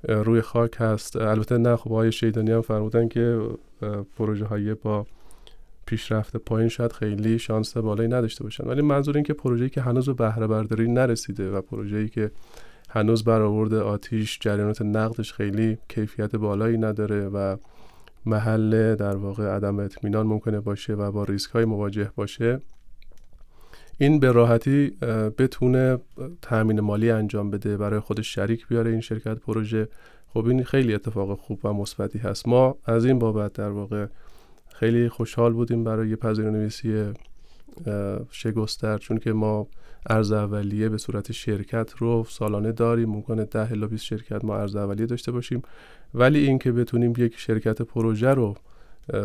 روی 0.07 0.41
خاک 0.41 0.75
هست 0.79 1.15
البته 1.15 1.57
نه 1.57 1.75
خب 1.75 1.91
های 1.91 2.11
شیدانی 2.11 2.51
هم 2.51 2.61
فرمودن 2.61 3.07
که 3.07 3.41
پروژه 4.17 4.45
های 4.45 4.73
با 4.73 5.05
پیشرفت 5.85 6.37
پایین 6.37 6.69
شاید 6.69 6.91
خیلی 6.91 7.39
شانس 7.39 7.77
بالایی 7.77 8.09
نداشته 8.09 8.43
باشن. 8.43 8.67
ولی 8.67 8.81
منظور 8.81 9.15
این 9.15 9.23
که 9.23 9.33
پروژه‌ای 9.33 9.69
که 9.69 9.81
هنوز 9.81 10.05
به 10.05 10.13
بهره 10.13 10.47
برداری 10.47 10.91
نرسیده 10.91 11.51
و 11.51 11.61
پروژه‌ای 11.61 12.09
که 12.09 12.31
هنوز 12.89 13.23
برآورد 13.23 13.73
آتیش 13.73 14.39
جریانات 14.41 14.81
نقدش 14.81 15.33
خیلی 15.33 15.77
کیفیت 15.89 16.35
بالایی 16.35 16.77
نداره 16.77 17.27
و 17.27 17.57
محل 18.25 18.95
در 18.95 19.15
واقع 19.15 19.47
عدم 19.47 19.79
اطمینان 19.79 20.27
ممکنه 20.27 20.59
باشه 20.59 20.93
و 20.93 21.11
با 21.11 21.23
ریسک 21.23 21.51
های 21.51 21.65
مواجه 21.65 22.11
باشه 22.15 22.59
این 23.97 24.19
به 24.19 24.31
راحتی 24.31 24.89
بتونه 25.37 25.97
تأمین 26.41 26.79
مالی 26.79 27.11
انجام 27.11 27.49
بده 27.49 27.77
برای 27.77 27.99
خودش 27.99 28.33
شریک 28.33 28.67
بیاره 28.67 28.91
این 28.91 29.01
شرکت 29.01 29.39
پروژه. 29.39 29.87
خب 30.27 30.45
این 30.45 30.63
خیلی 30.63 30.93
اتفاق 30.93 31.39
خوب 31.39 31.59
و 31.65 31.73
مثبتی 31.73 32.19
هست. 32.19 32.47
ما 32.47 32.77
از 32.85 33.05
این 33.05 33.19
بابت 33.19 33.53
در 33.53 33.69
واقع 33.69 34.07
خیلی 34.73 35.09
خوشحال 35.09 35.53
بودیم 35.53 35.83
برای 35.83 36.15
پذیرنویسی 36.15 37.13
شگستر 38.31 38.97
چون 38.97 39.17
که 39.17 39.33
ما 39.33 39.67
ارز 40.09 40.31
اولیه 40.31 40.89
به 40.89 40.97
صورت 40.97 41.31
شرکت 41.31 41.93
رو 41.97 42.25
سالانه 42.29 42.71
داریم. 42.71 43.09
ممکنه 43.09 43.45
ده 43.45 43.71
الا 43.71 43.87
20 43.87 44.03
شرکت 44.03 44.45
ما 44.45 44.57
ارز 44.57 44.75
اولیه 44.75 45.05
داشته 45.05 45.31
باشیم. 45.31 45.61
ولی 46.13 46.39
اینکه 46.47 46.71
بتونیم 46.71 47.13
یک 47.17 47.39
شرکت 47.39 47.81
پروژه 47.81 48.29
رو 48.29 48.55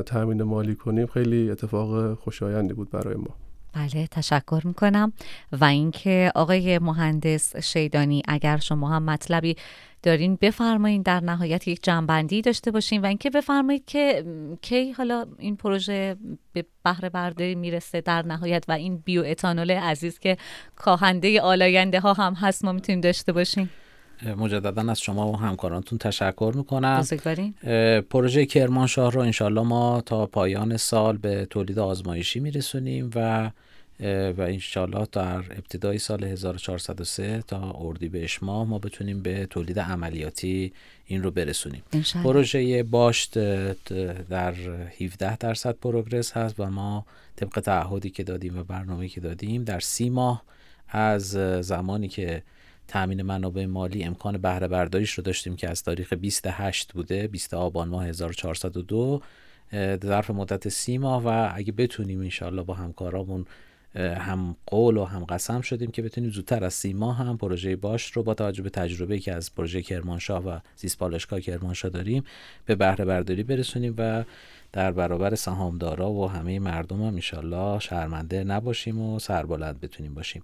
تامین 0.06 0.42
مالی 0.42 0.74
کنیم 0.74 1.06
خیلی 1.06 1.50
اتفاق 1.50 2.14
خوشایندی 2.14 2.74
بود 2.74 2.90
برای 2.90 3.16
ما. 3.16 3.47
بله 3.72 4.06
تشکر 4.06 4.60
می‌کنم. 4.64 5.12
و 5.52 5.64
اینکه 5.64 6.32
آقای 6.34 6.78
مهندس 6.78 7.56
شیدانی 7.56 8.22
اگر 8.28 8.56
شما 8.56 8.88
هم 8.88 9.02
مطلبی 9.02 9.56
دارین 10.02 10.38
بفرمایید 10.40 11.02
در 11.02 11.20
نهایت 11.20 11.68
یک 11.68 11.82
جنبندی 11.82 12.42
داشته 12.42 12.70
باشین 12.70 13.00
و 13.02 13.06
اینکه 13.06 13.30
بفرمایید 13.30 13.84
که 13.86 14.24
کی 14.62 14.92
حالا 14.92 15.26
این 15.38 15.56
پروژه 15.56 16.16
به 16.52 16.64
بهره 16.84 17.08
برداری 17.08 17.54
می‌رسه 17.54 18.00
در 18.00 18.26
نهایت 18.26 18.64
و 18.68 18.72
این 18.72 18.96
بیو 18.96 19.24
اتانول 19.26 19.70
عزیز 19.70 20.18
که 20.18 20.36
کاهنده 20.76 21.40
آلاینده 21.40 22.00
ها 22.00 22.12
هم 22.12 22.34
هست 22.34 22.64
ما 22.64 22.72
می‌تونیم 22.72 23.00
داشته 23.00 23.32
باشیم. 23.32 23.70
مجددا 24.36 24.90
از 24.90 25.00
شما 25.00 25.32
و 25.32 25.36
همکارانتون 25.36 25.98
تشکر 25.98 26.52
می‌کنم. 26.56 27.06
پروژه 28.10 28.46
کرمانشاه 28.46 29.12
رو 29.12 29.20
انشالله 29.20 29.62
ما 29.62 30.00
تا 30.00 30.26
پایان 30.26 30.76
سال 30.76 31.16
به 31.16 31.46
تولید 31.50 31.78
آزمایشی 31.78 32.40
میرسونیم 32.40 33.10
و 33.14 33.50
و 34.36 34.40
انشالله 34.40 35.06
در 35.12 35.36
ابتدای 35.36 35.98
سال 35.98 36.24
1403 36.24 37.42
تا 37.46 37.76
اردیبهشت 37.80 38.42
ماه 38.42 38.68
ما 38.68 38.78
بتونیم 38.78 39.22
به 39.22 39.46
تولید 39.46 39.80
عملیاتی 39.80 40.72
این 41.06 41.22
رو 41.22 41.30
برسونیم. 41.30 41.82
پروژه 42.22 42.82
باشت 42.82 43.38
در 44.28 44.54
17 45.00 45.36
درصد 45.36 45.76
پروگرس 45.82 46.32
هست 46.32 46.54
و 46.60 46.70
ما 46.70 47.06
طبق 47.36 47.60
تعهدی 47.60 48.10
که 48.10 48.24
دادیم 48.24 48.58
و 48.58 48.64
برنامه 48.64 49.08
که 49.08 49.20
دادیم 49.20 49.64
در 49.64 49.80
سی 49.80 50.10
ماه 50.10 50.42
از 50.88 51.30
زمانی 51.60 52.08
که 52.08 52.42
تامین 52.88 53.22
منابع 53.22 53.66
مالی 53.66 54.04
امکان 54.04 54.38
بهره 54.38 54.68
برداریش 54.68 55.12
رو 55.12 55.24
داشتیم 55.24 55.56
که 55.56 55.70
از 55.70 55.82
تاریخ 55.82 56.12
28 56.12 56.92
بوده 56.92 57.26
20 57.26 57.54
آبان 57.54 57.88
ماه 57.88 58.06
1402 58.06 59.22
ظرف 60.04 60.30
مدت 60.30 60.68
سی 60.68 60.98
ماه 60.98 61.22
و 61.24 61.50
اگه 61.54 61.72
بتونیم 61.72 62.20
انشالله 62.20 62.62
با 62.62 62.74
همکارامون 62.74 63.46
هم 63.94 64.56
قول 64.66 64.96
و 64.96 65.04
هم 65.04 65.24
قسم 65.24 65.60
شدیم 65.60 65.90
که 65.90 66.02
بتونیم 66.02 66.30
زودتر 66.30 66.64
از 66.64 66.74
سی 66.74 66.92
ماه 66.92 67.16
هم 67.16 67.38
پروژه 67.38 67.76
باش 67.76 68.12
رو 68.12 68.22
با 68.22 68.34
توجه 68.34 68.62
به 68.62 68.70
تجربه 68.70 69.18
که 69.18 69.34
از 69.34 69.54
پروژه 69.54 69.82
کرمانشاه 69.82 70.44
و 70.46 70.58
زیست 70.76 70.98
پالشگاه 70.98 71.40
کرمانشاه 71.40 71.90
داریم 71.90 72.24
به 72.66 72.74
بهره 72.74 73.04
برداری 73.04 73.42
برسونیم 73.42 73.94
و 73.98 74.24
در 74.72 74.92
برابر 74.92 75.34
سهامدارا 75.34 76.10
و 76.10 76.30
همه 76.30 76.58
مردم 76.58 76.96
هم 76.96 77.14
انشالله 77.14 77.78
شرمنده 77.78 78.44
نباشیم 78.44 79.00
و 79.00 79.18
سربلند 79.18 79.80
بتونیم 79.80 80.14
باشیم. 80.14 80.42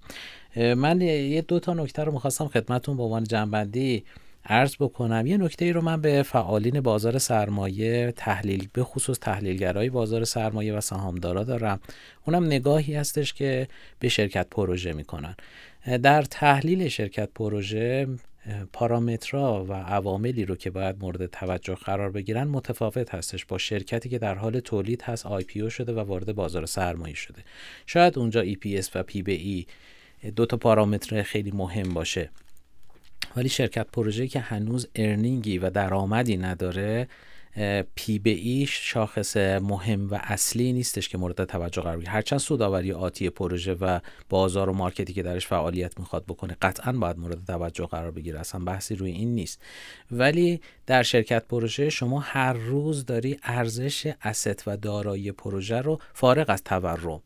من 0.56 1.00
یه 1.00 1.42
دو 1.42 1.60
تا 1.60 1.74
نکته 1.74 2.04
رو 2.04 2.12
می‌خواستم 2.12 2.48
خدمتون 2.48 2.96
به 2.96 3.02
عنوان 3.02 3.24
جنبندی 3.24 4.04
عرض 4.46 4.74
بکنم. 4.80 5.26
یه 5.26 5.36
نکته 5.36 5.64
ای 5.64 5.72
رو 5.72 5.80
من 5.80 6.00
به 6.00 6.22
فعالین 6.22 6.80
بازار 6.80 7.18
سرمایه 7.18 8.12
تحلیل 8.16 8.68
به 8.72 8.84
خصوص 8.84 9.18
تحلیلگرای 9.18 9.90
بازار 9.90 10.24
سرمایه 10.24 10.74
و 10.74 10.80
سهامدارا 10.80 11.44
دارم. 11.44 11.80
اونم 12.26 12.44
نگاهی 12.44 12.94
هستش 12.94 13.32
که 13.32 13.68
به 13.98 14.08
شرکت 14.08 14.46
پروژه 14.50 14.92
می‌کنن. 14.92 15.36
در 16.02 16.22
تحلیل 16.22 16.88
شرکت 16.88 17.28
پروژه 17.34 18.08
پارامترها 18.72 19.64
و 19.64 19.72
عواملی 19.72 20.44
رو 20.44 20.56
که 20.56 20.70
باید 20.70 20.96
مورد 21.00 21.26
توجه 21.26 21.74
قرار 21.74 22.10
بگیرن 22.10 22.44
متفاوت 22.44 23.14
هستش 23.14 23.44
با 23.44 23.58
شرکتی 23.58 24.08
که 24.08 24.18
در 24.18 24.34
حال 24.34 24.60
تولید 24.60 25.02
هست 25.02 25.26
IPO 25.26 25.70
شده 25.70 25.92
و 25.92 25.98
وارد 25.98 26.34
بازار 26.34 26.66
سرمایه 26.66 27.14
شده. 27.14 27.42
شاید 27.86 28.18
اونجا 28.18 28.40
ای 28.40 28.56
پی 28.56 28.78
اس 28.78 28.90
و 28.96 29.02
پی 29.02 29.22
بی 29.22 29.66
ای 30.22 30.30
دو 30.30 30.46
تا 30.46 30.56
پارامتر 30.56 31.22
خیلی 31.22 31.50
مهم 31.50 31.94
باشه. 31.94 32.30
ولی 33.36 33.48
شرکت 33.48 33.86
پروژه‌ای 33.92 34.28
که 34.28 34.40
هنوز 34.40 34.88
earning 34.94 35.50
ی 35.50 35.58
و 35.58 35.70
درآمدی 35.70 36.36
نداره 36.36 37.08
P/E 37.94 38.30
ش 38.30 38.92
شاخص 38.92 39.36
مهم 39.36 40.10
و 40.10 40.18
اصلی 40.22 40.72
نیستش 40.72 41.08
که 41.08 41.18
مورد 41.18 41.44
توجه 41.44 41.82
قرار 41.82 41.96
بگیره. 41.96 42.12
هرچند 42.12 42.38
سودآوری 42.38 42.92
آتی 42.92 43.30
پروژه 43.30 43.74
و 43.74 44.00
بازار 44.28 44.68
و 44.68 44.72
مارکتی 44.72 45.12
که 45.12 45.22
درش 45.22 45.46
فعالیت 45.46 45.98
می‌خواد 45.98 46.24
بکنه 46.24 46.56
قطعا 46.62 46.92
باید 46.92 47.18
مورد 47.18 47.44
توجه 47.44 47.86
قرار 47.86 48.10
بگیره. 48.10 48.40
اصلا 48.40 48.64
بحثی 48.64 48.94
روی 48.94 49.10
این 49.10 49.34
نیست. 49.34 49.62
ولی 50.10 50.60
در 50.86 51.02
شرکت 51.02 51.44
پروژه 51.48 51.90
شما 51.90 52.20
هر 52.20 52.52
روز 52.52 53.06
داری 53.06 53.38
ارزش 53.42 54.12
است 54.22 54.68
و 54.68 54.76
دارایی 54.76 55.32
پروژه 55.32 55.78
رو 55.78 56.00
فارغ 56.14 56.50
از 56.50 56.64
تورم 56.64 57.22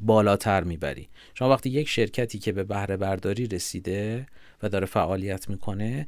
بالاتر 0.00 0.64
می‌بری. 0.64 1.08
شما 1.34 1.50
وقتی 1.50 1.70
یک 1.70 1.88
شرکتی 1.88 2.38
که 2.38 2.52
به 2.52 2.64
بهره 2.64 2.96
برداری 2.96 3.46
رسیده 3.46 4.26
و 4.62 4.68
داره 4.68 4.86
فعالیت 4.86 5.48
می‌کنه 5.48 6.06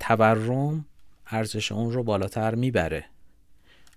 تورم 0.00 0.84
ارزش 1.30 1.72
اون 1.72 1.92
رو 1.92 2.02
بالاتر 2.02 2.54
می‌بره. 2.54 3.04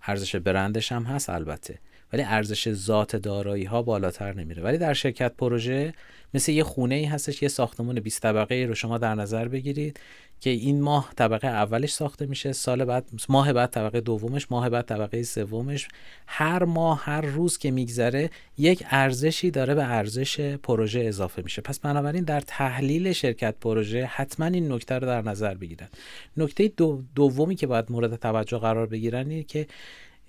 ارزش 0.04 0.36
برندش 0.36 0.92
هم 0.92 1.04
هست 1.04 1.30
البته 1.30 1.80
ولی 2.14 2.24
ارزش 2.24 2.74
ذات 2.74 3.16
دارایی 3.16 3.64
ها 3.64 3.82
بالاتر 3.82 4.34
نمیره. 4.34 4.64
ولی 4.64 4.78
در 4.78 4.94
شرکت 4.94 5.34
پروژه 5.36 5.94
مثل 6.34 6.52
یه 6.52 6.64
خونه 6.64 6.96
ای 6.96 7.06
هستش 7.06 7.42
یه 7.42 7.50
ساختمون 7.50 8.00
20 8.00 8.22
طبقه 8.22 8.56
ای 8.56 8.66
رو 8.66 8.76
شما 8.76 8.98
در 8.98 9.16
نظر 9.16 9.48
بگیرید. 9.48 10.00
که 10.42 10.50
این 10.50 10.82
ماه 10.82 11.14
طبقه 11.16 11.48
اولش 11.48 11.92
ساخته 11.92 12.26
میشه 12.26 12.54
سال 12.54 12.86
بعد 12.86 13.10
ماه 13.30 13.54
بعد 13.54 13.70
طبقه 13.70 14.02
دومش 14.02 14.48
ماه 14.52 14.70
بعد 14.70 14.86
طبقه 14.86 15.24
سومش. 15.24 15.88
هر 16.28 16.64
ماه 16.64 17.04
هر 17.04 17.22
روز 17.22 17.58
که 17.58 17.72
میگذره 17.72 18.30
یک 18.58 18.84
ارزشی 18.90 19.52
داره 19.52 19.76
به 19.76 19.84
ارزش 19.84 20.40
پروژه 20.40 21.00
اضافه 21.00 21.42
میشه. 21.42 21.62
پس 21.62 21.80
بنابراین 21.80 22.24
در 22.24 22.40
تحلیل 22.40 23.12
شرکت 23.12 23.56
پروژه 23.62 24.06
حتما 24.06 24.46
این 24.46 24.72
نکته 24.72 24.96
رو 24.96 25.08
در 25.08 25.22
نظر 25.22 25.54
بگیرن. 25.54 25.88
نکته 26.38 26.68
دو 26.68 27.04
دومی 27.16 27.56
که 27.56 27.68
باید 27.68 27.92
مورد 27.92 28.16
توجه 28.16 28.58
قرار 28.58 28.88
بگیرن 28.88 29.30
اینه 29.30 29.44
که 29.44 29.68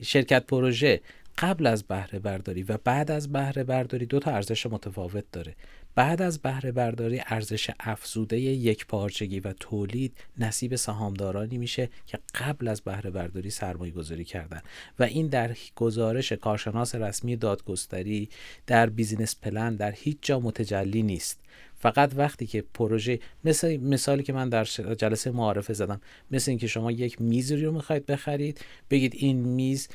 شرکت 0.02 0.46
پروژه 0.46 1.00
قبل 1.38 1.66
از 1.66 1.82
بهره 1.82 2.18
برداری 2.18 2.62
و 2.62 2.78
بعد 2.84 3.10
از 3.10 3.32
بهره 3.32 3.64
برداری 3.64 4.06
دو 4.06 4.18
تا 4.18 4.30
ارزش 4.30 4.66
متفاوت 4.66 5.24
داره. 5.32 5.54
بعد 5.94 6.22
از 6.22 6.38
بهره 6.38 6.72
برداری 6.72 7.22
ارزش 7.26 7.70
افزوده 7.80 8.40
یک 8.40 8.86
پارچگی 8.86 9.40
و 9.40 9.52
تولید 9.52 10.12
نصیب 10.38 10.76
سهامدارانی 10.76 11.58
میشه 11.58 11.88
که 12.06 12.18
قبل 12.34 12.68
از 12.68 12.80
بهره 12.80 13.10
برداری 13.10 13.50
سرمایه 13.50 13.92
گذاری 13.92 14.24
کردن. 14.24 14.62
و 14.98 15.02
این 15.02 15.26
در 15.26 15.56
گزارش 15.76 16.32
کارشناس 16.32 16.94
رسمی 16.94 17.36
دادگستری 17.36 18.28
در 18.66 18.90
بیزینس 18.90 19.36
پلن 19.42 19.76
در 19.76 19.92
هیچ 19.92 20.18
جا 20.22 20.40
متجلی 20.40 21.02
نیست. 21.02 21.40
فقط 21.78 22.12
وقتی 22.16 22.46
که 22.46 22.64
پروژه 22.74 23.20
مثل 23.44 23.76
مثالی 23.76 24.22
که 24.22 24.32
من 24.32 24.48
در 24.48 24.64
جلسه 24.98 25.30
معارفه 25.30 25.72
زدم 25.72 26.00
مثل 26.30 26.50
اینکه 26.50 26.66
شما 26.66 26.92
یک 26.92 27.20
میز 27.20 27.52
رو 27.52 27.72
می‌خواید 27.72 28.06
بخرید 28.06 28.60
بگید 28.90 29.12
این 29.16 29.36
میز 29.36 29.88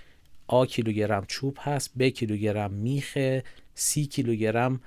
آ 0.48 0.66
کیلوگرم 0.66 1.26
چوب 1.28 1.58
هست 1.62 1.92
ب 2.00 2.10
کیلوگرم 2.10 2.74
میخه 2.74 3.44
سی 3.76 4.06
کیلوگرم 4.06 4.82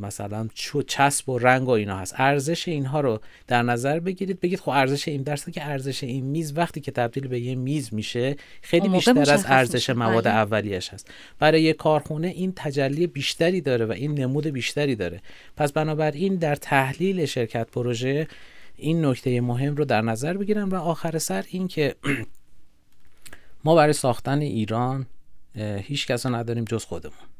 مثلا 0.00 0.48
چسب 0.86 1.28
و 1.28 1.38
رنگ 1.38 1.68
و 1.68 1.70
اینا 1.70 1.96
هست. 1.96 2.14
ارزش 2.18 2.68
اینها 2.68 3.00
رو 3.00 3.20
در 3.46 3.62
نظر 3.62 4.00
بگیرید. 4.00 4.40
بگید 4.40 4.60
خب 4.60 4.68
ارزش 4.68 5.08
این 5.08 5.22
درسته 5.22 5.52
که 5.52 5.66
ارزش 5.66 6.04
این 6.04 6.24
میز 6.24 6.52
وقتی 6.56 6.80
که 6.80 6.92
تبدیل 6.92 7.28
به 7.28 7.40
یه 7.40 7.54
میز 7.54 7.94
میشه 7.94 8.36
خیلی 8.62 8.88
بیشتر 8.88 9.32
از 9.32 9.44
ارزش 9.48 9.90
مواد 9.90 10.24
بله. 10.24 10.34
اولیش 10.34 10.88
هست. 10.88 11.10
برای 11.38 11.62
یه 11.62 11.72
کارخونه 11.72 12.28
این 12.28 12.52
تجلی 12.56 13.06
بیشتری 13.06 13.60
داره 13.60 13.86
و 13.86 13.92
این 13.92 14.18
نمود 14.18 14.46
بیشتری 14.46 14.96
داره. 14.96 15.20
پس 15.56 15.72
بنابراین 15.72 16.36
در 16.36 16.54
تحلیل 16.54 17.26
شرکت 17.26 17.70
پروژه 17.70 18.28
این 18.76 19.04
نکته 19.04 19.40
مهم 19.40 19.76
رو 19.76 19.84
در 19.84 20.00
نظر 20.00 20.36
بگیرم 20.36 20.70
و 20.70 20.74
آخر 20.74 21.18
سر 21.18 21.44
این 21.48 21.68
که 21.68 21.94
ما 23.64 23.74
برای 23.74 23.92
ساختن 23.92 24.38
ایران 24.38 25.06
هیچ 25.82 26.06
کس 26.06 26.26
نداریم 26.26 26.64
جز 26.64 26.84
خودمون. 26.84 27.31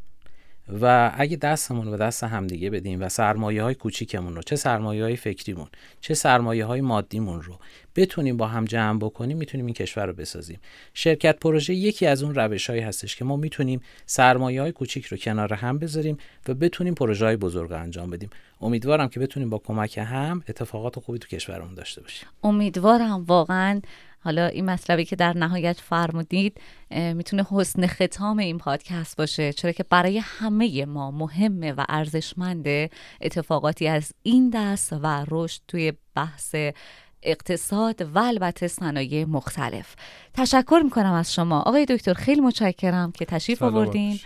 و 0.68 1.12
اگه 1.16 1.36
دستمون 1.36 1.84
رو 1.84 1.90
به 1.90 1.96
دست 1.96 2.24
همدیگه 2.24 2.70
بدیم 2.70 3.02
و 3.02 3.08
سرمایه 3.08 3.62
های 3.62 3.74
کوچیکمون 3.74 4.36
رو 4.36 4.42
چه 4.42 4.56
سرمایه 4.56 5.02
های 5.02 5.16
فکریمون 5.16 5.68
چه 6.00 6.14
سرمایه 6.14 6.64
های 6.64 6.80
مادیمون 6.80 7.42
رو 7.42 7.58
بتونیم 7.96 8.36
با 8.36 8.46
هم 8.46 8.64
جمع 8.64 8.98
بکنیم 8.98 9.36
می‌تونیم 9.36 9.66
این 9.66 9.74
کشور 9.74 10.06
رو 10.06 10.12
بسازیم. 10.12 10.60
شرکت 10.94 11.38
پروژه 11.38 11.74
یکی 11.74 12.06
از 12.06 12.22
اون 12.22 12.34
روش 12.34 12.70
هایی 12.70 12.82
هستش 12.82 13.16
که 13.16 13.24
ما 13.24 13.36
می‌تونیم 13.36 13.80
سرمایه 14.06 14.60
های 14.60 14.72
کوچیک 14.72 15.06
رو 15.06 15.16
کنار 15.16 15.54
هم 15.54 15.78
بذاریم 15.78 16.16
و 16.48 16.54
بتونیم 16.54 16.94
پروژه 16.94 17.24
های 17.24 17.36
بزرگ 17.36 17.72
انجام 17.72 18.10
بدیم. 18.10 18.30
امیدوارم 18.60 19.08
که 19.08 19.20
بتونیم 19.20 19.50
با 19.50 19.58
کمک 19.58 19.98
هم 19.98 20.42
اتفاقات 20.48 20.98
خوبی 20.98 21.18
تو 21.18 21.28
کشورمون 21.28 21.74
داشته 21.74 22.00
باشیم. 22.00 22.28
امیدوارم 22.42 23.24
واقعا 23.24 23.80
حالا 24.24 24.46
این 24.46 24.64
مطلبی 24.70 25.04
که 25.04 25.16
در 25.16 25.32
نهایت 25.36 25.80
فرمودید 25.80 26.60
می‌تونه 26.90 27.46
حسن 27.50 27.86
ختام 27.86 28.38
این 28.38 28.58
پادکست 28.58 29.16
باشه. 29.16 29.52
چرا 29.52 29.72
که 29.72 29.82
برای 29.82 30.18
همه 30.18 30.84
ما 30.84 31.10
مهمه 31.10 31.72
و 31.72 31.84
ارزشمنده 31.88 32.90
اتفاقاتی 33.20 33.88
از 33.88 34.12
این 34.22 34.50
دست 34.50 34.92
و 34.92 35.24
رشد 35.30 35.60
توی 35.68 35.92
بحث 36.14 36.54
اقتصاد 37.22 38.00
و 38.14 38.18
البته 38.18 38.68
صنایع 38.68 39.24
مختلف. 39.24 39.94
تشکر 40.34 40.80
می‌کنم 40.84 41.12
از 41.12 41.34
شما. 41.34 41.60
آقای 41.60 41.84
دکتر 41.84 42.14
خیلی 42.14 42.40
متشکرم 42.40 43.12
که 43.12 43.24
تشریف 43.24 43.62
آوردین. 43.62 44.20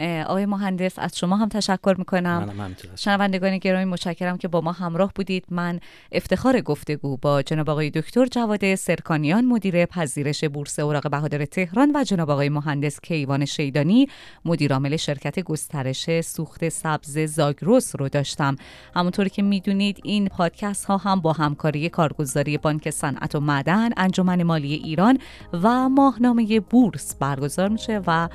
آقای 0.00 0.46
مهندس 0.46 0.98
از 0.98 1.18
شما 1.18 1.36
هم 1.36 1.48
تشکر 1.48 1.94
می‌کنم. 1.98 2.74
شنوندگان 2.96 3.58
گرامی 3.58 3.84
متشکرم 3.84 4.38
که 4.38 4.48
با 4.48 4.60
ما 4.60 4.72
همراه 4.72 5.12
بودید. 5.14 5.44
من 5.50 5.80
افتخار 6.12 6.60
گفتگو 6.60 7.16
با 7.16 7.42
جناب 7.42 7.70
آقای 7.70 7.90
دکتر 7.90 8.26
جواد 8.26 8.74
سرکانیان 8.74 9.44
مدیر 9.44 9.86
پذیرش 9.86 10.44
بورس 10.44 10.78
اوراق 10.78 11.10
بهادر 11.10 11.44
تهران 11.44 11.92
و 11.94 12.04
جناب 12.04 12.30
آقای 12.30 12.48
مهندس 12.48 13.00
کیوان 13.00 13.44
شیدانی. 13.44 14.08
مدیر 14.44 14.72
عامل 14.72 14.96
شرکت 14.96 15.40
گسترش 15.40 16.20
سوخت 16.20 16.68
سبز 16.68 17.18
زاگروس 17.18 17.96
رو 17.96 18.08
داشتم. 18.08 18.56
همونطوری 18.94 19.30
که 19.30 19.42
می‌دونید 19.42 20.00
این 20.04 20.28
پادکست 20.28 20.84
ها 20.84 20.96
هم 20.96 21.20
با 21.20 21.32
همکاری 21.32 21.88
کارگزاری 21.88 22.58
بانک 22.58 22.90
صنعت 22.90 23.34
و 23.34 23.40
معدن 23.40 23.90
انجمن 23.96 24.42
مالی 24.42 24.74
ایران 24.74 25.18
و 25.52 25.88
ماهنامه 25.88 26.60
بورس 26.60 27.14
برگزار 27.14 27.68
میشه 27.68 28.00
و 28.06 28.28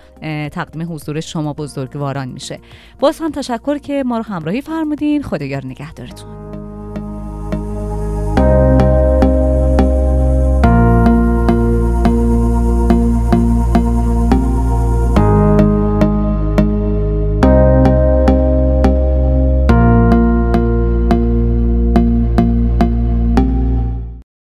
تقدیم 0.49 0.93
حضور 0.93 1.19
شما 1.19 1.53
بزرگواران 1.57 2.27
میشه. 2.27 2.59
باز 2.99 3.19
هم 3.19 3.31
تشکر 3.31 3.77
که 3.77 4.03
ما 4.05 4.17
رو 4.17 4.23
همراهی 4.23 4.61
فرمودین. 4.61 5.23
خداگار 5.23 5.65
نگهدارتون. 5.65 6.45